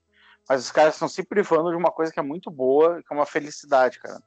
Mas 0.48 0.62
os 0.64 0.70
caras 0.70 0.94
estão 0.94 1.08
se 1.08 1.24
privando 1.24 1.70
de 1.70 1.76
uma 1.76 1.90
coisa 1.90 2.12
que 2.12 2.20
é 2.20 2.22
muito 2.22 2.50
boa, 2.50 3.02
que 3.02 3.12
é 3.12 3.16
uma 3.16 3.26
felicidade, 3.26 3.98
cara. 3.98 4.22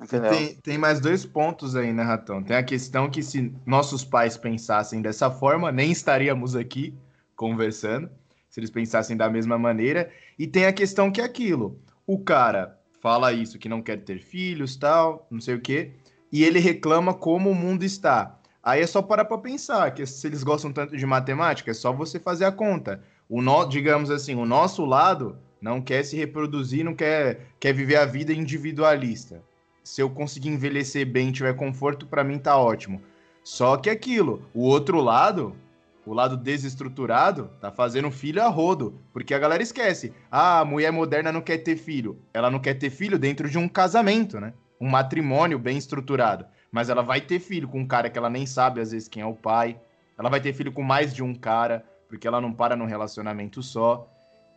Entendeu? 0.00 0.30
Tem, 0.30 0.54
tem 0.56 0.78
mais 0.78 1.00
dois 1.00 1.24
pontos 1.24 1.76
aí, 1.76 1.92
né, 1.92 2.02
Ratão? 2.02 2.42
Tem 2.42 2.56
a 2.56 2.62
questão 2.62 3.08
que 3.08 3.22
se 3.22 3.54
nossos 3.64 4.04
pais 4.04 4.36
pensassem 4.36 5.00
dessa 5.00 5.30
forma, 5.30 5.70
nem 5.70 5.92
estaríamos 5.92 6.56
aqui 6.56 6.92
conversando, 7.36 8.10
se 8.50 8.58
eles 8.58 8.70
pensassem 8.70 9.16
da 9.16 9.30
mesma 9.30 9.56
maneira. 9.56 10.10
E 10.36 10.46
tem 10.46 10.66
a 10.66 10.72
questão 10.72 11.12
que 11.12 11.20
é 11.20 11.24
aquilo. 11.24 11.80
O 12.04 12.18
cara 12.18 12.78
fala 13.00 13.32
isso, 13.32 13.58
que 13.58 13.68
não 13.68 13.80
quer 13.80 14.02
ter 14.02 14.20
filhos, 14.20 14.76
tal, 14.76 15.26
não 15.30 15.40
sei 15.40 15.54
o 15.54 15.60
quê, 15.60 15.92
e 16.32 16.42
ele 16.44 16.58
reclama 16.58 17.14
como 17.14 17.50
o 17.50 17.54
mundo 17.54 17.84
está. 17.84 18.38
Aí 18.62 18.80
é 18.80 18.86
só 18.86 19.02
parar 19.02 19.24
para 19.24 19.38
pensar 19.38 19.90
que 19.92 20.06
se 20.06 20.26
eles 20.26 20.42
gostam 20.42 20.72
tanto 20.72 20.96
de 20.96 21.04
matemática, 21.04 21.70
é 21.70 21.74
só 21.74 21.92
você 21.92 22.20
fazer 22.20 22.44
a 22.44 22.52
conta 22.52 23.02
o 23.32 23.40
no, 23.40 23.64
digamos 23.64 24.10
assim, 24.10 24.34
o 24.34 24.44
nosso 24.44 24.84
lado 24.84 25.38
não 25.58 25.80
quer 25.80 26.04
se 26.04 26.18
reproduzir, 26.18 26.84
não 26.84 26.94
quer, 26.94 27.46
quer 27.58 27.72
viver 27.72 27.96
a 27.96 28.04
vida 28.04 28.30
individualista. 28.30 29.42
Se 29.82 30.02
eu 30.02 30.10
conseguir 30.10 30.50
envelhecer 30.50 31.06
bem, 31.06 31.32
tiver 31.32 31.54
conforto, 31.54 32.06
para 32.06 32.22
mim 32.22 32.38
tá 32.38 32.58
ótimo. 32.58 33.00
Só 33.42 33.78
que 33.78 33.88
aquilo, 33.88 34.42
o 34.52 34.60
outro 34.60 35.00
lado, 35.00 35.56
o 36.04 36.12
lado 36.12 36.36
desestruturado, 36.36 37.50
tá 37.58 37.72
fazendo 37.72 38.10
filho 38.10 38.42
a 38.42 38.48
rodo, 38.48 39.00
porque 39.14 39.32
a 39.32 39.38
galera 39.38 39.62
esquece. 39.62 40.12
Ah, 40.30 40.60
a 40.60 40.64
mulher 40.66 40.92
moderna 40.92 41.32
não 41.32 41.40
quer 41.40 41.56
ter 41.56 41.76
filho. 41.76 42.18
Ela 42.34 42.50
não 42.50 42.58
quer 42.58 42.74
ter 42.74 42.90
filho 42.90 43.18
dentro 43.18 43.48
de 43.48 43.56
um 43.56 43.66
casamento, 43.66 44.38
né? 44.38 44.52
Um 44.78 44.90
matrimônio 44.90 45.58
bem 45.58 45.78
estruturado. 45.78 46.44
Mas 46.72 46.88
ela 46.88 47.02
vai 47.02 47.20
ter 47.20 47.38
filho 47.38 47.68
com 47.68 47.80
um 47.80 47.86
cara 47.86 48.08
que 48.08 48.18
ela 48.18 48.30
nem 48.30 48.46
sabe 48.46 48.80
às 48.80 48.90
vezes 48.90 49.06
quem 49.06 49.22
é 49.22 49.26
o 49.26 49.34
pai. 49.34 49.78
Ela 50.18 50.30
vai 50.30 50.40
ter 50.40 50.54
filho 50.54 50.72
com 50.72 50.82
mais 50.82 51.14
de 51.14 51.22
um 51.22 51.34
cara 51.34 51.84
porque 52.08 52.26
ela 52.26 52.40
não 52.40 52.52
para 52.52 52.74
num 52.74 52.86
relacionamento 52.86 53.62
só. 53.62 54.08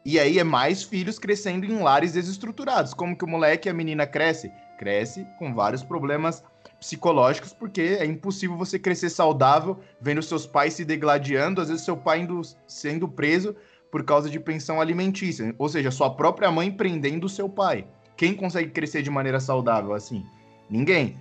E 0.06 0.20
aí 0.20 0.40
é 0.40 0.44
mais 0.44 0.84
filhos 0.84 1.20
crescendo 1.20 1.66
em 1.66 1.80
lares 1.80 2.14
desestruturados. 2.14 2.94
Como 2.94 3.18
que 3.18 3.26
o 3.26 3.28
moleque 3.28 3.68
e 3.68 3.72
a 3.72 3.74
menina 3.74 4.06
cresce? 4.06 4.52
Cresce 4.78 5.26
com 5.40 5.54
vários 5.54 5.84
problemas 5.84 6.44
psicológicos, 6.80 7.54
porque 7.54 7.98
é 8.00 8.06
impossível 8.06 8.56
você 8.56 8.78
crescer 8.78 9.10
saudável 9.10 9.80
vendo 10.00 10.22
seus 10.22 10.46
pais 10.46 10.74
se 10.74 10.86
degladiando, 10.86 11.62
às 11.62 11.70
vezes 11.70 11.84
seu 11.84 11.98
pai 11.98 12.22
indo, 12.22 12.42
sendo 12.68 13.08
preso 13.08 13.56
por 13.92 14.04
causa 14.04 14.30
de 14.30 14.40
pensão 14.40 14.82
alimentícia, 14.82 15.56
ou 15.58 15.70
seja, 15.70 15.90
sua 15.90 16.10
própria 16.10 16.52
mãe 16.52 16.70
prendendo 16.72 17.30
seu 17.30 17.48
pai. 17.48 17.88
Quem 18.18 18.36
consegue 18.36 18.72
crescer 18.72 19.02
de 19.02 19.10
maneira 19.10 19.40
saudável 19.40 19.94
assim? 19.94 20.26
Ninguém. 20.70 21.18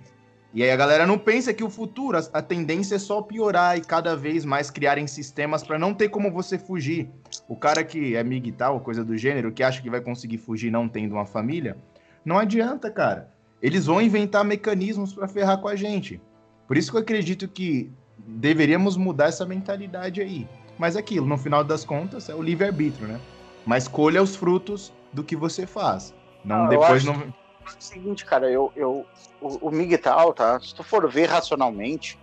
E 0.55 0.63
aí 0.63 0.71
a 0.71 0.75
galera 0.77 1.05
não 1.05 1.17
pensa 1.17 1.53
que 1.53 1.65
o 1.65 1.69
futuro, 1.69 2.17
a, 2.31 2.41
tendência 2.41 2.95
é 2.95 2.97
só 2.97 3.21
piorar 3.21 3.77
e 3.77 3.81
cada 3.81 4.15
vez 4.15 4.45
mais 4.45 4.71
criarem 4.71 5.05
sistemas 5.05 5.61
para 5.61 5.77
não 5.77 5.93
ter 5.93 6.07
como 6.07 6.31
você 6.31 6.57
fugir. 6.57 7.09
O 7.45 7.57
cara 7.57 7.83
que 7.83 8.15
é 8.15 8.23
mig 8.23 8.49
tal, 8.53 8.79
coisa 8.79 9.03
do 9.03 9.17
gênero, 9.17 9.51
que 9.51 9.61
acha 9.61 9.81
que 9.81 9.89
vai 9.89 9.99
conseguir 9.99 10.37
fugir 10.37 10.71
não 10.71 10.87
tendo 10.87 11.11
uma 11.11 11.25
família, 11.25 11.75
não 12.23 12.39
adianta, 12.39 12.89
cara. 12.89 13.29
Eles 13.61 13.85
vão 13.85 14.01
inventar 14.01 14.45
mecanismos 14.45 15.13
para 15.13 15.27
ferrar 15.27 15.57
com 15.57 15.67
a 15.67 15.75
gente. 15.75 16.21
Por 16.65 16.77
isso 16.77 16.89
que 16.89 16.95
eu 16.95 17.01
acredito 17.01 17.49
que 17.49 17.91
deveríamos 18.17 18.95
mudar 18.95 19.25
essa 19.25 19.45
mentalidade 19.45 20.21
aí. 20.21 20.47
Mas 20.77 20.95
aquilo, 20.95 21.27
no 21.27 21.37
final 21.37 21.65
das 21.65 21.83
contas, 21.83 22.29
é 22.29 22.33
o 22.33 22.41
livre-arbítrio, 22.41 23.09
né? 23.09 23.19
Mas 23.65 23.89
colha 23.89 24.23
os 24.23 24.37
frutos 24.37 24.93
do 25.11 25.21
que 25.21 25.35
você 25.35 25.67
faz. 25.67 26.13
Não, 26.45 26.63
não 26.63 26.69
depois 26.69 27.03
não 27.03 27.15
é 27.15 27.44
o 27.73 27.81
seguinte, 27.81 28.25
cara, 28.25 28.49
eu, 28.49 28.71
eu, 28.75 29.05
o, 29.41 29.67
o 29.67 29.71
Miguel, 29.71 30.33
tá? 30.33 30.59
Se 30.59 30.73
tu 30.73 30.83
for 30.83 31.09
ver 31.09 31.27
racionalmente, 31.27 32.19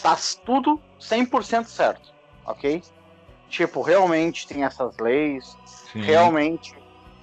tá 0.00 0.16
tudo 0.44 0.80
100% 1.00 1.66
certo, 1.66 2.12
ok? 2.44 2.82
Tipo, 3.48 3.82
realmente 3.82 4.46
tem 4.46 4.64
essas 4.64 4.96
leis, 4.98 5.56
Sim. 5.92 6.02
realmente 6.02 6.74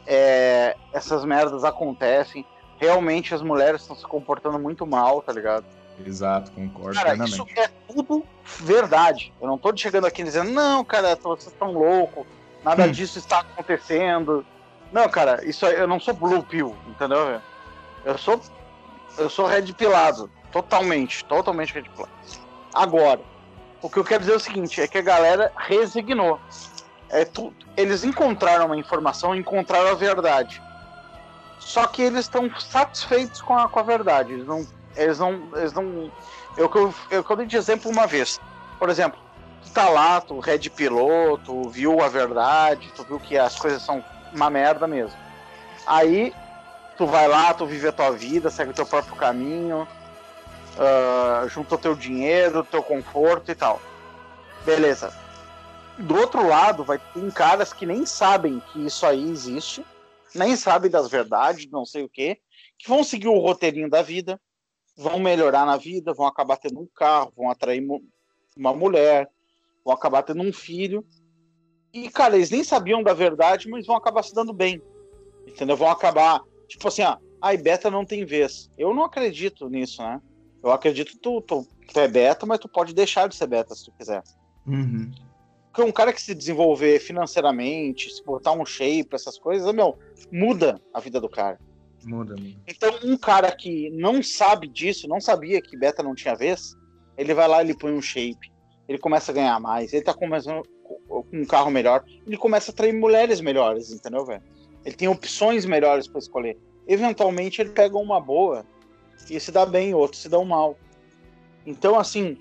é, 0.08 0.76
essas 0.92 1.26
merdas 1.26 1.64
acontecem, 1.64 2.46
realmente 2.78 3.34
as 3.34 3.42
mulheres 3.42 3.82
estão 3.82 3.96
se 3.96 4.06
comportando 4.06 4.58
muito 4.60 4.86
mal, 4.86 5.22
tá 5.22 5.32
ligado? 5.32 5.66
Exato, 6.06 6.52
concordo 6.52 6.96
cara, 6.96 7.10
plenamente. 7.10 7.36
Isso 7.36 7.48
é 7.60 7.70
tudo 7.88 8.26
verdade. 8.60 9.34
Eu 9.40 9.48
não 9.48 9.58
tô 9.58 9.76
chegando 9.76 10.08
aqui 10.08 10.24
dizendo, 10.24 10.52
não, 10.52 10.84
cara, 10.84 11.16
vocês 11.16 11.48
estão 11.54 11.72
loucos, 11.72 12.26
nada 12.64 12.86
hum. 12.86 12.92
disso 12.92 13.20
está 13.20 13.40
acontecendo. 13.40 14.46
Não, 14.94 15.10
cara, 15.10 15.44
isso 15.44 15.66
eu 15.66 15.88
não 15.88 16.00
sou 16.00 16.14
blue 16.14 16.44
pill, 16.44 16.78
entendeu? 16.88 17.42
Eu 18.06 18.18
sou 18.18 18.40
eu 19.18 19.30
sou 19.30 19.48
red 19.48 19.74
pilado, 19.74 20.30
totalmente, 20.52 21.26
totalmente 21.26 21.74
red 21.74 21.84
pilado. 21.84 22.12
Agora, 22.74 23.20
o 23.82 23.90
que 23.90 23.98
eu 23.98 24.04
quero 24.04 24.22
dizer 24.22 24.34
é 24.34 24.36
o 24.36 24.40
seguinte, 24.40 24.80
é 24.82 24.88
que 24.88 24.98
a 25.00 25.02
galera 25.02 25.52
resignou. 25.58 26.40
É 27.10 27.26
tu, 27.26 27.52
eles 27.76 28.04
encontraram 28.04 28.68
uma 28.68 28.78
informação, 28.78 29.36
encontraram 29.36 29.90
a 29.90 29.96
verdade. 29.96 30.62
Só 31.60 31.88
que 31.88 32.02
eles 32.02 32.22
estão 32.22 32.50
satisfeitos 32.60 33.42
com 33.42 33.58
a, 33.58 33.68
com 33.68 33.80
a 33.80 33.84
verdade. 33.84 34.34
Eles 34.34 34.46
não, 34.46 34.68
eles 34.96 35.20
não, 35.20 35.50
eles 35.56 35.74
não. 35.74 36.12
Eu 36.56 36.70
que 36.70 36.78
eu, 36.78 36.94
eu, 37.10 37.26
eu 37.28 37.36
dei 37.36 37.46
de 37.48 37.58
exemplo 37.58 37.92
uma 37.92 38.06
vez. 38.06 38.40
Por 38.78 38.90
exemplo, 38.90 39.20
tu 39.64 39.72
tá 39.72 39.90
lá, 39.90 40.22
tu 40.22 40.40
red 40.40 40.70
piloto, 40.70 41.70
viu 41.70 42.02
a 42.02 42.08
verdade, 42.08 42.92
tu 42.96 43.04
viu 43.04 43.20
que 43.20 43.38
as 43.38 43.56
coisas 43.56 43.82
são 43.82 44.04
uma 44.34 44.50
merda 44.50 44.88
mesmo. 44.88 45.18
Aí 45.86 46.34
tu 46.98 47.06
vai 47.06 47.28
lá, 47.28 47.54
tu 47.54 47.66
vive 47.66 47.88
a 47.88 47.92
tua 47.92 48.12
vida, 48.12 48.50
segue 48.50 48.72
o 48.72 48.76
teu 48.76 48.86
próprio 48.86 49.16
caminho, 49.16 49.88
uh, 50.78 51.48
junta 51.50 51.76
o 51.76 51.78
teu 51.78 51.96
dinheiro, 51.96 52.64
teu 52.64 52.84
conforto 52.84 53.52
e 53.52 53.56
tal. 53.56 53.82
Beleza. 54.66 55.14
Do 55.98 56.16
outro 56.16 56.48
lado, 56.48 56.84
vai 56.84 56.98
ter 56.98 57.32
caras 57.34 57.72
que 57.72 57.86
nem 57.86 58.06
sabem 58.06 58.62
que 58.72 58.86
isso 58.86 59.06
aí 59.06 59.30
existe, 59.30 59.86
nem 60.34 60.56
sabem 60.56 60.90
das 60.90 61.10
verdades, 61.10 61.70
não 61.70 61.86
sei 61.86 62.04
o 62.04 62.10
quê, 62.10 62.40
que 62.80 62.90
vão 62.90 63.04
seguir 63.04 63.28
o 63.28 63.40
roteirinho 63.40 63.90
da 63.90 64.02
vida, 64.02 64.40
vão 64.96 65.20
melhorar 65.20 65.66
na 65.66 65.78
vida, 65.78 66.14
vão 66.14 66.26
acabar 66.26 66.58
tendo 66.58 66.80
um 66.80 66.88
carro, 66.96 67.32
vão 67.36 67.50
atrair 67.50 67.86
uma 68.58 68.74
mulher, 68.74 69.30
vão 69.86 69.94
acabar 69.94 70.24
tendo 70.24 70.42
um 70.42 70.54
filho. 70.54 71.06
E, 71.94 72.10
cara, 72.10 72.36
eles 72.36 72.50
nem 72.50 72.64
sabiam 72.64 73.04
da 73.04 73.14
verdade, 73.14 73.70
mas 73.70 73.86
vão 73.86 73.96
acabar 73.96 74.24
se 74.24 74.34
dando 74.34 74.52
bem. 74.52 74.82
Entendeu? 75.48 75.78
Vão 75.78 75.90
acabar, 75.90 76.42
tipo 76.68 76.88
assim, 76.88 77.04
ó, 77.04 77.18
ai, 77.40 77.56
beta 77.56 77.92
não 77.92 78.04
tem 78.04 78.26
vez. 78.26 78.70
Eu 78.78 78.94
não 78.94 79.04
acredito 79.04 79.70
nisso, 79.70 80.02
né? 80.02 80.20
Eu 80.64 80.72
acredito 80.72 81.12
que 81.12 81.20
tu, 81.20 81.42
tu, 81.42 81.68
tu 81.92 82.00
é 82.00 82.08
beta, 82.08 82.46
mas 82.46 82.60
tu 82.60 82.68
pode 82.68 82.94
deixar 82.94 83.28
de 83.28 83.36
ser 83.36 83.48
beta 83.48 83.76
se 83.76 83.86
tu 83.86 83.92
quiser. 83.92 84.24
Uhum. 84.66 85.12
Porque 85.68 85.88
um 85.88 85.92
cara 85.92 86.14
que 86.14 86.22
se 86.22 86.34
desenvolver 86.34 87.00
financeiramente, 87.00 88.10
se 88.12 88.24
botar 88.24 88.54
um 88.54 88.66
shape, 88.66 89.10
essas 89.14 89.38
coisas, 89.38 89.74
meu, 89.74 89.98
muda 90.32 90.80
a 90.94 91.00
vida 91.00 91.20
do 91.20 91.30
cara. 91.30 91.60
Muda, 92.06 92.36
muda. 92.36 92.56
Então, 92.68 93.00
um 93.04 93.18
cara 93.18 93.52
que 93.52 93.90
não 93.92 94.24
sabe 94.24 94.68
disso, 94.68 95.08
não 95.08 95.20
sabia 95.20 95.62
que 95.62 95.78
beta 95.78 96.02
não 96.02 96.16
tinha 96.16 96.36
vez, 96.36 96.76
ele 97.18 97.34
vai 97.34 97.48
lá, 97.48 97.62
ele 97.62 97.78
põe 97.78 97.92
um 97.92 98.02
shape, 98.02 98.52
ele 98.88 98.98
começa 98.98 99.32
a 99.32 99.36
ganhar 99.36 99.60
mais, 99.60 99.94
ele 99.94 100.04
tá 100.04 100.14
começando 100.14 100.64
com 101.22 101.42
um 101.42 101.46
carro 101.46 101.70
melhor, 101.70 102.04
ele 102.26 102.38
começa 102.38 102.72
a 102.72 102.74
atrair 102.74 102.94
mulheres 102.94 103.42
melhores, 103.42 103.92
entendeu, 103.92 104.26
velho? 104.26 104.42
Ele 104.84 104.96
tem 104.96 105.08
opções 105.08 105.66
melhores 105.66 106.08
para 106.08 106.20
escolher. 106.20 106.58
Eventualmente 106.88 107.62
ele 107.62 107.70
pega 107.70 107.98
uma 107.98 108.20
boa 108.20 108.66
e 109.30 109.40
se 109.40 109.52
dá 109.52 109.66
bem, 109.66 109.94
outros 109.94 110.22
se 110.22 110.30
dão 110.30 110.44
mal. 110.44 110.78
Então, 111.66 111.98
assim, 111.98 112.38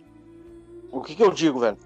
o 0.91 1.01
que, 1.01 1.15
que 1.15 1.23
eu 1.23 1.31
digo, 1.31 1.61
velho? 1.61 1.79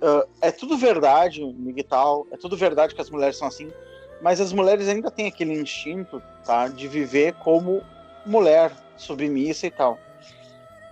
Uh, 0.00 0.28
é 0.40 0.50
tudo 0.50 0.76
verdade, 0.76 1.44
Miguel, 1.44 2.26
é 2.30 2.36
tudo 2.36 2.56
verdade 2.56 2.94
que 2.94 3.00
as 3.00 3.10
mulheres 3.10 3.36
são 3.36 3.48
assim, 3.48 3.72
mas 4.20 4.40
as 4.40 4.52
mulheres 4.52 4.88
ainda 4.88 5.10
têm 5.10 5.26
aquele 5.26 5.54
instinto, 5.54 6.22
tá, 6.44 6.68
de 6.68 6.86
viver 6.86 7.34
como 7.34 7.82
mulher, 8.24 8.72
submissa 8.96 9.66
e 9.66 9.70
tal. 9.70 9.98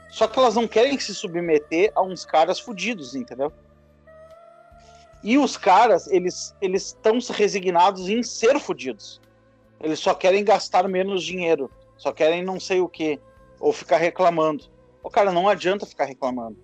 Só 0.09 0.27
que 0.27 0.39
elas 0.39 0.55
não 0.55 0.67
querem 0.67 0.99
se 0.99 1.15
submeter 1.15 1.93
a 1.95 2.03
uns 2.03 2.25
caras 2.25 2.59
fudidos, 2.59 3.15
entendeu? 3.15 3.53
E 5.27 5.37
os 5.37 5.57
caras, 5.57 6.07
eles 6.07 6.55
estão 6.63 7.19
resignados 7.33 8.09
em 8.09 8.23
ser 8.23 8.61
fudidos. 8.61 9.21
Eles 9.81 9.99
só 9.99 10.15
querem 10.15 10.45
gastar 10.45 10.87
menos 10.87 11.25
dinheiro, 11.25 11.69
só 11.97 12.13
querem 12.13 12.45
não 12.45 12.61
sei 12.61 12.81
o 12.81 12.89
que, 12.89 13.19
ou 13.59 13.73
ficar 13.73 13.97
reclamando. 13.97 14.67
O 15.03 15.11
cara 15.11 15.33
não 15.33 15.49
adianta 15.49 15.85
ficar 15.85 16.05
reclamando, 16.05 16.57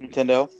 entendeu? 0.00 0.50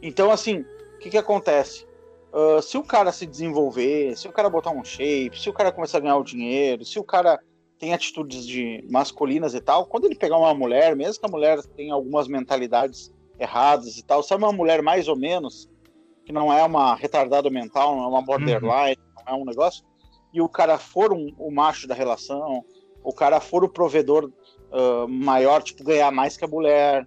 Então 0.00 0.30
assim, 0.30 0.60
o 0.94 0.98
que 1.00 1.10
que 1.10 1.18
acontece? 1.18 1.84
Uh, 2.32 2.62
se 2.62 2.78
o 2.78 2.84
cara 2.84 3.10
se 3.10 3.26
desenvolver, 3.26 4.16
se 4.16 4.28
o 4.28 4.32
cara 4.32 4.48
botar 4.48 4.70
um 4.70 4.84
shape, 4.84 5.40
se 5.40 5.50
o 5.50 5.52
cara 5.52 5.72
começar 5.72 5.98
a 5.98 6.02
ganhar 6.02 6.16
o 6.18 6.22
dinheiro, 6.22 6.84
se 6.84 7.00
o 7.00 7.04
cara 7.04 7.40
tem 7.80 7.94
atitudes 7.94 8.46
de 8.46 8.84
masculinas 8.88 9.54
e 9.54 9.60
tal, 9.60 9.86
quando 9.86 10.04
ele 10.04 10.14
pegar 10.14 10.38
uma 10.38 10.54
mulher, 10.54 10.94
mesmo 10.94 11.18
que 11.18 11.26
a 11.26 11.32
mulher 11.32 11.60
tenha 11.76 11.94
algumas 11.94 12.28
mentalidades 12.28 13.12
erradas 13.40 13.98
e 13.98 14.04
tal, 14.04 14.22
se 14.22 14.32
é 14.32 14.36
uma 14.36 14.52
mulher 14.52 14.80
mais 14.82 15.08
ou 15.08 15.16
menos, 15.16 15.68
que 16.26 16.32
não 16.32 16.52
é 16.52 16.62
uma 16.64 16.96
retardada 16.96 17.48
mental, 17.48 17.94
não 17.94 18.04
é 18.04 18.08
uma 18.08 18.22
borderline, 18.22 18.98
uhum. 18.98 19.22
não 19.24 19.34
é 19.34 19.34
um 19.34 19.44
negócio, 19.44 19.84
e 20.32 20.42
o 20.42 20.48
cara 20.48 20.76
for 20.76 21.12
um, 21.12 21.32
o 21.38 21.52
macho 21.52 21.86
da 21.86 21.94
relação, 21.94 22.64
o 23.02 23.12
cara 23.12 23.40
for 23.40 23.62
o 23.62 23.68
provedor 23.68 24.24
uh, 24.24 25.08
maior, 25.08 25.62
tipo, 25.62 25.84
ganhar 25.84 26.10
mais 26.10 26.36
que 26.36 26.44
a 26.44 26.48
mulher, 26.48 27.06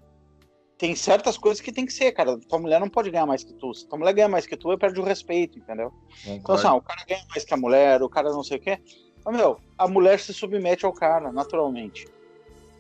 tem 0.77 0.95
certas 0.95 1.37
coisas 1.37 1.59
que 1.59 1.73
tem 1.73 1.85
que 1.85 1.91
ser, 1.91 2.13
cara. 2.13 2.39
Tua 2.39 2.57
mulher 2.57 2.79
não 2.79 2.89
pode 2.89 3.11
ganhar 3.11 3.25
mais 3.25 3.43
que 3.43 3.53
tu. 3.53 3.73
Se 3.73 3.85
tua 3.85 3.99
mulher 3.99 4.13
ganha 4.13 4.29
mais 4.29 4.47
que 4.47 4.55
tu, 4.55 4.75
perde 4.77 4.97
o 5.01 5.03
respeito, 5.03 5.59
entendeu? 5.59 5.91
Então, 6.25 6.55
assim, 6.55 6.67
o 6.67 6.81
cara 6.81 7.03
ganha 7.05 7.25
mais 7.29 7.43
que 7.43 7.53
a 7.53 7.57
mulher, 7.57 8.01
o 8.01 8.07
cara 8.07 8.31
não 8.31 8.41
sei 8.41 8.57
o 8.57 8.61
quê. 8.61 8.79
Mas, 9.25 9.35
meu, 9.35 9.59
a 9.77 9.89
mulher 9.89 10.17
se 10.21 10.33
submete 10.33 10.85
ao 10.85 10.93
cara, 10.93 11.33
naturalmente. 11.33 12.07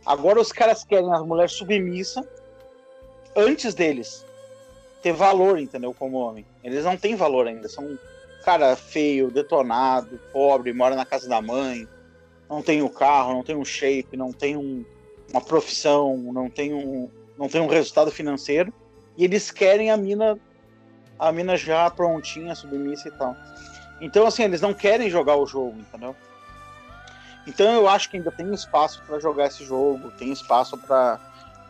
Agora 0.05 0.39
os 0.39 0.53
caras 0.53 0.85
querem 0.85 1.13
a 1.13 1.19
mulher 1.19 1.49
submissa 1.49 2.25
antes 3.35 3.75
deles 3.75 4.25
ter 5.01 5.13
valor, 5.13 5.59
entendeu? 5.59 5.93
Como 5.93 6.17
homem. 6.17 6.45
Eles 6.63 6.83
não 6.83 6.97
têm 6.97 7.15
valor 7.15 7.47
ainda. 7.47 7.67
São 7.67 7.97
cara 8.43 8.75
feio, 8.75 9.29
detonado, 9.29 10.19
pobre, 10.31 10.73
mora 10.73 10.95
na 10.95 11.05
casa 11.05 11.27
da 11.27 11.41
mãe, 11.41 11.87
não 12.49 12.61
tem 12.61 12.81
um 12.81 12.87
carro, 12.87 13.33
não 13.33 13.43
tem 13.43 13.55
um 13.55 13.65
shape, 13.65 14.17
não 14.17 14.31
tem 14.31 14.57
um, 14.57 14.83
uma 15.29 15.41
profissão, 15.41 16.17
não 16.17 16.49
tem 16.49 16.73
um, 16.73 17.09
não 17.37 17.47
tem 17.47 17.61
um 17.61 17.67
resultado 17.67 18.09
financeiro, 18.11 18.73
e 19.17 19.23
eles 19.23 19.51
querem 19.51 19.91
a 19.91 19.97
mina 19.97 20.39
a 21.17 21.33
mina 21.33 21.57
já 21.57 21.89
prontinha, 21.91 22.55
submissa 22.55 23.09
e 23.09 23.11
tal. 23.11 23.35
Então, 23.99 24.25
assim, 24.25 24.43
eles 24.43 24.61
não 24.61 24.73
querem 24.73 25.09
jogar 25.09 25.35
o 25.35 25.45
jogo, 25.45 25.77
entendeu? 25.77 26.15
Então 27.45 27.73
eu 27.73 27.89
acho 27.89 28.09
que 28.09 28.17
ainda 28.17 28.31
tem 28.31 28.53
espaço 28.53 29.03
para 29.05 29.19
jogar 29.19 29.47
esse 29.47 29.65
jogo, 29.65 30.11
tem 30.11 30.31
espaço 30.31 30.77
para 30.77 31.19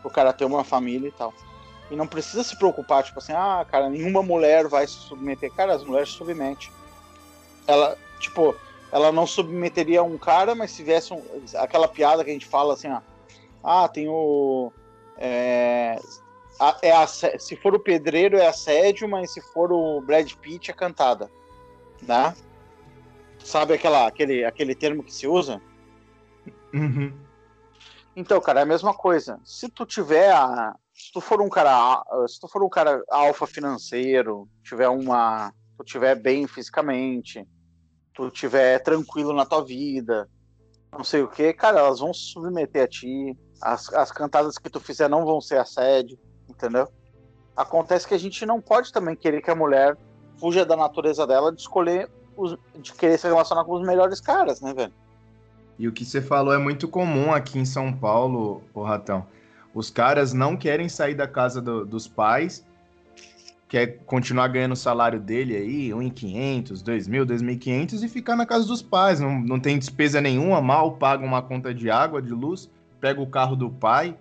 o 0.03 0.09
cara 0.09 0.33
ter 0.33 0.45
uma 0.45 0.63
família 0.63 1.07
e 1.07 1.11
tal. 1.11 1.33
E 1.89 1.95
não 1.95 2.07
precisa 2.07 2.43
se 2.43 2.55
preocupar, 2.55 3.03
tipo 3.03 3.19
assim, 3.19 3.33
ah, 3.33 3.65
cara, 3.69 3.89
nenhuma 3.89 4.21
mulher 4.21 4.67
vai 4.67 4.85
se 4.85 4.93
submeter. 4.93 5.51
Cara, 5.53 5.73
as 5.73 5.83
mulheres 5.83 6.09
se 6.09 6.15
submetem. 6.15 6.69
Ela, 7.65 7.97
tipo, 8.19 8.55
ela 8.91 9.11
não 9.11 9.25
submeteria 9.25 10.03
um 10.03 10.17
cara, 10.17 10.53
mas 10.53 10.71
se 10.71 10.77
tivesse 10.77 11.13
um, 11.13 11.23
aquela 11.55 11.87
piada 11.87 12.23
que 12.23 12.29
a 12.29 12.33
gente 12.33 12.45
fala 12.45 12.73
assim, 12.73 12.87
ah, 12.87 13.01
ah 13.63 13.87
tem 13.87 14.07
o 14.07 14.71
é, 15.21 15.99
é 16.81 16.91
a, 16.91 17.05
se 17.05 17.55
for 17.57 17.75
o 17.75 17.79
pedreiro 17.79 18.37
é 18.37 18.47
assédio, 18.47 19.07
mas 19.07 19.33
se 19.33 19.41
for 19.41 19.71
o 19.71 19.99
Brad 20.01 20.31
Pitt 20.35 20.71
é 20.71 20.73
cantada, 20.73 21.29
né? 22.01 22.33
Sabe 23.43 23.73
aquela, 23.73 24.07
aquele, 24.07 24.45
aquele 24.45 24.73
termo 24.73 25.03
que 25.03 25.13
se 25.13 25.27
usa? 25.27 25.61
Uhum. 26.73 27.13
Então, 28.15 28.39
cara, 28.39 28.61
é 28.61 28.63
a 28.63 28.65
mesma 28.65 28.93
coisa. 28.93 29.39
Se 29.43 29.67
tu 29.69 29.85
tiver 29.85 30.31
a, 30.31 30.75
se 31.09 31.13
tu 31.13 31.21
for 31.21 31.41
um 31.41 31.49
cara, 31.49 32.03
se 32.27 32.39
tu 32.39 32.47
for 32.47 32.63
um 32.63 32.69
cara 32.69 33.03
alfa 33.09 33.47
financeiro, 33.47 34.47
tiver 34.63 34.87
uma, 34.89 35.51
tu 35.75 35.83
tiver 35.83 36.13
bem 36.13 36.45
fisicamente, 36.45 37.43
tu 38.13 38.29
tiver 38.29 38.77
tranquilo 38.77 39.33
na 39.33 39.43
tua 39.43 39.65
vida, 39.65 40.29
não 40.91 41.03
sei 41.03 41.23
o 41.23 41.27
que, 41.27 41.51
cara, 41.51 41.79
elas 41.79 41.99
vão 41.99 42.13
se 42.13 42.31
submeter 42.31 42.83
a 42.83 42.87
ti, 42.87 43.35
as, 43.59 43.91
as 43.91 44.11
cantadas 44.11 44.59
que 44.59 44.69
tu 44.69 44.79
fizer 44.79 45.09
não 45.09 45.25
vão 45.25 45.41
ser 45.41 45.57
assédio, 45.57 46.15
entendeu? 46.47 46.87
Acontece 47.57 48.07
que 48.07 48.13
a 48.13 48.19
gente 48.19 48.45
não 48.45 48.61
pode 48.61 48.93
também 48.93 49.15
querer 49.15 49.41
que 49.41 49.49
a 49.49 49.55
mulher 49.55 49.97
fuja 50.37 50.63
da 50.63 50.77
natureza 50.77 51.25
dela 51.25 51.51
de 51.51 51.59
escolher, 51.59 52.07
os, 52.37 52.55
de 52.77 52.93
querer 52.93 53.17
se 53.17 53.25
relacionar 53.25 53.65
com 53.65 53.73
os 53.73 53.81
melhores 53.81 54.21
caras, 54.21 54.61
né, 54.61 54.75
velho? 54.75 54.93
E 55.79 55.87
o 55.87 55.91
que 55.91 56.05
você 56.05 56.21
falou 56.21 56.53
é 56.53 56.59
muito 56.59 56.87
comum 56.87 57.33
aqui 57.33 57.57
em 57.57 57.65
São 57.65 57.91
Paulo, 57.91 58.61
o 58.75 58.83
Ratão. 58.83 59.25
Os 59.73 59.89
caras 59.89 60.33
não 60.33 60.57
querem 60.57 60.89
sair 60.89 61.15
da 61.15 61.27
casa 61.27 61.61
do, 61.61 61.85
dos 61.85 62.07
pais, 62.07 62.65
quer 63.67 63.99
continuar 64.05 64.47
ganhando 64.47 64.71
o 64.73 64.75
salário 64.75 65.19
dele 65.19 65.55
aí, 65.55 65.89
1.500, 65.89 66.83
2.000, 66.83 67.25
2.500 67.25 68.03
e 68.03 68.07
ficar 68.07 68.35
na 68.35 68.45
casa 68.45 68.65
dos 68.65 68.81
pais. 68.81 69.19
Não, 69.19 69.39
não 69.39 69.59
tem 69.59 69.77
despesa 69.77 70.19
nenhuma, 70.19 70.61
mal 70.61 70.93
paga 70.93 71.23
uma 71.25 71.41
conta 71.41 71.73
de 71.73 71.89
água, 71.89 72.21
de 72.21 72.33
luz 72.33 72.69
pega 72.99 73.21
o 73.21 73.27
carro 73.27 73.55
do 73.55 73.69
pai 73.69 74.15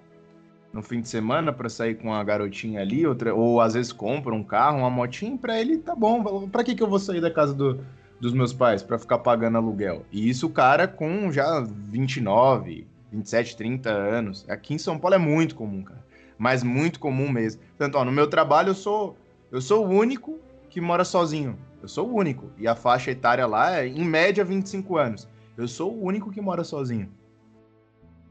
no 0.73 0.83
fim 0.83 1.01
de 1.01 1.09
semana 1.09 1.53
para 1.53 1.69
sair 1.69 1.95
com 1.95 2.13
a 2.13 2.23
garotinha 2.23 2.81
ali, 2.81 3.07
outra, 3.07 3.35
ou 3.35 3.61
às 3.61 3.75
vezes 3.75 3.93
compra 3.93 4.35
um 4.35 4.45
carro, 4.45 4.79
uma 4.79 4.91
motinha 4.91 5.37
para 5.37 5.59
ele, 5.59 5.79
tá 5.79 5.95
bom. 5.95 6.49
Para 6.49 6.63
que 6.63 6.75
que 6.75 6.83
eu 6.83 6.89
vou 6.89 6.99
sair 6.99 7.21
da 7.21 7.31
casa 7.31 7.55
do, 7.55 7.81
dos 8.21 8.33
meus 8.33 8.53
pais 8.53 8.83
para 8.83 8.99
ficar 8.99 9.19
pagando 9.19 9.57
aluguel? 9.57 10.05
E 10.13 10.29
isso 10.29 10.47
o 10.47 10.51
cara 10.51 10.87
com 10.87 11.33
já 11.33 11.61
29, 11.61 12.87
27, 13.13 13.57
30 13.57 13.91
anos. 13.91 14.45
Aqui 14.49 14.75
em 14.75 14.79
São 14.79 14.99
Paulo 14.99 15.15
é 15.15 15.19
muito 15.19 15.55
comum, 15.55 15.83
cara. 15.83 16.05
Mas 16.37 16.63
muito 16.63 17.01
comum 17.01 17.31
mesmo. 17.31 17.63
Tanto, 17.77 17.99
ó, 17.99 18.05
no 18.05 18.13
meu 18.13 18.29
trabalho 18.29 18.71
eu 18.71 18.75
sou 18.75 19.17
eu 19.51 19.61
sou 19.61 19.87
o 19.87 19.89
único 19.89 20.39
que 20.69 20.81
mora 20.81 21.05
sozinho. 21.05 21.59
Eu 21.81 21.89
sou 21.89 22.09
o 22.09 22.15
único. 22.15 22.51
E 22.59 22.69
a 22.69 22.75
faixa 22.75 23.11
etária 23.11 23.47
lá 23.47 23.79
é 23.79 23.87
em 23.87 24.05
média 24.05 24.45
25 24.45 24.97
anos. 24.97 25.29
Eu 25.57 25.67
sou 25.67 25.93
o 25.93 26.05
único 26.05 26.31
que 26.31 26.41
mora 26.41 26.63
sozinho. 26.63 27.11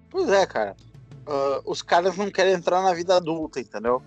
Pois 0.09 0.29
é, 0.29 0.45
cara. 0.45 0.75
Uh, 1.27 1.61
os 1.65 1.81
caras 1.81 2.15
não 2.15 2.29
querem 2.29 2.53
entrar 2.53 2.81
na 2.81 2.93
vida 2.93 3.15
adulta, 3.15 3.59
entendeu? 3.59 4.01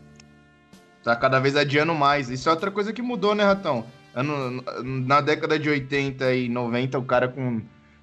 Tá 1.02 1.16
cada 1.16 1.40
vez 1.40 1.56
adiando 1.56 1.94
mais. 1.94 2.30
Isso 2.30 2.48
é 2.48 2.52
outra 2.52 2.70
coisa 2.70 2.92
que 2.92 3.02
mudou, 3.02 3.34
né, 3.34 3.44
Ratão? 3.44 3.84
Ano, 4.14 4.62
na 4.82 5.20
década 5.20 5.58
de 5.58 5.68
80 5.68 6.34
e 6.34 6.48
90, 6.48 6.98
o 6.98 7.04
cara 7.04 7.28
com 7.28 7.60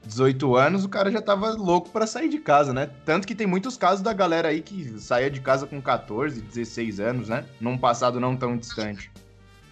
18 0.07 0.55
anos, 0.55 0.85
o 0.85 0.89
cara 0.89 1.11
já 1.11 1.21
tava 1.21 1.51
louco 1.51 1.89
para 1.89 2.07
sair 2.07 2.29
de 2.29 2.39
casa, 2.39 2.73
né? 2.73 2.89
Tanto 3.05 3.27
que 3.27 3.35
tem 3.35 3.45
muitos 3.45 3.77
casos 3.77 4.01
da 4.01 4.13
galera 4.13 4.47
aí 4.47 4.61
que 4.61 4.99
saía 4.99 5.29
de 5.29 5.41
casa 5.41 5.67
com 5.67 5.81
14, 5.81 6.41
16 6.41 6.99
anos, 6.99 7.29
né? 7.29 7.45
Num 7.59 7.77
passado 7.77 8.19
não 8.19 8.35
tão 8.35 8.57
distante. 8.57 9.11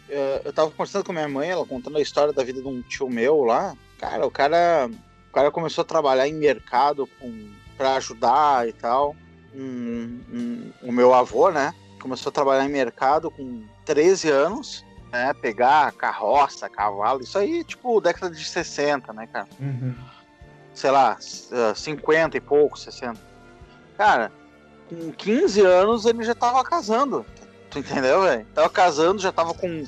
É, 0.09 0.41
eu 0.45 0.53
tava 0.53 0.69
conversando 0.69 1.05
com 1.05 1.13
minha 1.13 1.27
mãe, 1.27 1.49
ela 1.49 1.65
contando 1.65 1.97
a 1.97 2.01
história 2.01 2.33
da 2.33 2.43
vida 2.43 2.61
de 2.61 2.67
um 2.67 2.81
tio 2.81 3.09
meu 3.09 3.43
lá. 3.43 3.75
Cara, 3.97 4.25
o 4.27 4.31
cara, 4.31 4.89
o 5.29 5.33
cara 5.33 5.49
começou 5.49 5.81
a 5.81 5.85
trabalhar 5.85 6.27
em 6.27 6.33
mercado 6.33 7.07
com 7.19 7.49
para 7.77 7.95
ajudar 7.95 8.67
e 8.67 8.73
tal. 8.73 9.15
Um, 9.53 10.19
um, 10.31 10.71
o 10.83 10.91
meu 10.91 11.13
avô, 11.13 11.49
né? 11.49 11.73
Começou 11.99 12.29
a 12.29 12.33
trabalhar 12.33 12.65
em 12.65 12.71
mercado 12.71 13.31
com 13.31 13.63
13 13.85 14.29
anos 14.29 14.85
né? 15.15 15.33
Pegar 15.33 15.91
carroça, 15.93 16.69
cavalo, 16.69 17.21
isso 17.21 17.37
aí, 17.37 17.63
tipo, 17.63 18.01
década 18.01 18.35
de 18.35 18.43
60, 18.43 19.13
né, 19.13 19.27
cara? 19.27 19.47
Uhum. 19.59 19.95
Sei 20.75 20.91
lá, 20.91 21.17
50 21.19 22.37
e 22.37 22.41
pouco, 22.41 22.77
60. 22.77 23.19
Cara, 23.97 24.31
com 24.87 25.11
15 25.11 25.61
anos 25.61 26.05
ele 26.05 26.23
já 26.23 26.35
tava 26.35 26.63
casando. 26.63 27.25
Tu 27.71 27.79
entendeu, 27.79 28.21
velho? 28.21 28.45
Tava 28.53 28.69
casando, 28.69 29.21
já 29.21 29.31
tava 29.31 29.53
com 29.53 29.83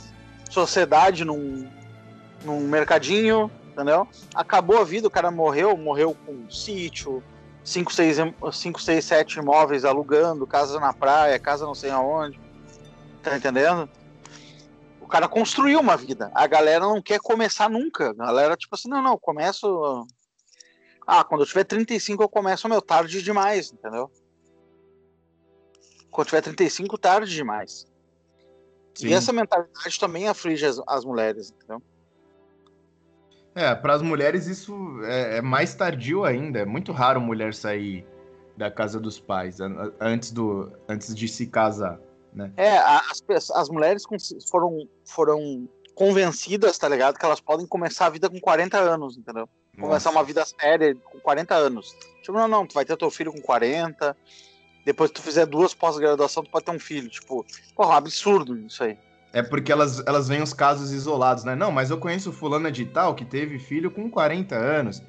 sociedade 0.49 1.23
num, 1.23 1.69
num 2.43 2.61
mercadinho, 2.61 3.51
entendeu? 3.71 4.07
Acabou 4.33 4.79
a 4.79 4.83
vida, 4.83 5.07
o 5.07 5.11
cara 5.11 5.29
morreu, 5.29 5.77
morreu 5.77 6.15
com 6.25 6.31
um 6.31 6.49
sítio, 6.49 7.21
5, 7.63 7.93
6, 7.93 8.17
5, 8.53 8.81
6, 8.81 9.05
7 9.05 9.39
imóveis 9.39 9.83
alugando, 9.83 10.47
casa 10.47 10.79
na 10.79 10.93
praia, 10.93 11.38
casa 11.38 11.65
não 11.65 11.75
sei 11.75 11.89
aonde. 11.91 12.39
Tá 13.21 13.35
entendendo? 13.35 13.89
O 15.01 15.07
cara 15.07 15.27
construiu 15.27 15.79
uma 15.79 15.95
vida. 15.95 16.31
A 16.33 16.47
galera 16.47 16.81
não 16.81 17.01
quer 17.01 17.19
começar 17.19 17.69
nunca. 17.69 18.11
A 18.11 18.25
galera, 18.25 18.57
tipo 18.57 18.75
assim, 18.75 18.89
não, 18.89 19.01
não, 19.01 19.17
começo. 19.17 20.07
Ah, 21.07 21.23
quando 21.23 21.41
eu 21.41 21.47
tiver 21.47 21.63
35 21.63 22.21
eu 22.21 22.27
começo 22.27 22.67
meu 22.67 22.81
tarde 22.81 23.23
demais, 23.23 23.71
entendeu? 23.71 24.11
Quando 26.11 26.27
tiver 26.27 26.41
35, 26.41 26.97
tarde 26.97 27.33
demais. 27.33 27.87
Sim. 28.93 29.07
E 29.07 29.13
essa 29.13 29.31
mentalidade 29.31 29.99
também 29.99 30.27
aflige 30.27 30.65
as, 30.65 30.81
as 30.85 31.05
mulheres, 31.05 31.51
entendeu? 31.51 31.81
É, 33.55 33.73
para 33.73 33.93
as 33.93 34.01
mulheres 34.01 34.47
isso 34.47 34.75
é, 35.03 35.37
é, 35.37 35.41
mais 35.41 35.73
tardio 35.73 36.25
ainda. 36.25 36.59
É 36.59 36.65
muito 36.65 36.91
raro 36.91 37.21
mulher 37.21 37.53
sair 37.53 38.05
da 38.57 38.69
casa 38.69 38.99
dos 38.99 39.19
pais 39.19 39.59
antes, 39.99 40.31
do, 40.31 40.71
antes 40.89 41.15
de 41.15 41.27
se 41.27 41.47
casar. 41.47 41.99
Né? 42.33 42.51
É, 42.57 42.77
as, 42.77 43.49
as 43.51 43.69
mulheres 43.69 44.03
foram, 44.49 44.87
foram 45.05 45.69
convencidas, 45.95 46.77
tá 46.77 46.89
ligado? 46.89 47.17
Que 47.17 47.25
elas 47.25 47.39
podem 47.39 47.65
começar 47.65 48.07
a 48.07 48.09
vida 48.09 48.29
com 48.29 48.39
40 48.39 48.77
anos, 48.77 49.17
entendeu? 49.17 49.47
Começar 49.80 50.09
uma 50.09 50.23
vida 50.23 50.43
séria 50.45 50.95
com 50.95 51.19
40 51.19 51.55
anos. 51.55 51.95
Tipo, 52.21 52.34
não, 52.34 52.47
não, 52.47 52.65
tu 52.65 52.73
vai 52.73 52.84
ter 52.84 52.97
teu 52.97 53.09
filho 53.11 53.32
com 53.32 53.41
40, 53.41 54.15
depois 54.86 55.11
tu 55.11 55.21
fizer 55.21 55.45
duas 55.45 55.73
pós-graduação, 55.73 56.43
tu 56.43 56.49
pode 56.49 56.65
ter 56.65 56.71
um 56.71 56.80
filho. 56.80 57.09
Tipo, 57.09 57.45
porra, 57.75 57.89
um 57.89 57.97
absurdo 57.97 58.57
isso 58.57 58.84
aí. 58.84 58.97
É 59.34 59.43
porque 59.43 59.71
elas, 59.71 60.05
elas 60.07 60.28
veem 60.28 60.41
os 60.41 60.53
casos 60.53 60.91
isolados, 60.91 61.43
né? 61.43 61.55
Não, 61.55 61.71
mas 61.71 61.89
eu 61.89 61.97
conheço 61.97 62.32
fulana 62.32 62.71
de 62.71 62.86
tal 62.86 63.13
que 63.13 63.25
teve 63.25 63.59
filho 63.59 63.91
com 63.91 64.09
40 64.09 64.55
anos. 64.55 65.03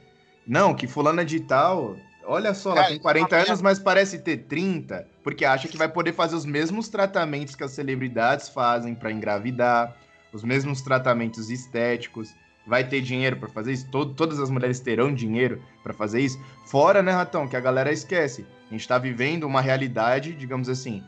Não, 0.46 0.74
que 0.74 0.86
fulana 0.86 1.24
de 1.24 1.40
tal 1.40 1.96
Olha 2.28 2.52
só, 2.52 2.76
ela 2.76 2.88
tem 2.88 2.98
40 2.98 3.36
anos, 3.36 3.62
mas 3.62 3.78
parece 3.78 4.18
ter 4.18 4.36
30, 4.44 5.08
porque 5.24 5.46
acha 5.46 5.66
que 5.66 5.78
vai 5.78 5.88
poder 5.88 6.12
fazer 6.12 6.36
os 6.36 6.44
mesmos 6.44 6.90
tratamentos 6.90 7.54
que 7.54 7.64
as 7.64 7.70
celebridades 7.70 8.50
fazem 8.50 8.94
para 8.94 9.10
engravidar, 9.10 9.96
os 10.30 10.44
mesmos 10.44 10.82
tratamentos 10.82 11.48
estéticos. 11.48 12.34
Vai 12.68 12.86
ter 12.86 13.00
dinheiro 13.00 13.36
para 13.36 13.48
fazer 13.48 13.72
isso? 13.72 13.88
Todo, 13.90 14.12
todas 14.12 14.38
as 14.38 14.50
mulheres 14.50 14.78
terão 14.78 15.12
dinheiro 15.12 15.62
para 15.82 15.94
fazer 15.94 16.20
isso? 16.20 16.38
Fora, 16.66 17.02
né, 17.02 17.10
Ratão, 17.12 17.48
que 17.48 17.56
a 17.56 17.60
galera 17.60 17.90
esquece. 17.90 18.44
A 18.68 18.72
gente 18.72 18.82
está 18.82 18.98
vivendo 18.98 19.44
uma 19.44 19.62
realidade, 19.62 20.34
digamos 20.34 20.68
assim, 20.68 21.02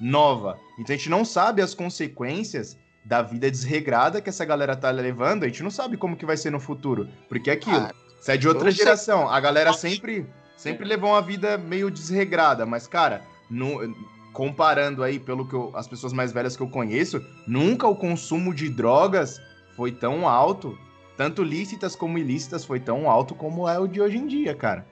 nova. 0.00 0.58
Então 0.78 0.92
a 0.92 0.96
gente 0.96 1.08
não 1.08 1.24
sabe 1.24 1.62
as 1.62 1.72
consequências 1.72 2.76
da 3.04 3.22
vida 3.22 3.48
desregrada 3.48 4.20
que 4.20 4.28
essa 4.28 4.44
galera 4.44 4.74
tá 4.74 4.90
levando. 4.90 5.44
A 5.44 5.46
gente 5.46 5.62
não 5.62 5.70
sabe 5.70 5.96
como 5.96 6.16
que 6.16 6.26
vai 6.26 6.36
ser 6.36 6.50
no 6.50 6.58
futuro. 6.58 7.08
Porque 7.28 7.48
é 7.48 7.52
aquilo. 7.52 7.76
Ah, 7.76 7.92
você 8.18 8.32
é 8.32 8.36
de 8.36 8.48
outra 8.48 8.70
geração. 8.72 9.28
A 9.28 9.38
galera 9.38 9.72
sempre 9.72 10.26
sempre 10.56 10.84
levou 10.84 11.10
uma 11.10 11.22
vida 11.22 11.58
meio 11.58 11.90
desregrada, 11.90 12.64
mas, 12.64 12.86
cara, 12.86 13.22
no, 13.50 13.94
comparando 14.32 15.02
aí 15.02 15.18
pelo 15.18 15.46
que 15.46 15.54
eu, 15.54 15.70
as 15.74 15.86
pessoas 15.86 16.12
mais 16.12 16.32
velhas 16.32 16.56
que 16.56 16.62
eu 16.62 16.68
conheço, 16.68 17.24
nunca 17.46 17.86
o 17.86 17.96
consumo 17.96 18.54
de 18.54 18.68
drogas 18.68 19.40
foi 19.76 19.92
tão 19.92 20.28
alto, 20.28 20.78
tanto 21.16 21.42
lícitas 21.42 21.94
como 21.94 22.18
ilícitas, 22.18 22.64
foi 22.64 22.80
tão 22.80 23.08
alto 23.08 23.34
como 23.34 23.68
é 23.68 23.78
o 23.78 23.86
de 23.86 24.00
hoje 24.00 24.16
em 24.16 24.26
dia, 24.26 24.54
cara. 24.54 24.86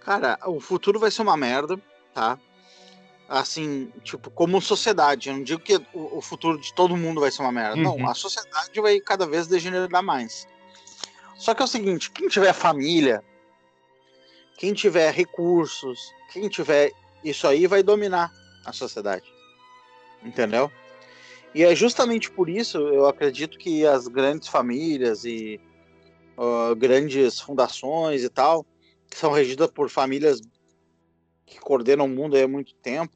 Cara, 0.00 0.38
o 0.46 0.58
futuro 0.60 0.98
vai 0.98 1.10
ser 1.10 1.22
uma 1.22 1.36
merda, 1.36 1.78
tá? 2.14 2.38
Assim, 3.28 3.92
tipo, 4.02 4.30
como 4.30 4.60
sociedade. 4.60 5.28
Eu 5.28 5.36
não 5.36 5.42
digo 5.42 5.60
que 5.60 5.78
o, 5.92 6.20
futuro 6.22 6.58
de 6.58 6.72
todo 6.72 6.96
mundo 6.96 7.20
vai 7.20 7.30
ser 7.30 7.42
uma 7.42 7.52
merda. 7.52 7.76
Uhum. 7.76 7.98
Não, 7.98 8.08
a 8.08 8.14
sociedade 8.14 8.80
vai 8.80 8.98
cada 9.00 9.26
vez 9.26 9.46
degenerar 9.46 10.02
mais. 10.02 10.48
Só 11.36 11.54
que 11.54 11.60
é 11.60 11.64
o 11.64 11.68
seguinte, 11.68 12.10
quem 12.10 12.26
tiver 12.26 12.52
família, 12.54 13.22
quem 14.56 14.72
tiver 14.72 15.12
recursos, 15.12 16.12
quem 16.32 16.48
tiver 16.48 16.92
isso 17.22 17.46
aí 17.46 17.66
vai 17.66 17.82
dominar 17.82 18.32
a 18.64 18.72
sociedade. 18.72 19.30
Entendeu? 20.22 20.70
E 21.58 21.64
é 21.64 21.74
justamente 21.74 22.30
por 22.30 22.48
isso 22.48 22.78
eu 22.78 23.06
acredito 23.06 23.58
que 23.58 23.84
as 23.84 24.06
grandes 24.06 24.46
famílias 24.46 25.24
e 25.24 25.60
uh, 26.36 26.72
grandes 26.76 27.40
fundações 27.40 28.22
e 28.22 28.28
tal, 28.28 28.64
que 29.10 29.18
são 29.18 29.32
regidas 29.32 29.68
por 29.68 29.90
famílias 29.90 30.40
que 31.44 31.58
coordenam 31.58 32.06
o 32.06 32.08
mundo 32.08 32.36
há 32.36 32.46
muito 32.46 32.76
tempo, 32.76 33.12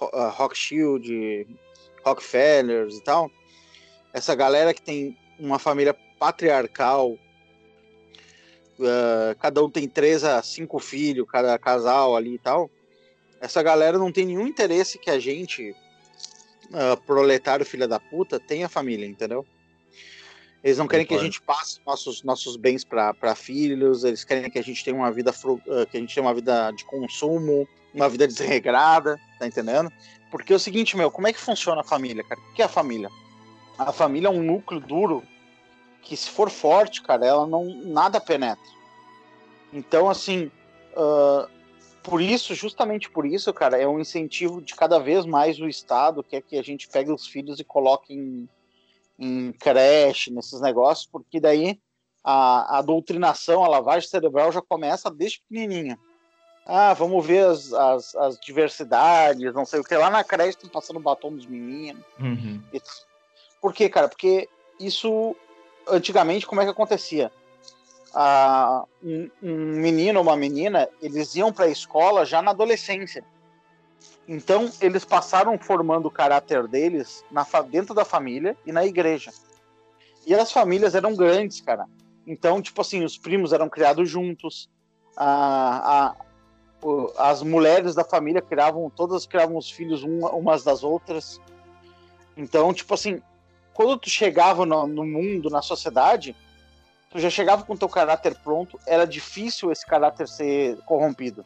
uh, 0.00 0.28
Rothschild, 0.28 1.48
Rockefellers 2.04 2.96
e 2.96 3.02
tal, 3.02 3.28
essa 4.12 4.36
galera 4.36 4.72
que 4.72 4.82
tem 4.82 5.18
uma 5.36 5.58
família 5.58 5.92
patriarcal 6.16 7.14
uh, 8.78 9.36
cada 9.40 9.64
um 9.64 9.68
tem 9.68 9.88
três 9.88 10.22
a 10.22 10.40
cinco 10.44 10.78
filhos, 10.78 11.26
cada 11.28 11.58
casal 11.58 12.14
ali 12.14 12.34
e 12.34 12.38
tal. 12.38 12.70
Essa 13.40 13.64
galera 13.64 13.98
não 13.98 14.12
tem 14.12 14.26
nenhum 14.26 14.46
interesse 14.46 14.96
que 14.96 15.10
a 15.10 15.18
gente, 15.18 15.74
uh, 16.70 17.00
proletário 17.06 17.64
filha 17.64 17.86
da 17.86 18.00
puta, 18.00 18.40
tenha 18.40 18.68
família, 18.68 19.06
entendeu? 19.06 19.46
Eles 20.62 20.76
não 20.76 20.86
querem 20.86 21.06
que 21.06 21.14
a 21.14 21.18
gente 21.18 21.40
passe 21.40 21.80
nossos, 21.86 22.22
nossos 22.22 22.56
bens 22.56 22.84
para 22.84 23.34
filhos, 23.34 24.04
eles 24.04 24.24
querem 24.24 24.50
que 24.50 24.58
a 24.58 24.62
gente 24.62 24.84
tenha 24.84 24.96
uma 24.96 25.10
vida 25.10 25.30
uh, 25.30 25.86
que 25.86 25.96
a 25.96 26.00
gente 26.00 26.14
tenha 26.14 26.26
uma 26.26 26.34
vida 26.34 26.70
de 26.72 26.84
consumo, 26.84 27.66
uma 27.94 28.08
vida 28.08 28.26
desregrada, 28.28 29.18
tá 29.38 29.46
entendendo? 29.46 29.90
Porque 30.30 30.52
é 30.52 30.56
o 30.56 30.60
seguinte, 30.60 30.96
meu, 30.96 31.10
como 31.10 31.26
é 31.26 31.32
que 31.32 31.40
funciona 31.40 31.80
a 31.80 31.84
família, 31.84 32.22
cara? 32.22 32.40
O 32.40 32.54
que 32.54 32.62
é 32.62 32.66
a 32.66 32.68
família? 32.68 33.08
A 33.78 33.92
família 33.92 34.28
é 34.28 34.30
um 34.30 34.42
núcleo 34.42 34.80
duro 34.80 35.22
que 36.02 36.16
se 36.16 36.28
for 36.28 36.50
forte, 36.50 37.02
cara, 37.02 37.26
ela 37.26 37.46
não 37.46 37.64
nada 37.64 38.20
penetra. 38.20 38.62
Então, 39.72 40.10
assim, 40.10 40.50
uh, 40.92 41.48
por 42.02 42.20
isso, 42.20 42.54
justamente 42.54 43.10
por 43.10 43.26
isso, 43.26 43.52
cara, 43.52 43.76
é 43.76 43.86
um 43.86 44.00
incentivo 44.00 44.60
de 44.62 44.74
cada 44.74 44.98
vez 44.98 45.26
mais 45.26 45.58
o 45.60 45.68
Estado 45.68 46.22
quer 46.22 46.42
que 46.42 46.56
a 46.58 46.62
gente 46.62 46.88
pegue 46.88 47.12
os 47.12 47.26
filhos 47.26 47.60
e 47.60 47.64
coloque 47.64 48.14
em, 48.14 48.48
em 49.18 49.52
creche, 49.52 50.32
nesses 50.32 50.60
negócios, 50.60 51.06
porque 51.06 51.38
daí 51.38 51.78
a, 52.24 52.78
a 52.78 52.82
doutrinação, 52.82 53.64
a 53.64 53.68
lavagem 53.68 54.08
cerebral 54.08 54.50
já 54.52 54.62
começa 54.62 55.10
desde 55.10 55.40
pequenininha. 55.40 55.98
Ah, 56.66 56.94
vamos 56.94 57.26
ver 57.26 57.46
as, 57.46 57.72
as, 57.72 58.14
as 58.14 58.38
diversidades, 58.38 59.52
não 59.52 59.64
sei 59.64 59.80
o 59.80 59.84
que. 59.84 59.96
Lá 59.96 60.10
na 60.10 60.22
creche 60.22 60.50
estão 60.50 60.70
passando 60.70 61.00
batom 61.00 61.34
dos 61.34 61.46
meninos. 61.46 62.04
Uhum. 62.18 62.62
Por 63.60 63.72
quê, 63.72 63.88
cara? 63.88 64.08
Porque 64.08 64.48
isso 64.78 65.34
antigamente, 65.88 66.46
como 66.46 66.60
é 66.60 66.64
que 66.64 66.70
acontecia? 66.70 67.32
Um, 68.12 69.30
um 69.42 69.56
menino 69.76 70.18
ou 70.18 70.24
uma 70.24 70.36
menina, 70.36 70.88
eles 71.00 71.34
iam 71.36 71.52
para 71.52 71.66
a 71.66 71.70
escola 71.70 72.24
já 72.24 72.42
na 72.42 72.50
adolescência. 72.50 73.24
Então, 74.26 74.70
eles 74.80 75.04
passaram 75.04 75.58
formando 75.58 76.06
o 76.06 76.10
caráter 76.10 76.66
deles 76.68 77.24
na, 77.30 77.44
dentro 77.62 77.94
da 77.94 78.04
família 78.04 78.56
e 78.66 78.72
na 78.72 78.84
igreja. 78.84 79.32
E 80.26 80.34
as 80.34 80.52
famílias 80.52 80.94
eram 80.94 81.16
grandes, 81.16 81.60
cara. 81.60 81.86
Então, 82.26 82.60
tipo 82.60 82.80
assim, 82.80 83.04
os 83.04 83.18
primos 83.18 83.52
eram 83.52 83.68
criados 83.68 84.08
juntos. 84.08 84.68
A, 85.16 86.08
a, 86.08 86.14
o, 86.86 87.10
as 87.16 87.42
mulheres 87.42 87.94
da 87.94 88.04
família 88.04 88.40
criavam, 88.40 88.90
todas 88.90 89.26
criavam 89.26 89.56
os 89.56 89.70
filhos 89.70 90.02
uma, 90.02 90.30
umas 90.30 90.62
das 90.62 90.84
outras. 90.84 91.40
Então, 92.36 92.72
tipo 92.72 92.94
assim, 92.94 93.20
quando 93.72 93.96
tu 93.96 94.10
chegava 94.10 94.64
no, 94.64 94.86
no, 94.86 95.04
mundo, 95.04 95.50
na 95.50 95.62
sociedade, 95.62 96.36
tu 97.10 97.18
já 97.18 97.28
chegava 97.28 97.64
com 97.64 97.76
teu 97.76 97.88
caráter 97.88 98.36
pronto, 98.36 98.78
era 98.86 99.06
difícil 99.06 99.70
esse 99.70 99.84
caráter 99.84 100.28
ser 100.28 100.78
corrompido, 100.82 101.44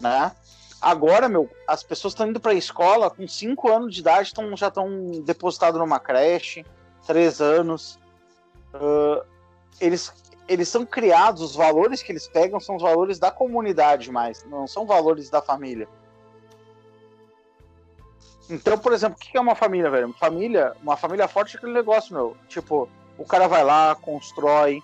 né? 0.00 0.32
Agora, 0.80 1.28
meu, 1.28 1.48
as 1.66 1.82
pessoas 1.82 2.12
estão 2.12 2.28
indo 2.28 2.40
para 2.40 2.52
a 2.52 2.56
escola 2.56 3.10
com 3.10 3.26
5 3.26 3.70
anos 3.70 3.94
de 3.94 4.00
idade, 4.00 4.34
tão, 4.34 4.54
já 4.56 4.68
estão 4.68 5.10
depositados 5.24 5.80
numa 5.80 5.98
creche, 5.98 6.64
3 7.06 7.40
anos. 7.40 7.98
Uh, 8.74 9.24
eles, 9.80 10.12
eles 10.46 10.68
são 10.68 10.84
criados, 10.84 11.40
os 11.40 11.56
valores 11.56 12.02
que 12.02 12.12
eles 12.12 12.28
pegam 12.28 12.60
são 12.60 12.76
os 12.76 12.82
valores 12.82 13.18
da 13.18 13.30
comunidade 13.30 14.10
mais, 14.10 14.44
não 14.44 14.66
são 14.66 14.84
valores 14.84 15.30
da 15.30 15.40
família. 15.40 15.88
Então, 18.50 18.78
por 18.78 18.92
exemplo, 18.92 19.16
o 19.16 19.20
que 19.20 19.38
é 19.38 19.40
uma 19.40 19.54
família, 19.54 19.90
velho? 19.90 20.12
Família, 20.12 20.76
uma 20.82 20.98
família 20.98 21.26
forte 21.26 21.56
é 21.56 21.58
aquele 21.58 21.72
negócio, 21.72 22.14
meu. 22.14 22.36
Tipo, 22.46 22.90
o 23.18 23.24
cara 23.24 23.46
vai 23.46 23.64
lá, 23.64 23.94
constrói, 23.94 24.82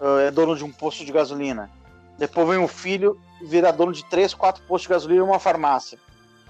uh, 0.00 0.18
é 0.20 0.30
dono 0.30 0.56
de 0.56 0.64
um 0.64 0.72
posto 0.72 1.04
de 1.04 1.12
gasolina. 1.12 1.70
Depois 2.18 2.48
vem 2.48 2.58
um 2.58 2.68
filho 2.68 3.18
e 3.40 3.46
vira 3.46 3.72
dono 3.72 3.92
de 3.92 4.04
três, 4.04 4.34
quatro 4.34 4.62
postos 4.64 4.82
de 4.82 4.88
gasolina 4.88 5.20
e 5.20 5.24
uma 5.24 5.38
farmácia. 5.38 5.98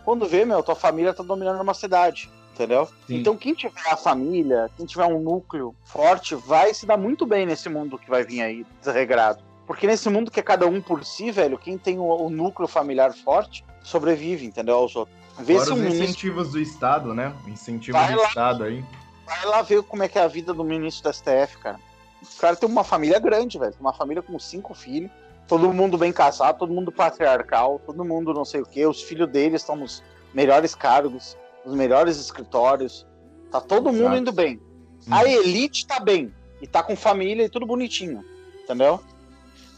Quando 0.04 0.26
vê, 0.26 0.44
meu, 0.44 0.62
tua 0.62 0.74
família 0.74 1.12
tá 1.12 1.22
dominando 1.22 1.60
uma 1.60 1.74
cidade, 1.74 2.30
Entendeu? 2.58 2.88
Sim. 3.06 3.18
Então, 3.18 3.36
quem 3.36 3.54
tiver 3.54 3.88
a 3.88 3.96
família, 3.96 4.68
quem 4.76 4.84
tiver 4.84 5.04
um 5.04 5.20
núcleo 5.20 5.76
forte, 5.84 6.34
vai 6.34 6.74
se 6.74 6.86
dar 6.86 6.96
muito 6.96 7.24
bem 7.24 7.46
nesse 7.46 7.68
mundo 7.68 7.96
que 7.96 8.10
vai 8.10 8.24
vir 8.24 8.42
aí, 8.42 8.66
desregrado. 8.82 9.44
Porque 9.64 9.86
nesse 9.86 10.08
mundo 10.08 10.28
que 10.28 10.40
é 10.40 10.42
cada 10.42 10.66
um 10.66 10.80
por 10.80 11.04
si, 11.04 11.30
velho, 11.30 11.56
quem 11.56 11.78
tem 11.78 12.00
o, 12.00 12.02
o 12.02 12.28
núcleo 12.28 12.66
familiar 12.66 13.12
forte 13.12 13.64
sobrevive, 13.80 14.44
entendeu? 14.44 14.74
Aos 14.74 14.96
outros. 14.96 15.16
Vê 15.38 15.54
Fora 15.54 15.66
se 15.66 15.72
os 15.72 15.78
ministro... 15.78 16.04
incentivos 16.04 16.50
do 16.50 16.58
Estado, 16.60 17.14
né? 17.14 17.32
Incentivos 17.46 18.00
do 18.08 18.16
lá, 18.16 18.26
Estado 18.26 18.64
aí. 18.64 18.84
Vai 19.28 19.44
lá 19.44 19.60
ver 19.60 19.82
como 19.82 20.02
é 20.02 20.08
que 20.08 20.18
é 20.18 20.22
a 20.22 20.26
vida 20.26 20.54
do 20.54 20.64
ministro 20.64 21.10
do 21.10 21.14
STF, 21.14 21.58
cara. 21.58 21.78
O 22.22 22.40
cara 22.40 22.56
tem 22.56 22.68
uma 22.68 22.82
família 22.82 23.18
grande, 23.18 23.58
velho. 23.58 23.74
Uma 23.78 23.92
família 23.92 24.22
com 24.22 24.38
cinco 24.38 24.72
filhos. 24.72 25.10
Todo 25.46 25.72
mundo 25.72 25.98
bem 25.98 26.12
casado, 26.12 26.58
todo 26.58 26.72
mundo 26.72 26.90
patriarcal, 26.90 27.80
todo 27.84 28.04
mundo 28.04 28.32
não 28.32 28.44
sei 28.44 28.62
o 28.62 28.66
quê. 28.66 28.86
Os 28.86 29.02
filhos 29.02 29.28
dele 29.30 29.56
estão 29.56 29.76
nos 29.76 30.02
melhores 30.32 30.74
cargos, 30.74 31.36
nos 31.64 31.74
melhores 31.74 32.18
escritórios. 32.18 33.06
Tá 33.50 33.60
todo 33.60 33.90
Exato. 33.90 34.02
mundo 34.02 34.16
indo 34.16 34.32
bem. 34.32 34.60
Hum. 35.06 35.14
A 35.14 35.24
elite 35.24 35.86
tá 35.86 36.00
bem. 36.00 36.34
E 36.60 36.66
tá 36.66 36.82
com 36.82 36.96
família 36.96 37.44
e 37.44 37.48
tudo 37.48 37.66
bonitinho. 37.66 38.24
Entendeu? 38.64 39.00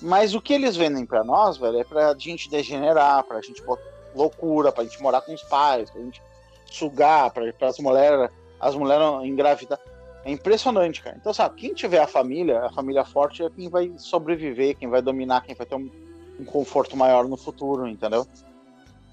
Mas 0.01 0.35
o 0.35 0.41
que 0.41 0.55
eles 0.55 0.77
vendem 0.77 1.05
para 1.05 1.23
nós, 1.25 1.57
velho, 1.57 1.79
é 1.79 1.85
pra 1.85 2.15
gente 2.17 2.49
degenerar, 2.49 3.23
pra 3.25 3.43
gente 3.43 3.63
botar 3.63 3.83
loucura, 4.15 4.73
pra 4.73 4.85
gente 4.85 5.01
morar 5.03 5.21
com 5.21 5.35
os 5.35 5.43
pais, 5.43 5.91
pra 5.91 6.01
gente 6.01 6.23
sugar, 6.67 7.31
pra, 7.31 7.45
as 7.69 7.79
mulheres 7.79 8.31
as 8.61 8.75
mulheres 8.75 9.07
engravidar. 9.25 9.79
É 10.25 10.31
impressionante, 10.31 11.03
cara. 11.03 11.17
Então, 11.19 11.33
sabe, 11.33 11.57
quem 11.57 11.73
tiver 11.73 12.01
a 12.01 12.07
família, 12.07 12.61
a 12.67 12.71
família 12.71 13.05
forte 13.05 13.43
é 13.43 13.49
quem 13.49 13.69
vai 13.69 13.93
sobreviver, 13.97 14.77
quem 14.77 14.89
vai 14.89 15.01
dominar, 15.01 15.43
quem 15.43 15.55
vai 15.55 15.67
ter 15.67 15.75
um, 15.75 15.91
um 16.39 16.45
conforto 16.45 16.97
maior 16.97 17.27
no 17.27 17.37
futuro, 17.37 17.89
entendeu? 17.89 18.27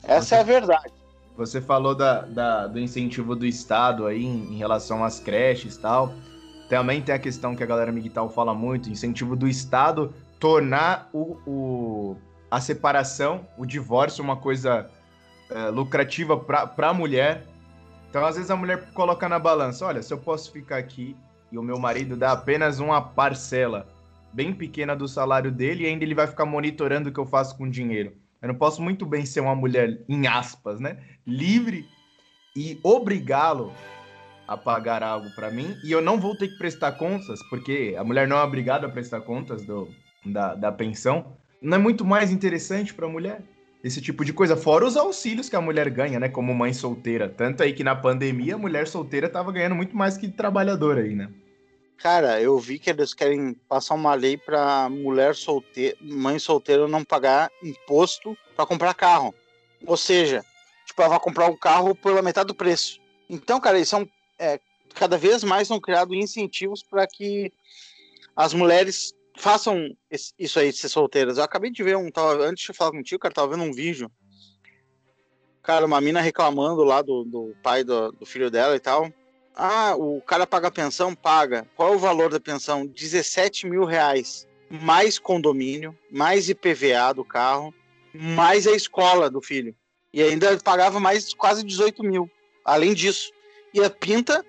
Essa 0.03 0.21
você, 0.21 0.35
é 0.35 0.39
a 0.39 0.43
verdade. 0.43 0.93
Você 1.37 1.61
falou 1.61 1.95
da, 1.95 2.21
da, 2.21 2.67
do 2.67 2.79
incentivo 2.79 3.35
do 3.35 3.45
Estado 3.45 4.05
aí 4.05 4.25
em, 4.25 4.53
em 4.53 4.57
relação 4.57 5.03
às 5.03 5.19
creches 5.19 5.75
e 5.75 5.79
tal. 5.79 6.13
Também 6.69 7.01
tem 7.01 7.15
a 7.15 7.19
questão 7.19 7.55
que 7.55 7.63
a 7.63 7.65
galera 7.65 7.91
migtal 7.91 8.29
fala 8.29 8.53
muito, 8.53 8.89
incentivo 8.89 9.35
do 9.35 9.47
Estado 9.47 10.13
tornar 10.39 11.09
o, 11.13 11.37
o 11.47 12.17
a 12.49 12.61
separação, 12.61 13.45
o 13.57 13.65
divórcio, 13.65 14.23
uma 14.23 14.37
coisa 14.37 14.89
é, 15.49 15.69
lucrativa 15.69 16.37
para 16.37 16.89
a 16.89 16.93
mulher. 16.93 17.45
Então, 18.09 18.25
às 18.25 18.35
vezes, 18.35 18.49
a 18.49 18.55
mulher 18.55 18.91
coloca 18.93 19.27
na 19.27 19.39
balança: 19.39 19.85
olha, 19.85 20.01
se 20.01 20.13
eu 20.13 20.17
posso 20.17 20.51
ficar 20.51 20.77
aqui 20.77 21.15
e 21.51 21.57
o 21.57 21.63
meu 21.63 21.79
marido 21.79 22.15
dá 22.15 22.31
apenas 22.31 22.79
uma 22.79 23.01
parcela 23.01 23.87
bem 24.33 24.53
pequena 24.53 24.95
do 24.95 25.07
salário 25.07 25.51
dele 25.51 25.83
e 25.83 25.87
ainda 25.87 26.03
ele 26.03 26.15
vai 26.15 26.27
ficar 26.27 26.45
monitorando 26.45 27.09
o 27.09 27.11
que 27.11 27.19
eu 27.19 27.25
faço 27.25 27.57
com 27.57 27.63
o 27.63 27.69
dinheiro. 27.69 28.13
Eu 28.41 28.49
não 28.49 28.55
posso 28.55 28.81
muito 28.81 29.05
bem 29.05 29.25
ser 29.25 29.39
uma 29.39 29.55
mulher, 29.55 30.03
em 30.07 30.27
aspas, 30.27 30.79
né? 30.79 31.03
Livre 31.25 31.85
e 32.55 32.79
obrigá-lo 32.83 33.73
a 34.47 34.55
pagar 34.55 35.03
algo 35.03 35.29
para 35.35 35.51
mim 35.51 35.75
e 35.83 35.91
eu 35.91 36.01
não 36.01 36.19
vou 36.19 36.35
ter 36.35 36.47
que 36.47 36.57
prestar 36.57 36.93
contas, 36.93 37.39
porque 37.49 37.95
a 37.97 38.03
mulher 38.03 38.27
não 38.27 38.37
é 38.37 38.43
obrigada 38.43 38.87
a 38.87 38.89
prestar 38.89 39.21
contas 39.21 39.65
do, 39.65 39.89
da, 40.25 40.55
da 40.55 40.71
pensão, 40.71 41.37
não 41.61 41.77
é 41.77 41.79
muito 41.79 42.05
mais 42.05 42.31
interessante 42.31 42.93
para 42.93 43.05
a 43.05 43.09
mulher? 43.09 43.41
Esse 43.83 44.01
tipo 44.01 44.25
de 44.25 44.33
coisa, 44.33 44.57
fora 44.57 44.85
os 44.85 44.97
auxílios 44.97 45.49
que 45.49 45.55
a 45.55 45.61
mulher 45.61 45.89
ganha, 45.89 46.19
né, 46.19 46.27
como 46.27 46.53
mãe 46.53 46.73
solteira. 46.73 47.29
Tanto 47.29 47.63
aí 47.63 47.73
que 47.73 47.83
na 47.83 47.95
pandemia 47.95 48.55
a 48.55 48.57
mulher 48.57 48.87
solteira 48.87 49.29
tava 49.29 49.51
ganhando 49.51 49.75
muito 49.75 49.95
mais 49.95 50.17
que 50.17 50.27
trabalhadora 50.27 51.01
aí, 51.01 51.15
né? 51.15 51.29
Cara, 51.97 52.39
eu 52.39 52.57
vi 52.59 52.77
que 52.77 52.89
eles 52.89 53.13
querem 53.13 53.53
passar 53.67 53.95
uma 53.95 54.13
lei 54.13 54.37
para 54.37 54.87
mulher 54.89 55.35
solteira, 55.35 55.97
mãe 55.99 56.37
solteira 56.37 56.87
não 56.87 57.03
pagar 57.03 57.49
imposto 57.63 58.37
para 58.55 58.65
comprar 58.65 58.93
carro. 58.93 59.33
Ou 59.85 59.97
seja, 59.97 60.45
tipo, 60.85 61.01
ela 61.01 61.09
vai 61.09 61.19
comprar 61.19 61.47
um 61.47 61.55
carro 61.55 61.95
pela 61.95 62.21
metade 62.21 62.47
do 62.47 62.55
preço. 62.55 62.99
Então, 63.29 63.59
cara, 63.59 63.77
eles 63.77 63.89
são 63.89 64.07
é, 64.37 64.59
cada 64.93 65.17
vez 65.17 65.43
mais 65.43 65.67
são 65.67 65.79
criados 65.79 66.15
incentivos 66.15 66.83
para 66.83 67.07
que 67.07 67.51
as 68.35 68.53
mulheres 68.53 69.13
façam 69.37 69.95
isso 70.37 70.59
aí 70.59 70.73
ser 70.73 70.89
solteiras. 70.89 71.37
Eu 71.37 71.43
acabei 71.43 71.71
de 71.71 71.83
ver 71.83 71.95
um. 71.95 72.11
Tava, 72.11 72.43
antes 72.43 72.65
de 72.65 72.73
falar 72.73 72.91
contigo, 72.91 73.19
cara, 73.19 73.33
tava 73.33 73.55
vendo 73.55 73.63
um 73.63 73.73
vídeo. 73.73 74.11
Cara, 75.61 75.85
uma 75.85 76.01
mina 76.01 76.21
reclamando 76.21 76.83
lá 76.83 77.01
do, 77.01 77.23
do 77.23 77.55
pai 77.61 77.83
do, 77.83 78.11
do 78.11 78.25
filho 78.25 78.49
dela 78.49 78.75
e 78.75 78.79
tal. 78.79 79.11
Ah, 79.55 79.95
o 79.95 80.21
cara 80.21 80.45
paga 80.45 80.71
pensão? 80.71 81.15
Paga. 81.15 81.67
Qual 81.75 81.93
é 81.93 81.95
o 81.95 81.99
valor 81.99 82.29
da 82.29 82.39
pensão? 82.39 82.85
17 82.85 83.67
mil 83.67 83.85
reais. 83.85 84.47
Mais 84.69 85.17
condomínio, 85.17 85.97
mais 86.11 86.49
IPVA 86.49 87.13
do 87.15 87.23
carro, 87.23 87.73
mais 88.13 88.67
a 88.67 88.71
escola 88.71 89.29
do 89.29 89.41
filho. 89.41 89.75
E 90.13 90.21
ainda 90.21 90.57
pagava 90.57 90.99
mais 90.99 91.33
quase 91.33 91.63
18 91.63 92.03
mil. 92.03 92.29
Além 92.63 92.93
disso. 92.93 93.31
E 93.73 93.83
a 93.83 93.89
pinta 93.89 94.45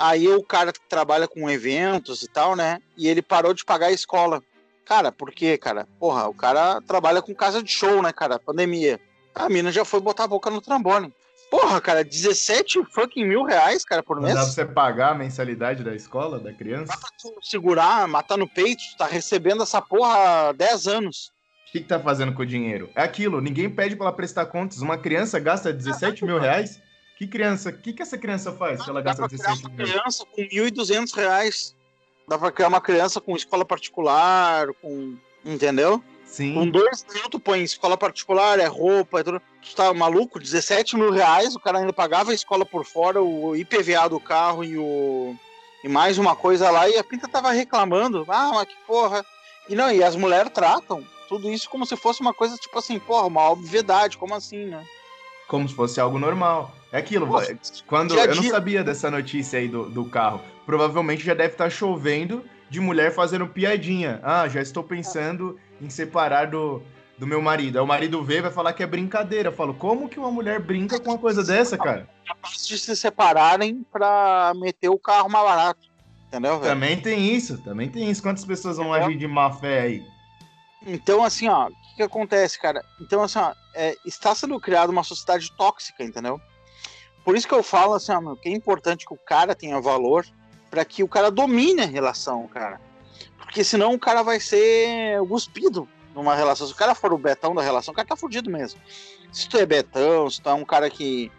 Aí 0.00 0.26
o 0.28 0.42
cara 0.42 0.72
que 0.72 0.80
trabalha 0.88 1.28
com 1.28 1.50
eventos 1.50 2.22
e 2.22 2.28
tal, 2.28 2.56
né? 2.56 2.80
E 2.96 3.06
ele 3.06 3.20
parou 3.20 3.52
de 3.52 3.64
pagar 3.64 3.88
a 3.88 3.92
escola. 3.92 4.42
Cara, 4.86 5.12
por 5.12 5.30
quê, 5.30 5.58
cara? 5.58 5.86
Porra, 5.98 6.26
o 6.26 6.34
cara 6.34 6.80
trabalha 6.80 7.20
com 7.20 7.34
casa 7.34 7.62
de 7.62 7.70
show, 7.70 8.02
né, 8.02 8.10
cara? 8.10 8.38
Pandemia. 8.38 8.98
A 9.34 9.48
mina 9.50 9.70
já 9.70 9.84
foi 9.84 10.00
botar 10.00 10.24
a 10.24 10.28
boca 10.28 10.48
no 10.48 10.62
trambone. 10.62 11.12
Porra, 11.50 11.80
cara, 11.82 12.02
17 12.02 12.82
fucking 12.92 13.26
mil 13.26 13.44
reais, 13.44 13.84
cara, 13.84 14.02
por 14.02 14.20
mês. 14.20 14.34
Não 14.34 14.40
dá 14.40 14.46
pra 14.46 14.52
você 14.52 14.64
pagar 14.64 15.10
a 15.10 15.14
mensalidade 15.14 15.84
da 15.84 15.94
escola, 15.94 16.40
da 16.40 16.52
criança? 16.52 16.92
Dá 16.92 16.96
pra 16.96 17.10
tu 17.20 17.34
segurar, 17.42 18.08
matar 18.08 18.38
no 18.38 18.48
peito, 18.48 18.82
tu 18.92 18.96
tá 18.96 19.06
recebendo 19.06 19.62
essa 19.62 19.82
porra 19.82 20.48
há 20.48 20.52
10 20.52 20.86
anos. 20.86 21.30
O 21.68 21.72
que, 21.72 21.80
que 21.80 21.86
tá 21.86 22.00
fazendo 22.00 22.32
com 22.32 22.42
o 22.42 22.46
dinheiro? 22.46 22.88
É 22.94 23.02
aquilo, 23.02 23.40
ninguém 23.40 23.68
pede 23.68 23.96
pra 23.96 24.06
ela 24.06 24.16
prestar 24.16 24.46
contas. 24.46 24.80
Uma 24.80 24.96
criança 24.96 25.38
gasta 25.38 25.72
17 25.72 26.24
mil 26.24 26.38
reais 26.38 26.80
que 27.20 27.26
criança, 27.26 27.68
o 27.68 27.72
que, 27.74 27.92
que 27.92 28.00
essa 28.00 28.16
criança 28.16 28.50
faz 28.50 28.82
se 28.82 28.88
ela 28.88 29.02
gasta 29.02 29.28
16 29.28 29.64
mil? 29.64 29.86
Criança 29.86 30.24
com 30.24 30.40
1.200 30.40 31.14
reais. 31.14 31.76
Dá 32.26 32.38
pra 32.38 32.50
criar 32.50 32.68
uma 32.68 32.80
criança 32.80 33.20
com 33.20 33.36
escola 33.36 33.62
particular, 33.62 34.72
com. 34.80 35.18
Entendeu? 35.44 36.02
Sim. 36.24 36.54
Com 36.54 36.66
dois 36.66 37.04
mil, 37.12 37.28
tu 37.28 37.38
põe 37.38 37.62
escola 37.62 37.98
particular, 37.98 38.58
é 38.58 38.64
roupa, 38.64 39.20
é 39.20 39.22
tudo. 39.22 39.42
Tu 39.60 39.76
tá 39.76 39.92
maluco? 39.92 40.40
17 40.40 40.96
mil 40.96 41.10
reais, 41.10 41.54
o 41.54 41.60
cara 41.60 41.80
ainda 41.80 41.92
pagava 41.92 42.30
a 42.30 42.34
escola 42.34 42.64
por 42.64 42.86
fora, 42.86 43.20
o 43.20 43.54
IPVA 43.54 44.08
do 44.08 44.18
carro 44.18 44.64
e 44.64 44.78
o. 44.78 45.36
E 45.84 45.90
mais 45.90 46.16
uma 46.16 46.34
coisa 46.34 46.70
lá, 46.70 46.88
e 46.88 46.96
a 46.96 47.04
Pinta 47.04 47.28
tava 47.28 47.50
reclamando. 47.50 48.24
Ah, 48.28 48.52
mas 48.54 48.64
que 48.66 48.76
porra. 48.86 49.22
E 49.68 49.74
não, 49.74 49.92
e 49.92 50.02
as 50.02 50.16
mulheres 50.16 50.52
tratam 50.54 51.04
tudo 51.28 51.52
isso 51.52 51.68
como 51.68 51.84
se 51.84 51.96
fosse 51.96 52.22
uma 52.22 52.32
coisa, 52.32 52.56
tipo 52.56 52.78
assim, 52.78 52.98
porra, 52.98 53.26
uma 53.26 53.50
obviedade, 53.50 54.16
como 54.16 54.34
assim, 54.34 54.64
né? 54.64 54.86
Como 55.50 55.68
se 55.68 55.74
fosse 55.74 56.00
algo 56.00 56.16
normal. 56.16 56.72
É 56.92 56.98
aquilo, 56.98 57.26
Nossa, 57.26 57.58
quando 57.84 58.14
dia 58.14 58.24
eu 58.24 58.36
não 58.36 58.42
sabia 58.44 58.84
dessa 58.84 59.10
notícia 59.10 59.58
aí 59.58 59.66
do, 59.66 59.90
do 59.90 60.04
carro. 60.04 60.40
Provavelmente 60.64 61.24
já 61.24 61.34
deve 61.34 61.54
estar 61.54 61.64
tá 61.64 61.70
chovendo 61.70 62.44
de 62.68 62.78
mulher 62.78 63.12
fazendo 63.12 63.48
piadinha. 63.48 64.20
Ah, 64.22 64.46
já 64.48 64.60
estou 64.60 64.84
pensando 64.84 65.58
em 65.82 65.90
separar 65.90 66.46
do, 66.46 66.80
do 67.18 67.26
meu 67.26 67.42
marido. 67.42 67.78
Aí 67.78 67.82
o 67.82 67.86
marido 67.86 68.22
vê 68.22 68.40
vai 68.40 68.52
falar 68.52 68.72
que 68.72 68.82
é 68.84 68.86
brincadeira. 68.86 69.48
Eu 69.48 69.52
falo, 69.52 69.74
como 69.74 70.08
que 70.08 70.20
uma 70.20 70.30
mulher 70.30 70.60
brinca 70.60 71.00
com 71.00 71.10
uma 71.10 71.18
coisa 71.18 71.42
dessa, 71.42 71.76
cara? 71.76 72.08
Capaz 72.24 72.64
de 72.64 72.78
se 72.78 72.94
separarem 72.94 73.84
pra 73.90 74.52
meter 74.54 74.88
o 74.88 74.98
carro 75.00 75.28
mais 75.28 75.44
barato. 75.44 75.80
Entendeu, 76.28 76.60
velho? 76.60 76.72
Também 76.72 77.00
tem 77.00 77.34
isso, 77.34 77.58
também 77.58 77.88
tem 77.88 78.08
isso. 78.08 78.22
Quantas 78.22 78.44
pessoas 78.44 78.76
vão 78.76 78.94
agir 78.94 79.16
de 79.16 79.26
má 79.26 79.50
fé 79.50 79.80
aí? 79.80 80.06
Então, 80.86 81.24
assim, 81.24 81.48
ó, 81.48 81.66
o 81.66 81.70
que, 81.70 81.96
que 81.96 82.02
acontece, 82.04 82.56
cara? 82.60 82.84
Então, 83.00 83.22
assim, 83.22 83.40
ó, 83.40 83.52
é, 83.74 83.96
está 84.04 84.34
sendo 84.34 84.58
criada 84.60 84.92
uma 84.92 85.04
sociedade 85.04 85.52
tóxica, 85.52 86.04
entendeu? 86.04 86.40
Por 87.24 87.36
isso 87.36 87.46
que 87.46 87.54
eu 87.54 87.62
falo 87.62 87.94
assim, 87.94 88.12
ó, 88.12 88.34
que 88.34 88.48
é 88.48 88.52
importante 88.52 89.06
que 89.06 89.14
o 89.14 89.18
cara 89.18 89.54
tenha 89.54 89.80
valor 89.80 90.26
para 90.70 90.84
que 90.84 91.02
o 91.02 91.08
cara 91.08 91.30
domine 91.30 91.82
a 91.82 91.86
relação, 91.86 92.46
cara. 92.48 92.80
Porque 93.38 93.64
senão 93.64 93.94
o 93.94 93.98
cara 93.98 94.22
vai 94.22 94.38
ser 94.38 95.20
cuspido 95.26 95.88
numa 96.14 96.34
relação. 96.34 96.66
Se 96.66 96.72
o 96.72 96.76
cara 96.76 96.94
for 96.94 97.12
o 97.12 97.18
betão 97.18 97.54
da 97.54 97.62
relação, 97.62 97.92
o 97.92 97.94
cara 97.94 98.06
tá 98.06 98.16
fudido 98.16 98.50
mesmo. 98.50 98.80
Se 99.32 99.48
tu 99.48 99.58
é 99.58 99.66
betão, 99.66 100.30
se 100.30 100.40
tu 100.40 100.48
é 100.48 100.54
um 100.54 100.64
cara 100.64 100.88
que, 100.88 101.30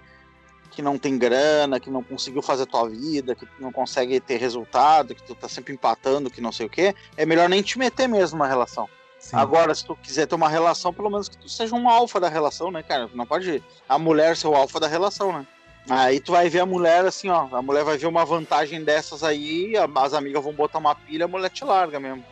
que 0.71 0.81
não 0.81 0.97
tem 0.97 1.17
grana, 1.17 1.79
que 1.79 1.89
não 1.89 2.03
conseguiu 2.03 2.41
fazer 2.41 2.65
tua 2.65 2.89
vida, 2.89 3.35
que 3.35 3.47
não 3.59 3.71
consegue 3.71 4.19
ter 4.19 4.37
resultado, 4.37 5.15
que 5.15 5.23
tu 5.23 5.33
tá 5.33 5.47
sempre 5.47 5.73
empatando, 5.73 6.29
que 6.29 6.41
não 6.41 6.51
sei 6.51 6.65
o 6.65 6.69
que, 6.69 6.93
é 7.15 7.25
melhor 7.25 7.49
nem 7.49 7.61
te 7.61 7.79
meter 7.79 8.07
mesmo 8.07 8.37
na 8.37 8.47
relação. 8.47 8.89
Sim. 9.21 9.35
Agora, 9.35 9.73
se 9.75 9.85
tu 9.85 9.95
quiser 9.95 10.25
ter 10.25 10.33
uma 10.33 10.49
relação, 10.49 10.91
pelo 10.91 11.09
menos 11.09 11.29
que 11.29 11.37
tu 11.37 11.47
seja 11.47 11.75
um 11.75 11.87
alfa 11.87 12.19
da 12.19 12.27
relação, 12.27 12.71
né, 12.71 12.81
cara? 12.81 13.07
Não 13.13 13.25
pode 13.25 13.63
a 13.87 13.99
mulher 13.99 14.35
ser 14.35 14.47
o 14.47 14.55
alfa 14.55 14.79
da 14.79 14.87
relação, 14.87 15.31
né? 15.31 15.45
Aí 15.87 16.19
tu 16.19 16.31
vai 16.31 16.49
ver 16.49 16.61
a 16.61 16.65
mulher 16.65 17.05
assim, 17.05 17.29
ó. 17.29 17.47
A 17.51 17.61
mulher 17.61 17.83
vai 17.83 17.97
ver 17.97 18.07
uma 18.07 18.25
vantagem 18.25 18.83
dessas 18.83 19.23
aí, 19.23 19.73
as 19.95 20.13
amigas 20.13 20.43
vão 20.43 20.53
botar 20.53 20.79
uma 20.79 20.95
pilha, 20.95 21.25
a 21.25 21.27
mulher 21.27 21.49
te 21.49 21.63
larga 21.63 21.99
mesmo. 21.99 22.25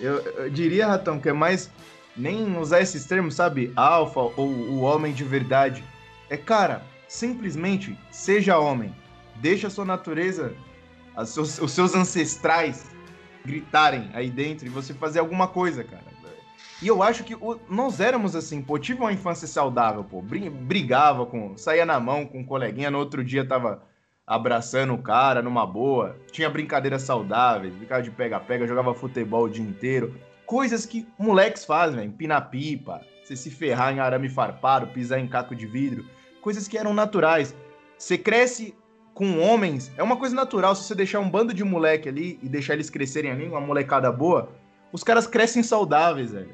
Eu, 0.00 0.20
eu 0.20 0.50
diria, 0.50 0.86
Ratão, 0.86 1.18
que 1.18 1.28
é 1.28 1.32
mais 1.32 1.68
nem 2.16 2.56
usar 2.58 2.80
esses 2.80 3.04
termos, 3.04 3.34
sabe? 3.34 3.72
Alfa 3.74 4.20
ou 4.20 4.46
o 4.46 4.80
homem 4.82 5.12
de 5.12 5.24
verdade. 5.24 5.84
É, 6.30 6.36
cara, 6.36 6.82
simplesmente 7.08 7.98
seja 8.12 8.58
homem. 8.58 8.94
Deixa 9.36 9.66
a 9.66 9.70
sua 9.70 9.84
natureza, 9.84 10.54
seus, 11.26 11.58
os 11.58 11.72
seus 11.72 11.92
ancestrais 11.92 12.93
gritarem 13.44 14.10
aí 14.14 14.30
dentro 14.30 14.66
e 14.66 14.70
você 14.70 14.94
fazer 14.94 15.20
alguma 15.20 15.46
coisa, 15.46 15.84
cara. 15.84 16.14
E 16.82 16.88
eu 16.88 17.02
acho 17.02 17.24
que 17.24 17.34
o, 17.34 17.58
nós 17.68 18.00
éramos 18.00 18.34
assim, 18.34 18.60
pô, 18.60 18.78
tive 18.78 19.00
uma 19.00 19.12
infância 19.12 19.46
saudável, 19.46 20.04
pô. 20.04 20.20
Brigava 20.20 21.24
com. 21.24 21.56
saía 21.56 21.86
na 21.86 21.98
mão 22.00 22.26
com 22.26 22.40
um 22.40 22.44
coleguinha, 22.44 22.90
no 22.90 22.98
outro 22.98 23.24
dia 23.24 23.46
tava 23.46 23.82
abraçando 24.26 24.92
o 24.92 25.02
cara 25.02 25.40
numa 25.40 25.66
boa. 25.66 26.16
Tinha 26.30 26.50
brincadeiras 26.50 27.02
saudáveis, 27.02 27.74
brincava 27.74 28.02
de 28.02 28.10
pega-pega, 28.10 28.66
jogava 28.66 28.92
futebol 28.92 29.44
o 29.44 29.48
dia 29.48 29.64
inteiro. 29.64 30.14
Coisas 30.44 30.84
que 30.84 31.06
moleques 31.18 31.64
fazem, 31.64 32.04
empinar 32.06 32.50
pipa, 32.50 33.00
você 33.22 33.34
se 33.34 33.50
ferrar 33.50 33.94
em 33.94 34.00
arame 34.00 34.28
farpado, 34.28 34.88
pisar 34.88 35.18
em 35.18 35.28
caco 35.28 35.54
de 35.54 35.66
vidro. 35.66 36.04
Coisas 36.42 36.68
que 36.68 36.76
eram 36.76 36.92
naturais. 36.92 37.54
Você 37.96 38.18
cresce 38.18 38.74
com 39.14 39.38
homens, 39.38 39.92
é 39.96 40.02
uma 40.02 40.16
coisa 40.16 40.34
natural. 40.34 40.74
Se 40.74 40.84
você 40.84 40.94
deixar 40.94 41.20
um 41.20 41.30
bando 41.30 41.54
de 41.54 41.62
moleque 41.62 42.08
ali 42.08 42.38
e 42.42 42.48
deixar 42.48 42.74
eles 42.74 42.90
crescerem 42.90 43.30
ali, 43.30 43.46
uma 43.46 43.60
molecada 43.60 44.10
boa, 44.10 44.50
os 44.92 45.04
caras 45.04 45.26
crescem 45.26 45.62
saudáveis, 45.62 46.32
velho. 46.32 46.50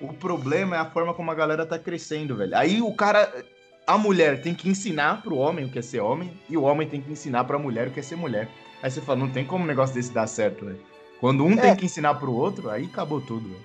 O 0.00 0.12
problema 0.12 0.76
é 0.76 0.78
a 0.78 0.86
forma 0.86 1.12
como 1.12 1.30
a 1.30 1.34
galera 1.34 1.66
tá 1.66 1.78
crescendo, 1.78 2.36
velho. 2.36 2.56
Aí 2.56 2.80
o 2.82 2.92
cara. 2.94 3.44
A 3.86 3.96
mulher 3.96 4.42
tem 4.42 4.54
que 4.54 4.68
ensinar 4.68 5.22
pro 5.22 5.36
homem 5.36 5.64
o 5.64 5.70
que 5.70 5.78
é 5.78 5.82
ser 5.82 6.00
homem, 6.00 6.30
e 6.46 6.58
o 6.58 6.62
homem 6.62 6.86
tem 6.86 7.00
que 7.00 7.10
ensinar 7.10 7.44
pra 7.44 7.58
mulher 7.58 7.88
o 7.88 7.90
que 7.90 8.00
é 8.00 8.02
ser 8.02 8.16
mulher. 8.16 8.46
Aí 8.82 8.90
você 8.90 9.00
fala, 9.00 9.18
não 9.18 9.30
tem 9.30 9.46
como 9.46 9.64
um 9.64 9.66
negócio 9.66 9.94
desse 9.94 10.12
dar 10.12 10.26
certo, 10.26 10.66
velho. 10.66 10.78
Quando 11.20 11.42
um 11.42 11.52
é. 11.54 11.56
tem 11.56 11.74
que 11.74 11.86
ensinar 11.86 12.14
pro 12.16 12.30
outro, 12.30 12.68
aí 12.68 12.84
acabou 12.84 13.18
tudo, 13.18 13.48
velho. 13.48 13.64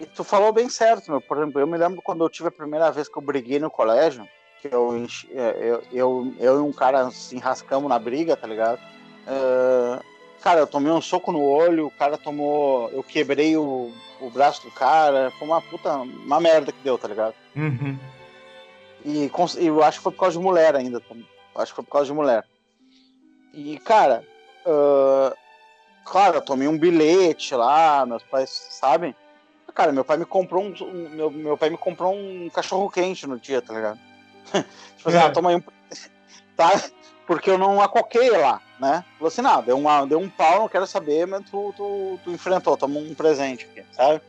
E 0.00 0.06
tu 0.06 0.22
falou 0.22 0.52
bem 0.52 0.68
certo, 0.68 1.10
meu. 1.10 1.20
Por 1.20 1.38
exemplo, 1.38 1.60
eu 1.60 1.66
me 1.66 1.76
lembro 1.76 2.00
quando 2.02 2.24
eu 2.24 2.28
tive 2.28 2.50
a 2.50 2.52
primeira 2.52 2.92
vez 2.92 3.08
que 3.08 3.18
eu 3.18 3.22
briguei 3.22 3.58
no 3.58 3.68
colégio, 3.68 4.24
que 4.68 4.74
eu, 4.74 5.06
é, 5.34 5.56
eu, 5.60 5.82
eu, 5.92 6.34
eu 6.40 6.58
e 6.58 6.62
um 6.62 6.72
cara 6.72 7.10
se 7.10 7.36
enrascamos 7.36 7.88
na 7.88 7.98
briga, 7.98 8.36
tá 8.36 8.46
ligado? 8.46 8.78
Uh, 9.26 10.02
cara, 10.40 10.60
eu 10.60 10.66
tomei 10.66 10.90
um 10.90 11.02
soco 11.02 11.30
no 11.30 11.42
olho, 11.42 11.86
o 11.86 11.90
cara 11.90 12.16
tomou. 12.16 12.88
Eu 12.90 13.02
quebrei 13.02 13.56
o, 13.56 13.92
o 14.20 14.30
braço 14.30 14.62
do 14.62 14.70
cara. 14.70 15.30
Foi 15.38 15.46
uma 15.46 15.60
puta. 15.60 15.92
Uma 15.96 16.40
merda 16.40 16.72
que 16.72 16.82
deu, 16.82 16.96
tá 16.96 17.08
ligado? 17.08 17.34
Uhum. 17.54 17.98
E, 19.04 19.30
e 19.58 19.66
eu 19.66 19.82
acho 19.82 19.98
que 19.98 20.02
foi 20.04 20.12
por 20.12 20.20
causa 20.20 20.38
de 20.38 20.42
mulher 20.42 20.74
ainda. 20.74 21.02
Acho 21.56 21.72
que 21.72 21.76
foi 21.76 21.84
por 21.84 21.92
causa 21.92 22.06
de 22.06 22.14
mulher. 22.14 22.44
E, 23.52 23.78
cara. 23.78 24.24
Uh, 24.66 25.36
claro, 26.06 26.38
eu 26.38 26.42
tomei 26.42 26.66
um 26.66 26.78
bilhete 26.78 27.54
lá, 27.54 28.06
meus 28.06 28.22
pais 28.22 28.48
sabem. 28.48 29.14
Cara, 29.74 29.92
meu 29.92 30.04
pai 30.04 30.16
me 30.16 30.24
comprou 30.24 30.64
um. 30.64 30.74
um 30.84 31.08
meu, 31.10 31.30
meu 31.30 31.58
pai 31.58 31.68
me 31.68 31.76
comprou 31.76 32.14
um 32.14 32.48
cachorro 32.48 32.88
quente 32.88 33.26
no 33.26 33.38
dia, 33.38 33.60
tá 33.60 33.74
ligado? 33.74 33.98
tipo 34.96 35.08
assim, 35.08 35.18
é. 35.18 35.20
ah, 35.20 35.30
toma 35.30 35.50
aí 35.50 35.56
um. 35.56 35.62
tá? 36.56 36.70
Porque 37.26 37.50
eu 37.50 37.58
não 37.58 37.80
acoquei 37.80 38.30
lá, 38.30 38.60
né? 38.78 39.04
Falou 39.16 39.28
assim, 39.28 39.42
não, 39.42 39.62
deu, 39.62 39.78
uma, 39.78 40.04
deu 40.04 40.18
um 40.18 40.28
pau, 40.28 40.60
não 40.60 40.68
quero 40.68 40.86
saber, 40.86 41.26
mas 41.26 41.48
tu, 41.50 41.72
tu, 41.76 42.18
tu 42.22 42.30
enfrentou, 42.30 42.76
toma 42.76 42.98
um 42.98 43.14
presente 43.14 43.64
aqui, 43.64 43.82
sabe? 43.92 44.20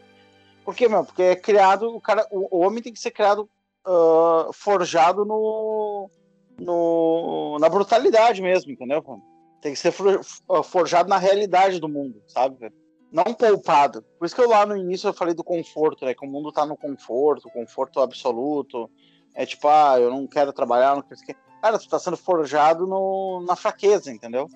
Por 0.64 0.74
quê, 0.74 0.88
meu? 0.88 1.04
Porque 1.04 1.22
é 1.22 1.36
criado, 1.36 1.94
o 1.94 2.00
cara, 2.00 2.26
o, 2.32 2.60
homem 2.60 2.82
tem 2.82 2.94
que 2.94 3.00
ser 3.00 3.12
criado 3.12 3.50
uh, 3.86 4.52
forjado 4.54 5.26
no, 5.26 6.10
no, 6.58 7.58
na 7.60 7.68
brutalidade 7.68 8.42
mesmo, 8.42 8.72
entendeu? 8.72 9.04
Tem 9.62 9.74
que 9.74 9.80
ser 9.80 9.94
forjado 10.64 11.10
na 11.10 11.18
realidade 11.18 11.80
do 11.80 11.90
mundo, 11.90 12.24
sabe? 12.28 12.72
não 13.16 13.34
poupado. 13.34 14.04
Por 14.20 14.26
isso 14.26 14.36
que 14.36 14.42
eu 14.42 14.50
lá 14.50 14.66
no 14.66 14.76
início 14.76 15.08
eu 15.08 15.14
falei 15.14 15.34
do 15.34 15.44
conforto, 15.44 16.04
né? 16.04 16.14
Que 16.14 16.26
o 16.26 16.30
mundo 16.30 16.52
tá 16.52 16.66
no 16.66 16.76
conforto, 16.76 17.50
conforto 17.50 18.02
absoluto. 18.02 18.90
É 19.36 19.46
tipo, 19.46 19.68
ah, 19.68 20.00
eu 20.00 20.10
não 20.10 20.26
quero 20.26 20.54
trabalhar, 20.54 20.96
não 20.96 21.02
quero 21.02 21.20
que. 21.22 21.36
Cara, 21.62 21.78
tu 21.78 21.90
tá 21.90 22.00
sendo 22.00 22.18
forjado 22.18 22.88
no, 22.88 23.44
na 23.46 23.56
fraqueza, 23.56 24.12
entendeu? 24.12 24.48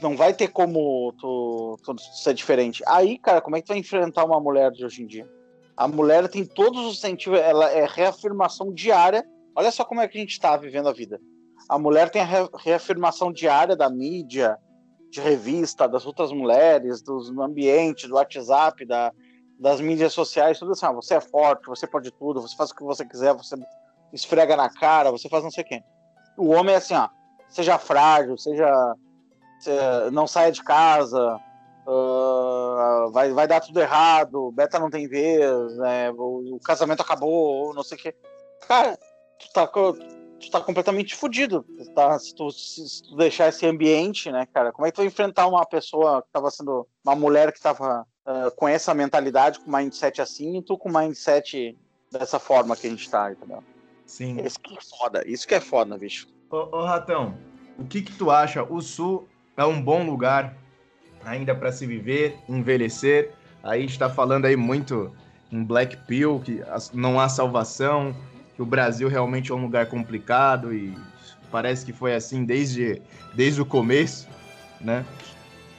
Não 0.00 0.16
vai 0.16 0.32
ter 0.32 0.48
como 0.48 1.12
tu, 1.18 1.78
tu 1.82 1.96
ser 1.98 2.34
diferente. 2.34 2.82
Aí, 2.86 3.18
cara, 3.18 3.40
como 3.40 3.56
é 3.56 3.60
que 3.60 3.66
tu 3.66 3.70
vai 3.70 3.78
enfrentar 3.78 4.24
uma 4.24 4.40
mulher 4.40 4.70
de 4.70 4.84
hoje 4.84 5.02
em 5.02 5.06
dia? 5.06 5.28
A 5.76 5.88
mulher 5.88 6.28
tem 6.28 6.44
todos 6.44 6.86
os 6.86 7.00
sentidos, 7.00 7.40
ela 7.40 7.70
é 7.70 7.86
reafirmação 7.86 8.72
diária. 8.72 9.24
Olha 9.56 9.70
só 9.70 9.84
como 9.84 10.00
é 10.00 10.08
que 10.08 10.18
a 10.18 10.20
gente 10.20 10.38
tá 10.38 10.56
vivendo 10.56 10.88
a 10.88 10.92
vida. 10.92 11.20
A 11.68 11.78
mulher 11.78 12.10
tem 12.10 12.22
a 12.22 12.48
reafirmação 12.58 13.32
diária 13.32 13.74
da 13.74 13.88
mídia, 13.88 14.58
de 15.10 15.20
revista, 15.20 15.88
das 15.88 16.04
outras 16.04 16.32
mulheres, 16.32 17.02
dos 17.02 17.30
ambientes, 17.30 18.08
do 18.08 18.16
WhatsApp, 18.16 18.84
da, 18.84 19.12
das 19.58 19.80
mídias 19.80 20.12
sociais, 20.12 20.58
tudo 20.58 20.72
assim, 20.72 20.86
ah, 20.86 20.92
você 20.92 21.14
é 21.14 21.20
forte, 21.20 21.66
você 21.66 21.86
pode 21.86 22.10
tudo, 22.10 22.40
você 22.40 22.56
faz 22.56 22.70
o 22.70 22.74
que 22.74 22.82
você 22.82 23.04
quiser, 23.06 23.32
você 23.34 23.56
esfrega 24.14 24.56
na 24.56 24.70
cara, 24.70 25.10
você 25.10 25.28
faz 25.28 25.42
não 25.42 25.50
sei 25.50 25.64
quê. 25.64 25.82
O 26.36 26.50
homem 26.50 26.74
é 26.74 26.78
assim, 26.78 26.94
ó, 26.94 27.08
seja 27.48 27.78
frágil, 27.78 28.38
seja, 28.38 28.94
seja 29.60 30.10
não 30.10 30.26
saia 30.26 30.52
de 30.52 30.62
casa, 30.62 31.40
uh, 31.86 33.10
vai, 33.12 33.32
vai 33.32 33.46
dar 33.46 33.60
tudo 33.60 33.80
errado, 33.80 34.52
beta 34.52 34.78
não 34.78 34.90
tem 34.90 35.08
vez, 35.08 35.76
né, 35.76 36.10
o, 36.12 36.56
o 36.56 36.60
casamento 36.60 37.02
acabou, 37.02 37.74
não 37.74 37.82
sei 37.82 37.98
o 37.98 38.00
quê. 38.00 38.14
Cara, 38.66 38.98
tu 39.38 39.52
tá, 39.52 39.66
tu 39.66 40.50
tá 40.50 40.60
completamente 40.60 41.14
fudido. 41.14 41.64
Tá? 41.94 42.18
Se, 42.18 42.34
tu, 42.34 42.50
se, 42.50 43.02
tu, 43.02 43.16
deixar 43.16 43.48
esse 43.48 43.66
ambiente, 43.66 44.30
né, 44.30 44.46
cara? 44.52 44.72
Como 44.72 44.86
é 44.86 44.90
que 44.90 44.94
tu 44.94 44.98
vai 44.98 45.06
enfrentar 45.06 45.46
uma 45.46 45.64
pessoa 45.66 46.22
que 46.22 46.28
tava 46.32 46.50
sendo. 46.50 46.86
Uma 47.04 47.14
mulher 47.14 47.52
que 47.52 47.60
tava 47.60 48.06
uh, 48.26 48.50
com 48.56 48.66
essa 48.66 48.94
mentalidade, 48.94 49.60
com 49.60 49.70
mindset 49.70 50.20
assim, 50.20 50.56
e 50.58 50.62
tu 50.62 50.78
com 50.78 50.88
mindset 50.88 51.76
dessa 52.10 52.38
forma 52.38 52.76
que 52.76 52.86
a 52.86 52.90
gente 52.90 53.10
tá, 53.10 53.32
entendeu? 53.32 53.62
Sim. 54.06 54.40
Isso 54.44 54.58
que 54.60 54.76
é 54.76 54.80
foda. 54.80 55.22
Isso 55.26 55.48
que 55.48 55.54
é 55.54 55.60
foda, 55.60 55.96
bicho. 55.98 56.28
Ô, 56.50 56.78
ô 56.78 56.84
Ratão, 56.84 57.36
o 57.78 57.84
que 57.84 58.02
que 58.02 58.12
tu 58.12 58.30
acha? 58.30 58.62
O 58.62 58.80
Sul 58.80 59.28
é 59.56 59.64
um 59.64 59.80
bom 59.80 60.04
lugar 60.04 60.56
ainda 61.24 61.54
para 61.54 61.72
se 61.72 61.86
viver, 61.86 62.36
envelhecer? 62.48 63.32
Aí 63.62 63.84
está 63.84 64.10
falando 64.10 64.44
aí 64.44 64.56
muito 64.56 65.14
em 65.50 65.64
Black 65.64 65.96
Pill, 66.06 66.40
que 66.44 66.62
não 66.92 67.18
há 67.18 67.28
salvação, 67.28 68.14
que 68.54 68.62
o 68.62 68.66
Brasil 68.66 69.08
realmente 69.08 69.50
é 69.50 69.54
um 69.54 69.62
lugar 69.62 69.86
complicado 69.86 70.72
e 70.72 70.94
parece 71.50 71.86
que 71.86 71.92
foi 71.92 72.14
assim 72.14 72.44
desde, 72.44 73.00
desde 73.34 73.62
o 73.62 73.66
começo, 73.66 74.28
né? 74.80 75.04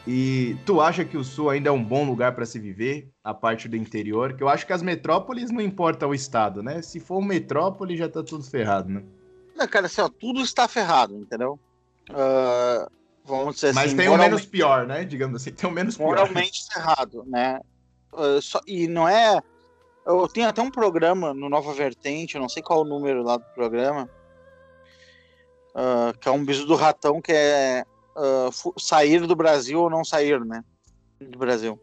E 0.07 0.55
tu 0.65 0.79
acha 0.79 1.03
que 1.03 1.17
o 1.17 1.23
Sul 1.23 1.49
ainda 1.49 1.69
é 1.69 1.71
um 1.71 1.83
bom 1.83 2.05
lugar 2.05 2.35
para 2.35 2.45
se 2.45 2.59
viver, 2.59 3.09
a 3.23 3.33
parte 3.33 3.67
do 3.67 3.75
interior? 3.75 4.33
Que 4.33 4.43
eu 4.43 4.49
acho 4.49 4.65
que 4.65 4.73
as 4.73 4.83
metrópoles 4.83 5.49
não 5.49 5.61
importa 5.61 6.05
o 6.05 6.13
estado, 6.13 6.61
né? 6.61 6.81
Se 6.81 6.99
for 6.99 7.21
metrópole, 7.21 7.97
já 7.97 8.07
tá 8.07 8.21
tudo 8.21 8.43
ferrado, 8.43 8.89
né? 8.89 9.03
Não, 9.55 9.67
cara, 9.67 9.87
assim, 9.87 10.01
ó, 10.01 10.09
tudo 10.09 10.41
está 10.41 10.67
ferrado, 10.67 11.17
entendeu? 11.17 11.59
Uh, 12.11 12.91
vamos 13.23 13.55
dizer 13.55 13.73
Mas 13.73 13.87
assim, 13.87 13.97
tem 13.97 14.09
o 14.09 14.17
menos 14.17 14.45
pior, 14.45 14.85
né? 14.85 15.03
Digamos 15.03 15.41
assim, 15.41 15.51
tem 15.51 15.67
o 15.67 15.73
menos 15.73 15.97
pior. 15.97 16.07
Moralmente 16.07 16.61
errado, 16.75 17.23
né? 17.25 17.59
Uh, 18.13 18.39
só, 18.41 18.61
e 18.67 18.87
não 18.87 19.09
é 19.09 19.41
eu 20.05 20.27
tenho 20.27 20.47
até 20.47 20.61
um 20.61 20.69
programa 20.69 21.33
no 21.33 21.49
Nova 21.49 21.73
Vertente, 21.73 22.35
eu 22.35 22.41
não 22.41 22.47
sei 22.47 22.61
qual 22.61 22.81
o 22.81 22.85
número 22.85 23.23
lá 23.23 23.37
do 23.37 23.45
programa, 23.55 24.07
uh, 25.73 26.15
que 26.19 26.27
é 26.29 26.31
um 26.31 26.45
biso 26.45 26.67
do 26.67 26.75
ratão, 26.75 27.19
que 27.19 27.31
é 27.31 27.83
uh, 28.15 28.79
sair 28.79 29.25
do 29.25 29.35
Brasil 29.35 29.81
ou 29.81 29.89
não 29.89 30.03
sair, 30.03 30.43
né? 30.43 30.63
Do 31.19 31.37
Brasil. 31.37 31.79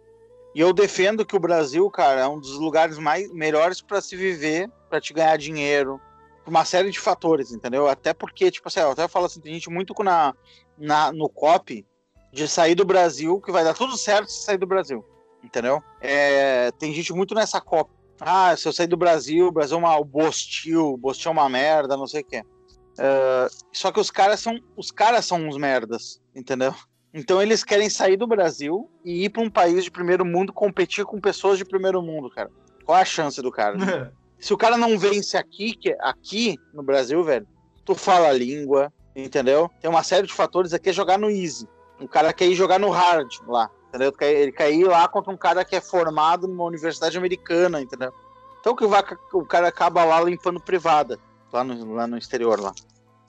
E 0.55 0.61
eu 0.61 0.72
defendo 0.72 1.24
que 1.24 1.37
o 1.37 1.41
Brasil, 1.41 1.89
cara, 1.91 2.20
é 2.20 2.28
um 2.28 2.39
dos 2.39 2.59
lugares 2.59 2.99
mais 2.99 3.33
melhores 3.33 3.80
para 3.80 4.01
se 4.01 4.16
viver, 4.16 4.70
para 4.91 5.01
te 5.01 5.12
ganhar 5.12 5.37
dinheiro, 5.39 6.01
por 6.45 6.51
uma 6.51 6.64
série 6.64 6.91
de 6.91 7.01
fatores, 7.01 7.53
entendeu? 7.53 7.89
Até 7.89 8.12
porque, 8.12 8.51
tipo 8.51 8.68
assim, 8.68 8.80
eu 8.80 8.91
até 8.91 9.09
falo 9.09 9.26
assim, 9.26 9.41
tem 9.41 9.55
gente 9.55 9.70
muito 9.70 9.95
na, 10.03 10.35
na, 10.76 11.12
no 11.12 11.28
COP 11.28 11.87
de 12.33 12.49
sair 12.49 12.74
do 12.74 12.85
Brasil, 12.85 13.41
que 13.41 13.53
vai 13.53 13.64
dar 13.64 13.74
tudo 13.74 13.97
certo 13.97 14.30
se 14.30 14.45
sair 14.45 14.59
do 14.59 14.66
Brasil, 14.66 15.05
entendeu? 15.43 15.83
É, 16.01 16.70
tem 16.72 16.93
gente 16.93 17.12
muito 17.12 17.35
nessa 17.35 17.61
COP 17.61 17.91
ah, 18.24 18.57
se 18.57 18.68
eu 18.68 18.72
sair 18.72 18.87
do 18.87 18.97
Brasil, 18.97 19.49
o 19.49 19.53
Brasil 19.53 19.76
é 19.76 19.78
uma, 19.78 19.97
o 19.99 20.05
Bostil, 20.05 20.93
o 20.93 20.97
Bostil 20.97 21.30
é 21.30 21.33
uma 21.33 21.49
merda, 21.49 21.97
não 21.97 22.07
sei 22.07 22.22
o 22.22 22.24
quê. 22.24 22.45
Uh, 22.93 23.49
só 23.72 23.90
que 23.90 24.01
os 24.01 24.11
caras 24.11 24.40
são 24.40 24.59
os 24.76 24.90
caras 24.90 25.24
são 25.24 25.47
uns 25.47 25.57
merdas, 25.57 26.20
entendeu? 26.34 26.74
Então 27.14 27.40
eles 27.40 27.64
querem 27.64 27.88
sair 27.88 28.16
do 28.16 28.26
Brasil 28.26 28.90
e 29.05 29.24
ir 29.24 29.30
para 29.30 29.43
um 29.43 29.51
país 29.51 29.84
de 29.84 29.90
primeiro 29.90 30.24
mundo 30.24 30.53
competir 30.53 31.05
com 31.05 31.20
pessoas 31.20 31.59
de 31.59 31.64
primeiro 31.64 32.03
mundo, 32.03 32.30
cara. 32.30 32.51
Qual 32.84 32.97
a 32.97 33.05
chance 33.05 33.40
do 33.40 33.51
cara? 33.51 33.76
Se 34.38 34.53
o 34.53 34.57
cara 34.57 34.76
não 34.76 34.99
vence 34.99 35.36
aqui, 35.36 35.74
que 35.74 35.97
aqui 36.01 36.59
no 36.74 36.82
Brasil, 36.82 37.22
velho, 37.22 37.47
tu 37.84 37.95
fala 37.95 38.28
a 38.28 38.32
língua, 38.32 38.93
entendeu? 39.14 39.70
Tem 39.80 39.88
uma 39.88 40.03
série 40.03 40.26
de 40.26 40.32
fatores 40.32 40.72
aqui 40.72 40.90
é 40.90 40.93
jogar 40.93 41.18
no 41.18 41.30
easy. 41.30 41.68
O 42.01 42.09
cara 42.09 42.32
quer 42.32 42.47
ir 42.47 42.55
jogar 42.55 42.80
no 42.80 42.90
hard 42.90 43.30
lá 43.47 43.70
entendeu? 43.93 44.12
Ele 44.20 44.53
cair 44.53 44.84
lá 44.84 45.07
contra 45.07 45.30
um 45.30 45.36
cara 45.36 45.64
que 45.64 45.76
é 45.76 45.80
formado 45.80 46.49
numa 46.49 46.64
universidade 46.64 47.16
americana, 47.16 47.80
entendeu? 47.80 48.12
Então 48.59 48.74
que 48.74 48.84
o 48.84 49.45
cara 49.45 49.68
acaba 49.68 50.05
lá 50.05 50.20
limpando 50.22 50.61
privada, 50.61 51.18
lá 51.53 51.65
no, 51.65 51.95
lá 51.95 52.07
no 52.07 52.17
exterior 52.17 52.59
lá, 52.61 52.73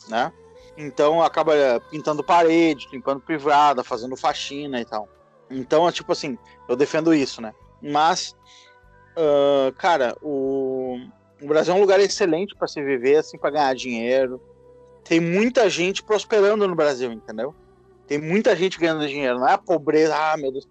né? 0.08 0.32
Então 0.78 1.22
acaba 1.22 1.56
eh, 1.56 1.80
pintando 1.92 2.24
parede, 2.24 2.88
limpando 2.92 3.22
privada, 3.22 3.84
fazendo 3.84 4.18
faxina 4.18 4.82
e 4.82 4.86
tal. 4.86 5.08
Então 5.50 5.88
é 5.88 5.92
tipo 5.92 6.12
assim, 6.12 6.38
eu 6.68 6.76
defendo 6.76 7.14
isso, 7.14 7.42
né? 7.42 7.54
Mas, 7.82 8.36
uh, 9.18 9.72
cara, 9.74 10.16
o, 10.22 10.98
o 11.42 11.48
Brasil 11.48 11.74
é 11.74 11.78
um 11.78 11.82
lugar 11.82 12.00
excelente 12.00 12.56
para 12.56 12.68
se 12.68 12.82
viver, 12.82 13.18
assim, 13.18 13.38
para 13.38 13.52
ganhar 13.52 13.76
dinheiro. 13.76 14.42
Tem 15.04 15.20
muita 15.20 15.70
gente 15.70 16.02
prosperando 16.02 16.68
no 16.68 16.76
Brasil, 16.76 17.12
entendeu? 17.12 17.54
Tem 18.08 18.18
muita 18.18 18.56
gente 18.56 18.80
ganhando 18.80 19.08
dinheiro, 19.08 19.40
não 19.40 19.48
é 19.48 19.54
a 19.54 19.58
pobreza, 19.58 20.16
ah, 20.16 20.38
meu 20.38 20.52
Deus. 20.52 20.68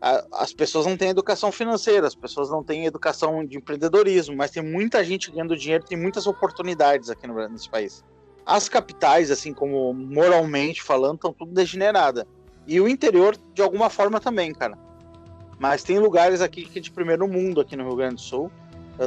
As 0.00 0.52
pessoas 0.54 0.86
não 0.86 0.96
têm 0.96 1.10
educação 1.10 1.52
financeira, 1.52 2.06
as 2.06 2.14
pessoas 2.14 2.48
não 2.48 2.64
têm 2.64 2.86
educação 2.86 3.44
de 3.44 3.58
empreendedorismo, 3.58 4.34
mas 4.34 4.50
tem 4.50 4.62
muita 4.62 5.04
gente 5.04 5.30
ganhando 5.30 5.54
dinheiro, 5.54 5.84
tem 5.84 5.98
muitas 5.98 6.26
oportunidades 6.26 7.10
aqui 7.10 7.26
no, 7.26 7.48
nesse 7.48 7.68
país. 7.68 8.02
as 8.46 8.66
capitais, 8.66 9.30
assim 9.30 9.52
como 9.52 9.92
moralmente 9.92 10.82
falando, 10.82 11.16
estão 11.16 11.32
tudo 11.34 11.52
degenerada. 11.52 12.26
E 12.66 12.80
o 12.80 12.88
interior, 12.88 13.36
de 13.52 13.60
alguma 13.60 13.90
forma, 13.90 14.18
também, 14.20 14.54
cara. 14.54 14.78
Mas 15.58 15.82
tem 15.82 15.98
lugares 15.98 16.40
aqui 16.40 16.64
que 16.64 16.78
é 16.78 16.82
de 16.82 16.90
primeiro 16.90 17.28
mundo 17.28 17.60
aqui 17.60 17.76
no 17.76 17.84
Rio 17.84 17.96
Grande 17.96 18.14
do 18.14 18.20
Sul. 18.22 18.50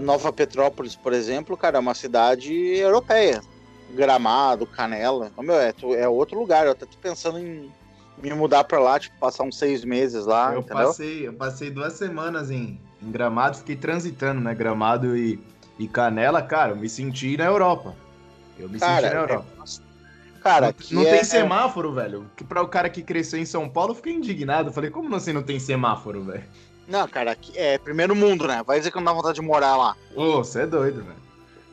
Nova 0.02 0.32
Petrópolis, 0.32 0.96
por 0.96 1.14
exemplo, 1.14 1.58
cara, 1.58 1.78
é 1.78 1.80
uma 1.80 1.96
cidade 1.96 2.54
europeia. 2.54 3.42
Gramado, 3.92 4.66
Canela. 4.66 5.32
Meu, 5.40 5.56
é, 5.56 5.74
é 5.98 6.08
outro 6.08 6.38
lugar. 6.38 6.66
Eu 6.66 6.72
até 6.74 6.86
tô 6.86 6.98
pensando 6.98 7.40
em 7.40 7.72
me 8.22 8.34
mudar 8.34 8.64
pra 8.64 8.80
lá, 8.80 9.00
tipo, 9.00 9.18
passar 9.20 9.44
uns 9.44 9.58
seis 9.58 9.84
meses 9.84 10.26
lá. 10.26 10.54
Eu 10.54 10.60
entendeu? 10.62 10.88
passei, 10.88 11.28
eu 11.28 11.34
passei 11.34 11.70
duas 11.70 11.94
semanas 11.94 12.50
em, 12.52 12.80
em 13.02 13.12
Gramado, 13.12 13.58
fiquei 13.58 13.76
transitando, 13.76 14.40
né? 14.42 14.54
Gramado 14.54 15.16
e, 15.18 15.40
e 15.80 15.88
Canela, 15.88 16.42
cara, 16.42 16.72
eu 16.72 16.76
me 16.76 16.90
senti 16.90 17.36
na 17.38 17.46
Europa. 17.46 17.96
Eu 18.58 18.70
me 18.70 18.80
Cara, 18.80 19.02
senti 19.02 19.14
na 19.14 19.22
Europa. 19.22 19.46
é- 19.60 19.94
Cara, 20.44 20.76
não 20.92 21.02
não 21.02 21.08
é- 21.08 21.12
tem 21.16 21.24
semáforo, 21.24 21.94
velho. 21.94 22.30
Que 22.36 22.44
para 22.44 22.62
o 22.62 22.68
cara 22.68 22.90
que 22.90 23.02
cresceu 23.02 23.40
em 23.40 23.46
São 23.46 23.70
Paulo, 23.70 23.92
eu 23.92 23.96
fiquei 23.96 24.14
indignado. 24.14 24.70
Eu 24.70 24.74
Falei, 24.74 24.90
como 24.90 25.16
assim 25.16 25.32
não 25.32 25.42
tem 25.42 25.58
semáforo, 25.58 26.22
velho? 26.24 26.44
Não, 26.86 27.08
cara, 27.08 27.32
aqui 27.32 27.58
é 27.58 27.78
primeiro 27.78 28.14
mundo, 28.14 28.46
né? 28.46 28.62
Vai 28.62 28.78
dizer 28.78 28.92
que 28.92 28.98
não 28.98 29.06
dá 29.06 29.14
vontade 29.14 29.36
de 29.36 29.42
morar 29.42 29.78
lá. 29.78 29.96
Ô, 30.14 30.40
você 30.44 30.64
é 30.64 30.68
doido, 30.68 30.98
velho. 31.02 31.16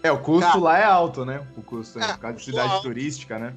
É, 0.05 0.13
o 0.13 0.19
custo 0.19 0.47
Cara. 0.53 0.59
lá 0.61 0.79
é 0.79 0.85
alto, 0.85 1.25
né? 1.25 1.45
O 1.57 1.63
custo, 1.63 1.99
né? 1.99 2.07
Ah, 2.09 2.15
por 2.15 2.21
causa 2.21 2.37
de 2.37 2.45
cidade 2.45 2.81
turística, 2.81 3.39
né? 3.41 3.53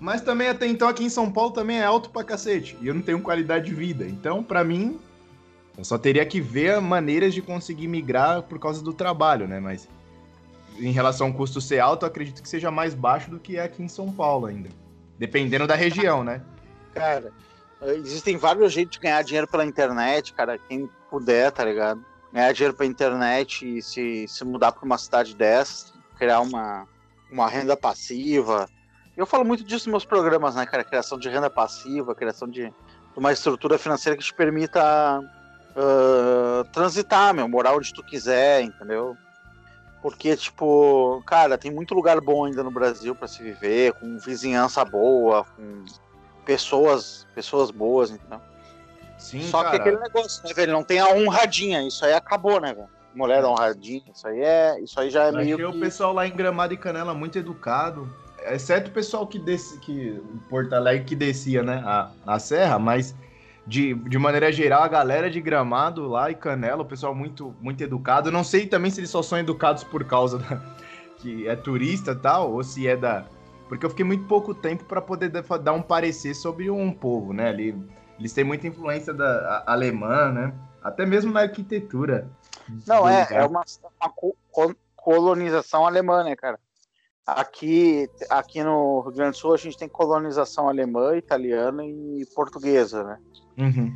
Mas 0.00 0.20
também 0.20 0.48
até 0.48 0.66
então 0.66 0.88
aqui 0.88 1.04
em 1.04 1.08
São 1.08 1.30
Paulo 1.30 1.52
também 1.52 1.78
é 1.78 1.84
alto 1.84 2.10
pra 2.10 2.24
cacete. 2.24 2.76
E 2.80 2.88
eu 2.88 2.94
não 2.94 3.02
tenho 3.02 3.20
qualidade 3.20 3.66
de 3.66 3.74
vida. 3.74 4.06
Então, 4.06 4.42
pra 4.42 4.64
mim, 4.64 4.98
eu 5.76 5.84
só 5.84 5.96
teria 5.98 6.24
que 6.26 6.40
ver 6.40 6.80
maneiras 6.80 7.34
de 7.34 7.40
conseguir 7.40 7.88
migrar 7.88 8.42
por 8.42 8.58
causa 8.58 8.82
do 8.82 8.92
trabalho, 8.92 9.48
né? 9.48 9.60
Mas 9.60 9.88
em 10.78 10.90
relação 10.90 11.28
ao 11.28 11.32
custo 11.32 11.60
ser 11.60 11.78
alto, 11.78 12.04
acredito 12.04 12.42
que 12.42 12.48
seja 12.48 12.70
mais 12.70 12.94
baixo 12.94 13.30
do 13.30 13.38
que 13.38 13.56
é 13.56 13.62
aqui 13.62 13.82
em 13.82 13.88
São 13.88 14.12
Paulo 14.12 14.46
ainda. 14.46 14.68
Dependendo 15.18 15.66
da 15.66 15.74
região, 15.74 16.24
né? 16.24 16.42
Cara, 16.92 17.32
existem 17.82 18.36
vários 18.36 18.72
jeitos 18.72 18.96
de 18.96 19.02
ganhar 19.02 19.22
dinheiro 19.22 19.46
pela 19.46 19.64
internet, 19.64 20.32
cara. 20.32 20.58
Quem 20.58 20.88
puder, 21.10 21.50
tá 21.52 21.64
ligado? 21.64 22.04
Ganhar 22.32 22.52
dinheiro 22.52 22.74
pela 22.74 22.90
internet 22.90 23.78
e 23.78 23.82
se, 23.82 24.26
se 24.26 24.44
mudar 24.44 24.72
pra 24.72 24.84
uma 24.84 24.98
cidade 24.98 25.34
dessas, 25.36 25.92
criar 26.16 26.40
uma, 26.40 26.86
uma 27.30 27.48
renda 27.48 27.76
passiva. 27.76 28.68
Eu 29.16 29.26
falo 29.26 29.44
muito 29.44 29.62
disso 29.62 29.86
nos 29.86 29.92
meus 29.92 30.04
programas, 30.04 30.54
né, 30.56 30.66
cara? 30.66 30.82
Criação 30.84 31.18
de 31.18 31.28
renda 31.28 31.48
passiva, 31.48 32.14
criação 32.14 32.48
de, 32.48 32.72
uma 33.16 33.32
estrutura 33.32 33.78
financeira 33.78 34.18
que 34.18 34.24
te 34.24 34.34
permita 34.34 34.82
ah, 35.76 36.64
transitar, 36.72 37.32
meu, 37.34 37.48
morar 37.48 37.74
onde 37.74 37.92
tu 37.92 38.02
quiser, 38.02 38.62
entendeu? 38.62 39.16
Porque, 40.02 40.36
tipo, 40.36 41.22
cara, 41.26 41.56
tem 41.56 41.70
muito 41.70 41.94
lugar 41.94 42.20
bom 42.20 42.44
ainda 42.44 42.62
no 42.62 42.70
Brasil 42.70 43.14
pra 43.14 43.26
se 43.26 43.42
viver, 43.42 43.92
com 43.94 44.18
vizinhança 44.18 44.84
boa, 44.84 45.44
com 45.56 45.84
pessoas, 46.44 47.26
pessoas 47.34 47.70
boas, 47.70 48.10
entendeu? 48.10 48.40
Sim, 49.16 49.40
Só 49.42 49.64
que 49.64 49.76
aquele 49.76 49.96
negócio, 49.96 50.42
né, 50.44 50.52
velho? 50.52 50.72
Não 50.72 50.82
tem 50.84 50.98
a 51.00 51.08
honradinha, 51.08 51.86
isso 51.86 52.04
aí 52.04 52.12
acabou, 52.12 52.60
né, 52.60 52.74
velho? 52.74 52.88
Mulher 53.14 53.44
honradinha, 53.44 54.02
isso 54.12 54.26
aí 54.26 54.40
é. 54.40 54.80
Isso 54.80 54.98
aí 55.00 55.08
já 55.08 55.24
é 55.24 55.32
meio. 55.32 55.54
achei 55.54 55.64
o 55.64 55.72
que- 55.72 55.78
pessoal 55.80 56.12
lá 56.12 56.26
em 56.26 56.34
Gramado 56.34 56.74
e 56.74 56.76
Canela 56.76 57.14
muito 57.14 57.38
educado. 57.38 58.12
Exceto 58.46 58.90
o 58.90 58.92
pessoal 58.92 59.26
que 59.26 59.38
desce, 59.38 59.78
que 59.80 60.20
Porto 60.50 60.72
Alegre 60.74 61.04
que 61.04 61.16
descia, 61.16 61.62
né, 61.62 61.82
a, 61.84 62.10
a 62.26 62.38
serra, 62.38 62.78
mas 62.78 63.14
de, 63.66 63.94
de 63.94 64.18
maneira 64.18 64.52
geral, 64.52 64.82
a 64.82 64.88
galera 64.88 65.30
de 65.30 65.40
Gramado 65.40 66.06
lá 66.06 66.30
e 66.30 66.34
Canela, 66.34 66.82
o 66.82 66.86
pessoal 66.86 67.14
muito, 67.14 67.54
muito 67.60 67.82
educado. 67.82 68.30
Não 68.30 68.44
sei 68.44 68.66
também 68.66 68.90
se 68.90 69.00
eles 69.00 69.10
só 69.10 69.22
são 69.22 69.38
educados 69.38 69.82
por 69.84 70.04
causa 70.04 70.38
da, 70.38 70.60
que 71.18 71.48
é 71.48 71.56
turista 71.56 72.12
e 72.12 72.16
tal, 72.16 72.52
ou 72.52 72.62
se 72.62 72.86
é 72.86 72.96
da. 72.96 73.24
Porque 73.68 73.86
eu 73.86 73.90
fiquei 73.90 74.04
muito 74.04 74.26
pouco 74.26 74.54
tempo 74.54 74.84
para 74.84 75.00
poder 75.00 75.30
da- 75.30 75.40
dar 75.56 75.72
um 75.72 75.80
parecer 75.80 76.34
sobre 76.34 76.70
um 76.70 76.92
povo, 76.92 77.32
né? 77.32 77.48
Ali, 77.48 77.74
eles 78.18 78.32
têm 78.34 78.44
muita 78.44 78.66
influência 78.66 79.14
da 79.14 79.24
a- 79.66 79.72
alemã, 79.72 80.30
né? 80.30 80.52
Até 80.82 81.06
mesmo 81.06 81.32
na 81.32 81.40
arquitetura. 81.40 82.28
Não, 82.86 83.08
é, 83.08 83.26
é 83.30 83.44
uma, 83.44 83.62
uma 84.00 84.10
co- 84.10 84.36
co- 84.52 84.76
colonização 84.94 85.86
alemã, 85.86 86.22
né, 86.22 86.36
cara? 86.36 86.58
Aqui, 87.26 88.08
aqui 88.28 88.62
no 88.62 89.00
Rio 89.00 89.12
Grande 89.12 89.30
do 89.30 89.36
Sul 89.38 89.54
a 89.54 89.56
gente 89.56 89.78
tem 89.78 89.88
colonização 89.88 90.68
alemã, 90.68 91.16
italiana 91.16 91.84
e 91.84 92.26
portuguesa, 92.34 93.02
né? 93.02 93.18
Uhum. 93.58 93.94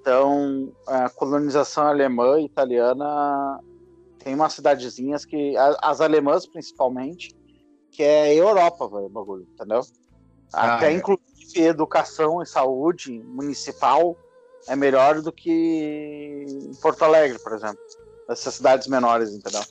Então, 0.00 0.72
a 0.86 1.10
colonização 1.10 1.86
alemã 1.86 2.40
e 2.40 2.46
italiana 2.46 3.60
tem 4.18 4.34
umas 4.34 4.54
cidadezinhas 4.54 5.26
que, 5.26 5.54
as 5.82 6.00
alemãs 6.00 6.46
principalmente, 6.46 7.36
que 7.90 8.02
é 8.02 8.34
Europa, 8.34 8.88
velho, 8.88 9.06
o 9.06 9.10
bagulho, 9.10 9.46
entendeu? 9.52 9.82
Ah, 10.52 10.76
Até 10.76 10.90
é. 10.90 10.92
inclusive 10.92 11.28
educação 11.56 12.40
e 12.40 12.46
saúde 12.46 13.22
municipal 13.24 14.16
é 14.68 14.74
melhor 14.74 15.20
do 15.20 15.32
que 15.32 16.46
em 16.48 16.74
Porto 16.80 17.04
Alegre, 17.04 17.38
por 17.38 17.52
exemplo. 17.52 17.78
Essas 18.28 18.54
cidades 18.54 18.88
menores, 18.88 19.34
entendeu? 19.34 19.62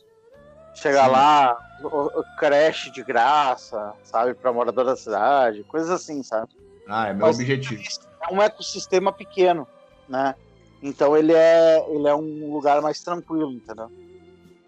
Chegar 0.82 1.08
lá, 1.08 1.58
o- 1.84 2.20
o 2.20 2.24
creche 2.38 2.90
de 2.92 3.04
graça, 3.04 3.94
sabe, 4.04 4.34
para 4.34 4.54
morador 4.54 4.86
da 4.86 4.96
cidade, 4.96 5.64
coisas 5.64 5.90
assim, 5.90 6.24
sabe? 6.24 6.50
Ah, 6.88 7.08
é 7.10 7.14
meu 7.14 7.28
Mas- 7.28 7.36
objetivo. 7.38 7.82
é 8.30 8.34
um 8.34 8.42
ecossistema 8.42 9.12
pequeno, 9.12 9.68
né? 10.08 10.36
Então 10.82 11.16
ele 11.18 11.34
é, 11.34 11.86
ele 11.90 12.08
é 12.08 12.16
um 12.16 12.52
lugar 12.54 12.82
mais 12.82 13.02
tranquilo, 13.02 13.52
entendeu? 13.52 13.92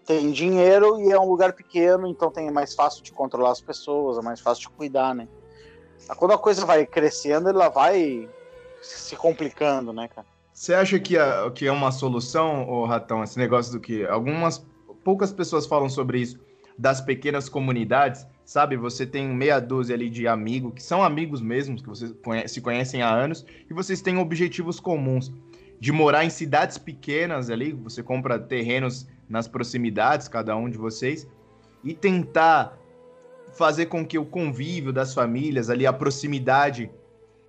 Tem 0.06 0.30
dinheiro 0.32 1.00
e 1.00 1.10
é 1.10 1.18
um 1.18 1.28
lugar 1.28 1.52
pequeno, 1.52 2.06
então 2.06 2.30
tem 2.30 2.48
é 2.48 2.50
mais 2.50 2.74
fácil 2.74 3.02
de 3.02 3.12
controlar 3.12 3.52
as 3.52 3.60
pessoas, 3.60 4.18
é 4.18 4.20
mais 4.22 4.40
fácil 4.40 4.68
de 4.68 4.76
cuidar, 4.76 5.14
né? 5.14 5.26
Quando 6.16 6.32
a 6.32 6.38
coisa 6.38 6.66
vai 6.66 6.84
crescendo, 6.84 7.48
ela 7.48 7.68
vai 7.68 8.28
se 8.82 9.16
complicando, 9.16 9.92
né, 9.92 10.08
cara? 10.08 10.26
Você 10.52 10.74
acha 10.74 10.98
que 10.98 11.16
é, 11.16 11.50
que 11.50 11.66
é 11.66 11.72
uma 11.72 11.90
solução, 11.92 12.68
ô 12.68 12.84
Ratão, 12.84 13.22
esse 13.24 13.38
negócio 13.38 13.72
do 13.72 13.80
que 13.80 14.04
algumas 14.06 14.58
poucas 15.04 15.32
pessoas 15.32 15.66
falam 15.66 15.88
sobre 15.88 16.20
isso, 16.20 16.38
das 16.78 17.00
pequenas 17.00 17.48
comunidades, 17.48 18.26
sabe? 18.44 18.76
Você 18.76 19.04
tem 19.06 19.28
meia 19.28 19.60
dúzia 19.60 19.94
ali 19.94 20.08
de 20.08 20.26
amigos, 20.26 20.72
que 20.74 20.82
são 20.82 21.02
amigos 21.02 21.40
mesmos, 21.40 21.82
que 21.82 21.88
vocês 21.88 22.12
conhe- 22.24 22.48
se 22.48 22.60
conhecem 22.60 23.02
há 23.02 23.10
anos, 23.10 23.44
e 23.68 23.74
vocês 23.74 24.00
têm 24.00 24.18
objetivos 24.18 24.80
comuns 24.80 25.30
de 25.78 25.92
morar 25.92 26.24
em 26.24 26.30
cidades 26.30 26.78
pequenas 26.78 27.50
ali, 27.50 27.72
você 27.72 28.02
compra 28.02 28.38
terrenos 28.38 29.06
nas 29.28 29.48
proximidades, 29.48 30.28
cada 30.28 30.56
um 30.56 30.70
de 30.70 30.78
vocês, 30.78 31.28
e 31.84 31.92
tentar 31.92 32.78
fazer 33.54 33.86
com 33.86 34.06
que 34.06 34.18
o 34.18 34.24
convívio 34.24 34.92
das 34.92 35.12
famílias 35.12 35.68
ali, 35.68 35.86
a 35.86 35.92
proximidade, 35.92 36.90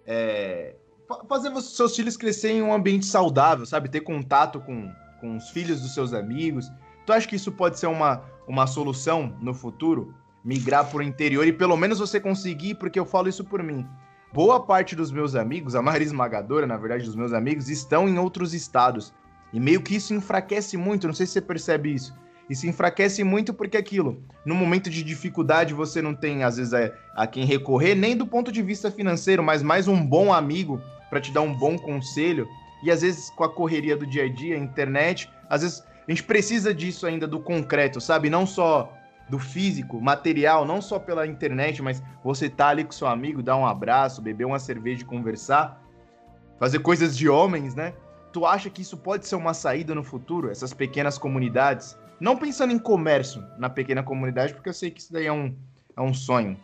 é, 0.06 0.76
fa- 1.08 1.24
fazer 1.30 1.56
seus 1.62 1.96
filhos 1.96 2.18
crescerem 2.18 2.58
em 2.58 2.62
um 2.62 2.74
ambiente 2.74 3.06
saudável, 3.06 3.66
sabe? 3.66 3.88
Ter 3.88 4.02
contato 4.02 4.60
com, 4.60 4.92
com 5.22 5.38
os 5.38 5.50
filhos 5.52 5.82
dos 5.82 5.94
seus 5.94 6.14
amigos. 6.14 6.70
Tu 7.06 7.12
acha 7.12 7.28
que 7.28 7.36
isso 7.36 7.52
pode 7.52 7.80
ser 7.80 7.88
uma, 7.88 8.24
uma 8.48 8.66
solução 8.66 9.36
no 9.42 9.54
futuro? 9.54 10.14
Migrar 10.44 10.90
para 10.90 11.00
o 11.00 11.04
interior 11.04 11.46
e 11.48 11.54
pelo 11.54 11.78
menos 11.78 12.00
você 12.00 12.20
conseguir, 12.20 12.76
porque 12.76 13.00
eu 13.00 13.06
falo 13.06 13.30
isso 13.30 13.44
por 13.44 13.62
mim. 13.64 13.86
Boa 14.34 14.60
parte 14.60 14.96
dos 14.96 15.12
meus 15.12 15.36
amigos, 15.36 15.76
a 15.76 15.82
maioria 15.82 16.08
esmagadora, 16.08 16.66
na 16.66 16.76
verdade, 16.76 17.06
dos 17.06 17.16
meus 17.16 17.34
amigos, 17.34 17.70
estão 17.70 18.10
em 18.10 18.18
outros 18.18 18.54
estados. 18.54 19.14
E 19.54 19.60
meio 19.60 19.82
que 19.82 19.96
isso 19.96 20.14
enfraquece 20.14 20.76
muito, 20.76 21.08
não 21.08 21.14
sei 21.14 21.26
se 21.26 21.34
você 21.34 21.42
percebe 21.42 21.94
isso. 21.94 22.16
Isso 22.50 22.68
enfraquece 22.68 23.24
muito 23.24 23.54
porque 23.54 23.78
aquilo, 23.78 24.22
no 24.46 24.56
momento 24.56 24.90
de 24.90 25.04
dificuldade, 25.04 25.74
você 25.74 26.02
não 26.02 26.14
tem, 26.14 26.44
às 26.44 26.58
vezes, 26.58 26.74
a, 26.74 26.92
a 27.16 27.28
quem 27.28 27.46
recorrer, 27.46 27.96
nem 27.96 28.18
do 28.18 28.26
ponto 28.26 28.52
de 28.52 28.62
vista 28.62 28.92
financeiro, 28.92 29.44
mas 29.44 29.62
mais 29.62 29.88
um 29.88 30.06
bom 30.06 30.34
amigo 30.34 30.82
para 31.10 31.22
te 31.22 31.32
dar 31.32 31.42
um 31.42 31.54
bom 31.54 31.78
conselho. 31.78 32.48
E 32.84 32.92
às 32.92 33.02
vezes, 33.02 33.30
com 33.30 33.44
a 33.44 33.50
correria 33.50 33.96
do 33.96 34.06
dia 34.06 34.26
a 34.26 34.30
dia, 34.30 34.58
internet, 34.58 35.30
às 35.50 35.62
vezes 35.62 35.84
a 36.08 36.12
gente 36.12 36.24
precisa 36.24 36.74
disso 36.74 37.06
ainda 37.06 37.28
do 37.28 37.40
concreto, 37.40 38.02
sabe? 38.02 38.30
Não 38.30 38.46
só 38.46 38.94
do 39.30 39.40
físico, 39.40 40.02
material, 40.02 40.66
não 40.66 40.82
só 40.82 41.00
pela 41.00 41.26
internet, 41.26 41.82
mas 41.82 42.04
você 42.24 42.50
tá 42.50 42.68
ali 42.68 42.84
com 42.84 42.92
seu 42.92 43.08
amigo, 43.08 43.42
dar 43.42 43.56
um 43.56 43.66
abraço, 43.66 44.22
beber 44.22 44.46
uma 44.46 44.60
cerveja 44.60 45.02
e 45.02 45.06
conversar, 45.06 45.82
fazer 46.60 46.80
coisas 46.80 47.18
de 47.18 47.30
homens, 47.30 47.74
né? 47.74 47.94
Tu 48.32 48.46
acha 48.46 48.70
que 48.70 48.82
isso 48.82 48.98
pode 48.98 49.28
ser 49.28 49.36
uma 49.36 49.54
saída 49.54 49.96
no 49.96 50.04
futuro, 50.04 50.50
essas 50.50 50.74
pequenas 50.74 51.18
comunidades? 51.18 51.98
Não 52.20 52.38
pensando 52.38 52.74
em 52.74 52.80
comércio 52.80 53.44
na 53.58 53.70
pequena 53.70 54.04
comunidade, 54.04 54.54
porque 54.54 54.70
eu 54.70 54.74
sei 54.74 54.92
que 54.92 55.00
isso 55.00 55.14
daí 55.14 55.28
é 55.28 55.32
um, 55.32 55.56
é 55.96 56.02
um 56.02 56.14
sonho. 56.14 56.58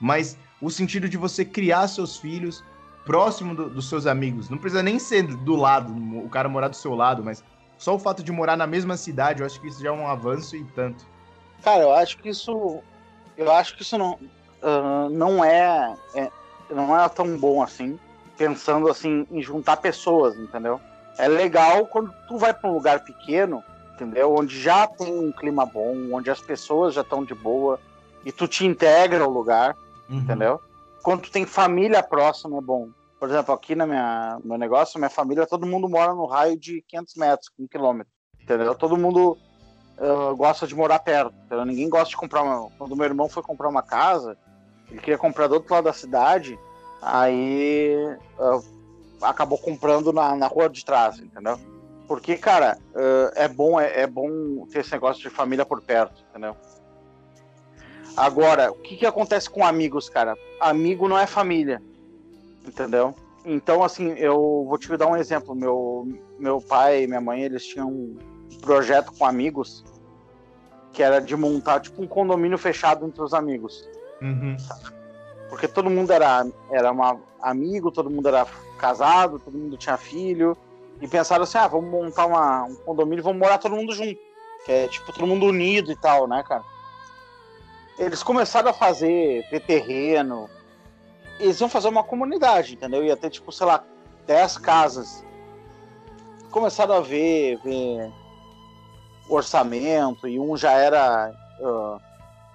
Mas 0.00 0.38
o 0.60 0.70
sentido 0.70 1.08
de 1.08 1.16
você 1.16 1.44
criar 1.44 1.88
seus 1.88 2.16
filhos 2.16 2.62
próximo 3.04 3.54
do- 3.54 3.70
dos 3.70 3.88
seus 3.88 4.06
amigos. 4.06 4.48
Não 4.48 4.58
precisa 4.58 4.82
nem 4.82 4.98
ser 4.98 5.22
do 5.22 5.56
lado, 5.56 5.94
o 6.24 6.28
cara 6.28 6.48
morar 6.48 6.68
do 6.68 6.76
seu 6.76 6.94
lado, 6.94 7.22
mas 7.22 7.44
só 7.78 7.94
o 7.94 7.98
fato 7.98 8.22
de 8.22 8.32
morar 8.32 8.56
na 8.56 8.66
mesma 8.66 8.96
cidade, 8.96 9.40
eu 9.40 9.46
acho 9.46 9.60
que 9.60 9.68
isso 9.68 9.82
já 9.82 9.88
é 9.88 9.92
um 9.92 10.06
avanço 10.06 10.56
e 10.56 10.64
tanto. 10.64 11.04
Cara, 11.62 11.82
eu 11.82 11.92
acho 11.92 12.18
que 12.18 12.28
isso. 12.28 12.80
Eu 13.36 13.50
acho 13.52 13.76
que 13.76 13.82
isso 13.82 13.98
não, 13.98 14.18
ah, 14.62 15.08
não 15.10 15.44
é, 15.44 15.94
é- 16.14 16.30
Não 16.70 16.98
é 16.98 17.08
tão 17.08 17.36
bom 17.36 17.62
assim. 17.62 17.98
Pensando 18.36 18.88
assim 18.88 19.26
em 19.30 19.42
juntar 19.42 19.76
pessoas, 19.76 20.34
entendeu? 20.36 20.80
É 21.18 21.28
legal 21.28 21.86
quando 21.86 22.12
tu 22.26 22.36
vai 22.36 22.52
para 22.52 22.68
um 22.68 22.74
lugar 22.74 23.04
pequeno, 23.04 23.62
entendeu? 23.94 24.34
Onde 24.34 24.60
já 24.60 24.86
tem 24.86 25.12
um 25.12 25.30
clima 25.30 25.64
bom, 25.64 25.94
onde 26.12 26.30
as 26.30 26.40
pessoas 26.40 26.94
já 26.94 27.02
estão 27.02 27.24
de 27.24 27.34
boa 27.34 27.78
e 28.24 28.32
tu 28.32 28.48
te 28.48 28.66
integra 28.66 29.22
ao 29.22 29.30
lugar. 29.30 29.76
uhum. 30.08 30.18
entendeu? 30.18 30.60
Quando 31.02 31.22
tu 31.22 31.30
tem 31.30 31.44
família 31.46 32.02
próxima 32.02 32.58
é 32.58 32.60
bom. 32.60 32.88
Por 33.18 33.28
exemplo, 33.28 33.54
aqui 33.54 33.74
na 33.74 33.86
minha 33.86 34.38
meu 34.44 34.58
negócio, 34.58 34.98
minha 34.98 35.10
família, 35.10 35.46
todo 35.46 35.66
mundo 35.66 35.88
mora 35.88 36.12
no 36.12 36.26
raio 36.26 36.58
de 36.58 36.82
500 36.88 37.14
metros, 37.16 37.50
1 37.58 37.66
quilômetro, 37.68 38.12
entendeu? 38.40 38.74
Todo 38.74 38.96
mundo 38.96 39.38
uh, 39.98 40.36
gosta 40.36 40.66
de 40.66 40.74
morar 40.74 40.98
perto, 40.98 41.34
entendeu? 41.46 41.64
Ninguém 41.64 41.88
gosta 41.88 42.10
de 42.10 42.16
comprar 42.16 42.42
uma... 42.42 42.68
Quando 42.76 42.96
meu 42.96 43.06
irmão 43.06 43.28
foi 43.28 43.42
comprar 43.42 43.68
uma 43.68 43.82
casa, 43.82 44.36
ele 44.90 45.00
queria 45.00 45.18
comprar 45.18 45.46
do 45.46 45.54
outro 45.54 45.72
lado 45.72 45.84
da 45.84 45.92
cidade, 45.92 46.58
aí 47.00 47.96
uh, 48.38 48.64
acabou 49.22 49.58
comprando 49.58 50.12
na, 50.12 50.34
na 50.36 50.46
rua 50.46 50.68
de 50.68 50.84
trás, 50.84 51.18
entendeu? 51.18 51.58
Porque, 52.06 52.36
cara, 52.36 52.78
uh, 52.90 53.32
é 53.34 53.48
bom 53.48 53.80
é, 53.80 54.02
é, 54.02 54.06
bom 54.06 54.66
ter 54.70 54.80
esse 54.80 54.92
negócio 54.92 55.22
de 55.22 55.30
família 55.30 55.64
por 55.64 55.80
perto, 55.80 56.22
entendeu? 56.30 56.54
Agora, 58.16 58.70
o 58.70 58.76
que, 58.76 58.96
que 58.96 59.06
acontece 59.06 59.48
com 59.50 59.64
amigos, 59.64 60.08
cara? 60.08 60.36
Amigo 60.60 61.08
não 61.08 61.18
é 61.18 61.26
família, 61.26 61.82
entendeu? 62.66 63.14
Então, 63.44 63.84
assim, 63.84 64.12
eu 64.12 64.64
vou 64.66 64.78
te 64.78 64.96
dar 64.96 65.06
um 65.06 65.16
exemplo. 65.16 65.54
Meu, 65.54 66.08
meu 66.38 66.60
pai 66.60 67.02
e 67.02 67.06
minha 67.06 67.20
mãe, 67.20 67.42
eles 67.42 67.66
tinham 67.66 67.88
um 67.88 68.18
projeto 68.62 69.12
com 69.12 69.26
amigos 69.26 69.84
que 70.92 71.02
era 71.02 71.20
de 71.20 71.36
montar, 71.36 71.80
tipo, 71.80 72.00
um 72.00 72.06
condomínio 72.06 72.56
fechado 72.56 73.04
entre 73.04 73.20
os 73.20 73.34
amigos. 73.34 73.86
Uhum. 74.22 74.56
Porque 75.50 75.68
todo 75.68 75.90
mundo 75.90 76.12
era, 76.12 76.46
era 76.70 76.90
uma, 76.92 77.20
amigo, 77.42 77.90
todo 77.90 78.08
mundo 78.08 78.28
era 78.28 78.46
casado, 78.78 79.38
todo 79.40 79.58
mundo 79.58 79.76
tinha 79.76 79.96
filho. 79.96 80.56
E 81.00 81.08
pensaram 81.08 81.42
assim, 81.42 81.58
ah, 81.58 81.66
vamos 81.66 81.90
montar 81.90 82.26
uma, 82.26 82.64
um 82.64 82.76
condomínio 82.76 83.20
e 83.20 83.24
vamos 83.24 83.40
morar 83.40 83.58
todo 83.58 83.74
mundo 83.74 83.92
junto. 83.92 84.18
Que 84.64 84.72
é, 84.72 84.88
tipo, 84.88 85.12
todo 85.12 85.26
mundo 85.26 85.46
unido 85.46 85.92
e 85.92 85.96
tal, 85.96 86.26
né, 86.26 86.42
cara? 86.46 86.62
Eles 87.98 88.22
começaram 88.22 88.70
a 88.70 88.72
fazer, 88.72 89.46
ter 89.50 89.60
terreno, 89.60 90.48
eles 91.38 91.60
iam 91.60 91.68
fazer 91.68 91.88
uma 91.88 92.04
comunidade, 92.04 92.74
entendeu? 92.74 93.04
Ia 93.04 93.16
ter, 93.16 93.30
tipo, 93.30 93.50
sei 93.50 93.66
lá, 93.66 93.82
10 94.26 94.58
casas. 94.58 95.24
Começaram 96.50 96.94
a 96.94 97.00
ver, 97.00 97.58
ver 97.58 98.12
orçamento, 99.28 100.28
e 100.28 100.38
um 100.38 100.56
já 100.56 100.72
era 100.72 101.32
uh, 101.60 102.00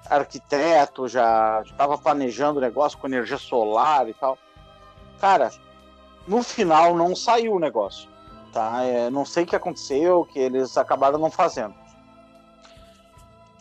arquiteto, 0.10 1.08
já 1.08 1.62
estava 1.66 1.98
planejando 1.98 2.60
o 2.60 2.62
negócio 2.62 2.98
com 2.98 3.08
energia 3.08 3.38
solar 3.38 4.08
e 4.08 4.14
tal. 4.14 4.38
Cara, 5.20 5.52
no 6.28 6.42
final 6.44 6.96
não 6.96 7.16
saiu 7.16 7.54
o 7.54 7.60
negócio, 7.60 8.10
tá? 8.54 8.84
É, 8.84 9.10
não 9.10 9.26
sei 9.26 9.44
o 9.44 9.48
que 9.48 9.56
aconteceu, 9.56 10.26
que 10.26 10.40
eles 10.40 10.78
acabaram 10.78 11.20
não 11.20 11.32
fazendo. 11.32 11.74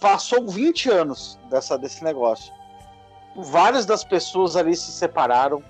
Passou 0.01 0.47
20 0.47 0.91
anos 0.91 1.41
dessa, 1.51 1.77
desse 1.77 2.05
negócio 2.05 2.53
várias 3.43 3.87
das 3.87 4.05
pessoas 4.05 4.57
ali 4.57 4.75
se 4.75 4.91
separaram. 4.93 5.63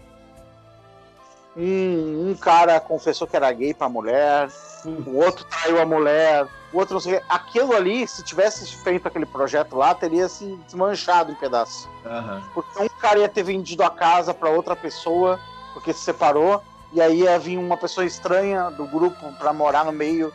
Um, 1.57 2.31
um 2.31 2.37
cara 2.37 2.79
confessou 2.79 3.27
que 3.27 3.37
era 3.37 3.51
gay 3.53 3.75
pra 3.75 3.89
mulher, 3.89 4.49
o 4.85 5.17
outro 5.17 5.45
traiu 5.45 5.81
a 5.81 5.85
mulher, 5.85 6.47
o 6.73 6.79
outro 6.79 6.95
não 6.95 7.01
sei 7.01 7.21
Aquilo 7.29 7.75
ali, 7.75 8.07
se 8.07 8.23
tivesse 8.23 8.77
feito 8.77 9.09
aquele 9.09 9.27
projeto 9.27 9.75
lá, 9.75 9.93
teria 9.93 10.29
se 10.29 10.57
desmanchado 10.67 11.33
em 11.33 11.35
pedaços. 11.35 11.89
Uhum. 12.05 12.43
Porque 12.55 12.83
um 12.83 12.89
cara 12.89 13.19
ia 13.19 13.29
ter 13.29 13.43
vendido 13.43 13.83
a 13.83 13.91
casa 13.91 14.33
para 14.33 14.51
outra 14.51 14.77
pessoa, 14.77 15.41
porque 15.75 15.93
se 15.93 16.01
separou, 16.01 16.63
e 16.93 17.01
aí 17.01 17.23
ia 17.23 17.39
vir 17.39 17.59
uma 17.59 17.77
pessoa 17.77 18.07
estranha 18.07 18.71
do 18.71 18.87
grupo 18.87 19.33
para 19.33 19.53
morar 19.53 19.85
no 19.85 19.93
meio 19.93 20.33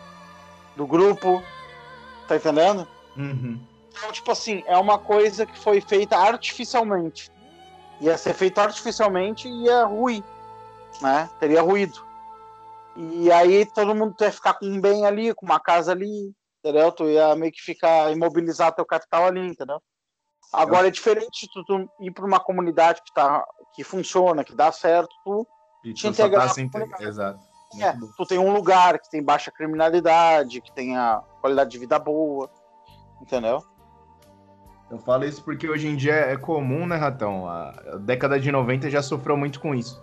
do 0.75 0.85
grupo. 0.85 1.41
Tá 2.27 2.35
entendendo? 2.35 2.85
Uhum. 3.15 3.59
Então, 3.95 4.11
tipo 4.11 4.31
assim, 4.31 4.63
é 4.65 4.77
uma 4.77 4.97
coisa 4.97 5.45
que 5.45 5.57
foi 5.57 5.79
feita 5.79 6.17
artificialmente. 6.17 7.31
Ia 8.01 8.17
ser 8.17 8.33
feito 8.33 8.59
artificialmente 8.59 9.47
e 9.47 9.65
ia 9.65 9.85
ruir, 9.85 10.23
né? 11.01 11.29
Teria 11.39 11.61
ruído. 11.61 12.03
E 12.95 13.31
aí 13.31 13.65
todo 13.65 13.95
mundo 13.95 14.15
ia 14.19 14.31
ficar 14.31 14.55
com 14.55 14.65
um 14.65 14.81
bem 14.81 15.05
ali, 15.05 15.33
com 15.33 15.45
uma 15.45 15.59
casa 15.59 15.91
ali, 15.91 16.33
entendeu? 16.59 16.91
Tu 16.91 17.05
ia 17.09 17.35
meio 17.35 17.51
que 17.51 17.61
ficar 17.61 18.11
imobilizar 18.11 18.73
teu 18.73 18.85
capital 18.85 19.27
ali, 19.27 19.47
entendeu? 19.47 19.81
Agora 20.51 20.87
é 20.87 20.91
diferente 20.91 21.47
tu, 21.51 21.63
tu 21.63 21.89
ir 21.99 22.11
para 22.11 22.25
uma 22.25 22.39
comunidade 22.39 23.01
que 23.03 23.13
tá 23.13 23.43
que 23.73 23.83
funciona, 23.83 24.43
que 24.43 24.55
dá 24.55 24.71
certo, 24.71 25.13
tu 25.23 25.47
e 25.83 25.93
te 25.93 26.07
integrar. 26.07 26.53
Tá 26.53 27.03
Exato. 27.03 27.39
É, 27.81 27.91
tu 28.15 28.25
tem 28.25 28.37
um 28.37 28.53
lugar 28.53 28.99
que 28.99 29.09
tem 29.09 29.23
baixa 29.23 29.51
criminalidade, 29.51 30.61
que 30.61 30.71
tem 30.71 30.95
a 30.95 31.23
qualidade 31.41 31.71
de 31.71 31.79
vida 31.79 31.97
boa, 31.97 32.47
entendeu? 33.19 33.63
Eu 34.93 34.99
falo 34.99 35.25
isso 35.25 35.43
porque 35.43 35.67
hoje 35.67 35.87
em 35.87 35.95
dia 35.95 36.13
é 36.13 36.37
comum, 36.37 36.85
né, 36.85 36.95
Ratão? 36.95 37.47
A 37.47 37.97
década 37.99 38.39
de 38.39 38.51
90 38.51 38.91
já 38.91 39.01
sofreu 39.01 39.35
muito 39.35 39.59
com 39.59 39.73
isso. 39.73 39.99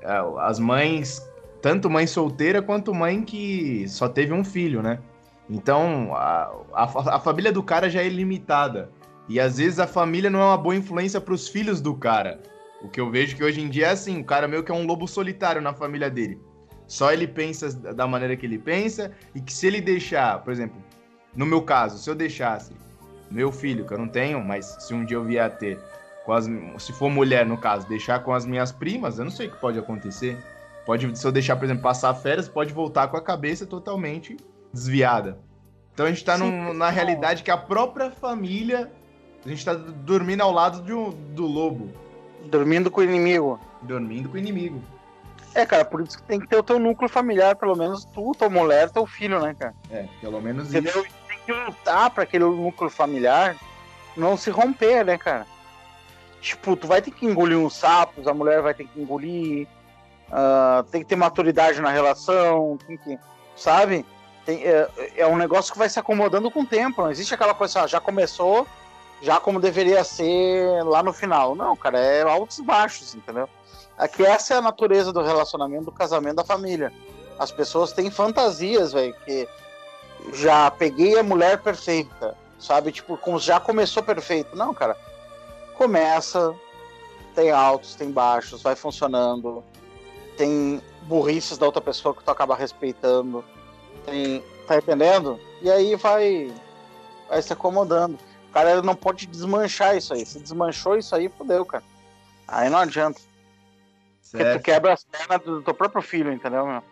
É, 0.00 0.22
as 0.38 0.60
mães, 0.60 1.28
tanto 1.60 1.90
mãe 1.90 2.06
solteira 2.06 2.62
quanto 2.62 2.94
mãe 2.94 3.24
que 3.24 3.88
só 3.88 4.08
teve 4.08 4.32
um 4.32 4.44
filho, 4.44 4.84
né? 4.84 5.00
Então, 5.48 6.14
a, 6.14 6.48
a, 6.72 7.16
a 7.16 7.18
família 7.18 7.50
do 7.50 7.60
cara 7.60 7.90
já 7.90 8.04
é 8.04 8.08
limitada. 8.08 8.92
E 9.28 9.40
às 9.40 9.58
vezes 9.58 9.80
a 9.80 9.86
família 9.88 10.30
não 10.30 10.40
é 10.40 10.44
uma 10.44 10.56
boa 10.56 10.76
influência 10.76 11.20
para 11.20 11.34
os 11.34 11.48
filhos 11.48 11.80
do 11.80 11.96
cara. 11.96 12.40
O 12.84 12.88
que 12.88 13.00
eu 13.00 13.10
vejo 13.10 13.34
que 13.34 13.42
hoje 13.42 13.60
em 13.60 13.68
dia 13.68 13.88
é 13.88 13.90
assim, 13.90 14.20
o 14.20 14.24
cara 14.24 14.46
meio 14.46 14.62
que 14.62 14.70
é 14.70 14.74
um 14.74 14.86
lobo 14.86 15.08
solitário 15.08 15.60
na 15.60 15.74
família 15.74 16.08
dele. 16.08 16.40
Só 16.86 17.12
ele 17.12 17.26
pensa 17.26 17.72
da 17.92 18.06
maneira 18.06 18.36
que 18.36 18.46
ele 18.46 18.60
pensa 18.60 19.10
e 19.34 19.40
que 19.40 19.52
se 19.52 19.66
ele 19.66 19.80
deixar, 19.80 20.40
por 20.44 20.52
exemplo, 20.52 20.80
no 21.34 21.44
meu 21.44 21.62
caso, 21.62 21.98
se 21.98 22.08
eu 22.08 22.14
deixasse 22.14 22.72
meu 23.30 23.52
filho, 23.52 23.86
que 23.86 23.92
eu 23.92 23.98
não 23.98 24.08
tenho, 24.08 24.42
mas 24.42 24.76
se 24.80 24.92
um 24.92 25.04
dia 25.04 25.16
eu 25.16 25.24
vier 25.24 25.44
a 25.44 25.50
ter, 25.50 25.78
as, 26.32 26.46
se 26.78 26.92
for 26.92 27.10
mulher, 27.10 27.46
no 27.46 27.56
caso, 27.56 27.88
deixar 27.88 28.22
com 28.22 28.32
as 28.32 28.44
minhas 28.44 28.72
primas, 28.72 29.18
eu 29.18 29.24
não 29.24 29.32
sei 29.32 29.46
o 29.46 29.50
que 29.50 29.58
pode 29.58 29.78
acontecer. 29.78 30.36
Pode, 30.84 31.18
se 31.18 31.26
eu 31.26 31.32
deixar, 31.32 31.56
por 31.56 31.64
exemplo, 31.64 31.82
passar 31.82 32.14
férias, 32.14 32.48
pode 32.48 32.72
voltar 32.72 33.08
com 33.08 33.16
a 33.16 33.22
cabeça 33.22 33.66
totalmente 33.66 34.36
desviada. 34.72 35.38
Então 35.92 36.06
a 36.06 36.08
gente 36.08 36.24
tá 36.24 36.38
num, 36.38 36.72
na 36.72 36.88
realidade 36.88 37.42
que 37.42 37.50
a 37.50 37.56
própria 37.56 38.10
família, 38.10 38.90
a 39.44 39.48
gente 39.48 39.64
tá 39.64 39.74
dormindo 39.74 40.42
ao 40.42 40.52
lado 40.52 40.82
de 40.82 40.92
um, 40.92 41.10
do 41.10 41.46
lobo. 41.46 41.90
Dormindo 42.46 42.90
com 42.90 43.00
o 43.00 43.04
inimigo. 43.04 43.60
Dormindo 43.82 44.28
com 44.28 44.36
o 44.36 44.38
inimigo. 44.38 44.82
É, 45.54 45.66
cara, 45.66 45.84
por 45.84 46.00
isso 46.00 46.16
que 46.16 46.22
tem 46.22 46.40
que 46.40 46.46
ter 46.46 46.56
o 46.56 46.62
teu 46.62 46.78
núcleo 46.78 47.08
familiar, 47.08 47.56
pelo 47.56 47.76
menos 47.76 48.04
tu, 48.04 48.32
tua 48.38 48.48
mulher, 48.48 48.88
teu 48.90 49.04
filho, 49.04 49.40
né, 49.40 49.54
cara? 49.58 49.74
É, 49.90 50.06
pelo 50.20 50.40
menos 50.40 50.68
Entendeu? 50.68 51.02
isso 51.02 51.19
que 51.54 52.10
para 52.10 52.22
aquele 52.22 52.44
núcleo 52.44 52.90
familiar 52.90 53.56
não 54.16 54.36
se 54.36 54.50
romper, 54.50 55.04
né, 55.04 55.16
cara? 55.16 55.46
Tipo, 56.40 56.76
tu 56.76 56.86
vai 56.86 57.02
ter 57.02 57.10
que 57.10 57.26
engolir 57.26 57.58
uns 57.58 57.76
sapos, 57.76 58.26
a 58.26 58.34
mulher 58.34 58.62
vai 58.62 58.72
ter 58.72 58.86
que 58.86 59.00
engolir, 59.00 59.66
uh, 60.28 60.82
tem 60.84 61.02
que 61.02 61.08
ter 61.08 61.16
maturidade 61.16 61.80
na 61.80 61.90
relação, 61.90 62.78
tem 62.86 62.96
que, 62.96 63.18
sabe? 63.54 64.06
Tem, 64.46 64.62
é, 64.64 64.88
é, 65.16 65.26
um 65.26 65.36
negócio 65.36 65.72
que 65.72 65.78
vai 65.78 65.88
se 65.88 65.98
acomodando 65.98 66.50
com 66.50 66.62
o 66.62 66.66
tempo, 66.66 67.02
não 67.02 67.10
existe 67.10 67.34
aquela 67.34 67.54
coisa, 67.54 67.80
assim, 67.80 67.88
já 67.88 68.00
começou, 68.00 68.66
já 69.20 69.38
como 69.38 69.60
deveria 69.60 70.02
ser 70.02 70.82
lá 70.84 71.02
no 71.02 71.12
final. 71.12 71.54
Não, 71.54 71.76
cara, 71.76 71.98
é 71.98 72.22
altos 72.22 72.58
e 72.58 72.62
baixos, 72.62 73.14
entendeu? 73.14 73.48
Aqui 73.98 74.24
essa 74.24 74.54
é 74.54 74.56
a 74.56 74.62
natureza 74.62 75.12
do 75.12 75.22
relacionamento, 75.22 75.84
do 75.84 75.92
casamento, 75.92 76.36
da 76.36 76.44
família. 76.44 76.90
As 77.38 77.52
pessoas 77.52 77.92
têm 77.92 78.10
fantasias, 78.10 78.94
velho, 78.94 79.14
que 79.26 79.46
já 80.32 80.70
peguei 80.70 81.18
a 81.18 81.22
mulher 81.22 81.60
perfeita, 81.62 82.36
sabe? 82.58 82.92
Tipo, 82.92 83.18
já 83.38 83.58
começou 83.60 84.02
perfeito. 84.02 84.56
Não, 84.56 84.72
cara. 84.74 84.96
Começa, 85.74 86.54
tem 87.34 87.50
altos, 87.50 87.94
tem 87.94 88.10
baixos, 88.10 88.62
vai 88.62 88.76
funcionando. 88.76 89.64
Tem 90.36 90.80
burrices 91.02 91.58
da 91.58 91.66
outra 91.66 91.80
pessoa 91.80 92.14
que 92.14 92.22
tu 92.22 92.30
acaba 92.30 92.54
respeitando. 92.54 93.44
Tem, 94.04 94.42
tá 94.66 94.76
entendendo? 94.76 95.38
E 95.62 95.70
aí 95.70 95.96
vai 95.96 96.52
vai 97.28 97.40
se 97.40 97.52
acomodando. 97.52 98.18
O 98.48 98.52
cara 98.52 98.82
não 98.82 98.96
pode 98.96 99.26
desmanchar 99.26 99.96
isso 99.96 100.12
aí. 100.12 100.26
Se 100.26 100.40
desmanchou 100.40 100.98
isso 100.98 101.14
aí, 101.14 101.28
fodeu, 101.28 101.64
cara. 101.64 101.84
Aí 102.48 102.68
não 102.68 102.78
adianta. 102.78 103.20
Certo. 104.20 104.44
Porque 104.44 104.58
tu 104.58 104.62
quebra 104.62 104.92
as 104.92 105.04
pernas 105.04 105.40
do 105.42 105.62
teu 105.62 105.72
próprio 105.72 106.02
filho, 106.02 106.32
entendeu, 106.32 106.66
meu? 106.66 106.82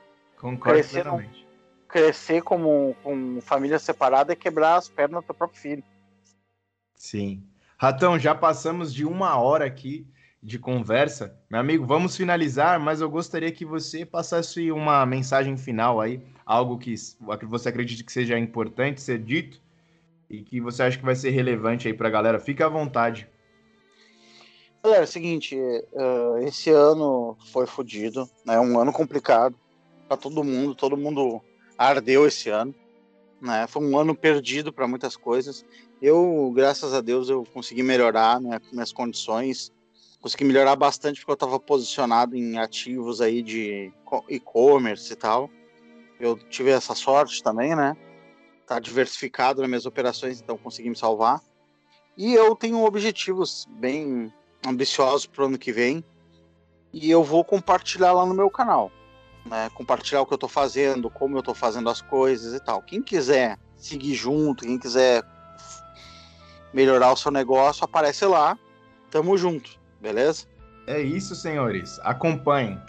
Concordo 0.40 0.78
Crescer 0.78 1.06
crescer 1.88 2.42
como 2.42 2.94
com 3.02 3.40
família 3.40 3.78
separada 3.78 4.32
é 4.32 4.36
quebrar 4.36 4.76
as 4.76 4.88
pernas 4.88 5.22
do 5.22 5.26
teu 5.26 5.34
próprio 5.34 5.60
filho. 5.60 5.84
Sim. 6.94 7.42
Ratão, 7.78 8.18
já 8.18 8.34
passamos 8.34 8.92
de 8.92 9.04
uma 9.04 9.38
hora 9.38 9.64
aqui 9.64 10.06
de 10.42 10.58
conversa. 10.58 11.36
Meu 11.50 11.60
amigo, 11.60 11.86
vamos 11.86 12.16
finalizar, 12.16 12.78
mas 12.78 13.00
eu 13.00 13.10
gostaria 13.10 13.50
que 13.50 13.64
você 13.64 14.04
passasse 14.04 14.70
uma 14.70 15.04
mensagem 15.06 15.56
final 15.56 16.00
aí, 16.00 16.22
algo 16.44 16.78
que 16.78 16.94
você 17.48 17.68
acredita 17.68 18.04
que 18.04 18.12
seja 18.12 18.38
importante 18.38 19.00
ser 19.00 19.18
dito 19.18 19.60
e 20.28 20.42
que 20.42 20.60
você 20.60 20.82
acha 20.82 20.98
que 20.98 21.04
vai 21.04 21.16
ser 21.16 21.30
relevante 21.30 21.88
aí 21.88 21.94
para 21.94 22.08
a 22.08 22.10
galera. 22.10 22.38
Fique 22.38 22.62
à 22.62 22.68
vontade. 22.68 23.28
Galera, 24.82 25.02
é 25.02 25.04
o 25.04 25.08
seguinte, 25.08 25.56
uh, 25.56 26.38
esse 26.46 26.70
ano 26.70 27.36
foi 27.52 27.66
fodido, 27.66 28.28
é 28.46 28.52
né? 28.52 28.60
um 28.60 28.78
ano 28.78 28.92
complicado 28.92 29.56
para 30.06 30.16
todo 30.16 30.44
mundo, 30.44 30.74
todo 30.74 30.96
mundo 30.96 31.42
ardeu 31.78 32.26
esse 32.26 32.50
ano. 32.50 32.74
Né? 33.40 33.66
Foi 33.68 33.82
um 33.82 33.96
ano 33.96 34.14
perdido 34.14 34.72
para 34.72 34.88
muitas 34.88 35.16
coisas. 35.16 35.64
Eu, 36.02 36.52
graças 36.54 36.92
a 36.92 37.00
Deus, 37.00 37.30
eu 37.30 37.44
consegui 37.54 37.84
melhorar 37.84 38.40
né, 38.40 38.60
minhas 38.72 38.92
condições, 38.92 39.72
consegui 40.20 40.44
melhorar 40.44 40.74
bastante 40.74 41.20
porque 41.20 41.30
eu 41.30 41.34
estava 41.34 41.60
posicionado 41.60 42.36
em 42.36 42.58
ativos 42.58 43.20
aí 43.20 43.40
de 43.40 43.92
e-commerce 44.28 45.12
e 45.12 45.16
tal. 45.16 45.48
Eu 46.18 46.36
tive 46.36 46.70
essa 46.70 46.94
sorte 46.96 47.42
também, 47.42 47.76
né? 47.76 47.96
Tá 48.66 48.80
diversificado 48.80 49.60
nas 49.60 49.70
minhas 49.70 49.86
operações, 49.86 50.40
então 50.40 50.58
consegui 50.58 50.90
me 50.90 50.96
salvar. 50.96 51.40
E 52.16 52.34
eu 52.34 52.56
tenho 52.56 52.84
objetivos 52.84 53.66
bem 53.70 54.32
ambiciosos 54.66 55.26
para 55.26 55.44
o 55.44 55.46
ano 55.46 55.58
que 55.58 55.70
vem. 55.70 56.04
E 56.92 57.08
eu 57.08 57.22
vou 57.22 57.44
compartilhar 57.44 58.12
lá 58.12 58.26
no 58.26 58.34
meu 58.34 58.50
canal. 58.50 58.90
Né? 59.46 59.70
Compartilhar 59.74 60.20
o 60.20 60.26
que 60.26 60.32
eu 60.32 60.36
estou 60.36 60.48
fazendo, 60.48 61.10
como 61.10 61.36
eu 61.36 61.40
estou 61.40 61.54
fazendo 61.54 61.88
as 61.88 62.00
coisas 62.00 62.54
e 62.54 62.60
tal. 62.60 62.82
Quem 62.82 63.02
quiser 63.02 63.58
seguir 63.76 64.14
junto, 64.14 64.64
quem 64.64 64.78
quiser 64.78 65.24
melhorar 66.72 67.12
o 67.12 67.16
seu 67.16 67.30
negócio, 67.30 67.84
aparece 67.84 68.24
lá. 68.26 68.58
Tamo 69.10 69.36
junto, 69.38 69.70
beleza? 70.00 70.46
É 70.86 71.00
isso, 71.00 71.34
senhores. 71.34 71.98
Acompanhem 72.02 72.80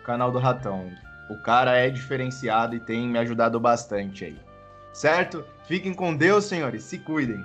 o 0.00 0.04
canal 0.04 0.30
do 0.30 0.38
Ratão. 0.38 0.90
O 1.30 1.36
cara 1.42 1.76
é 1.76 1.90
diferenciado 1.90 2.74
e 2.74 2.80
tem 2.80 3.06
me 3.06 3.18
ajudado 3.18 3.60
bastante 3.60 4.24
aí. 4.24 4.38
Certo? 4.92 5.44
Fiquem 5.66 5.92
com 5.92 6.16
Deus, 6.16 6.46
senhores. 6.46 6.82
Se 6.84 6.98
cuidem. 6.98 7.44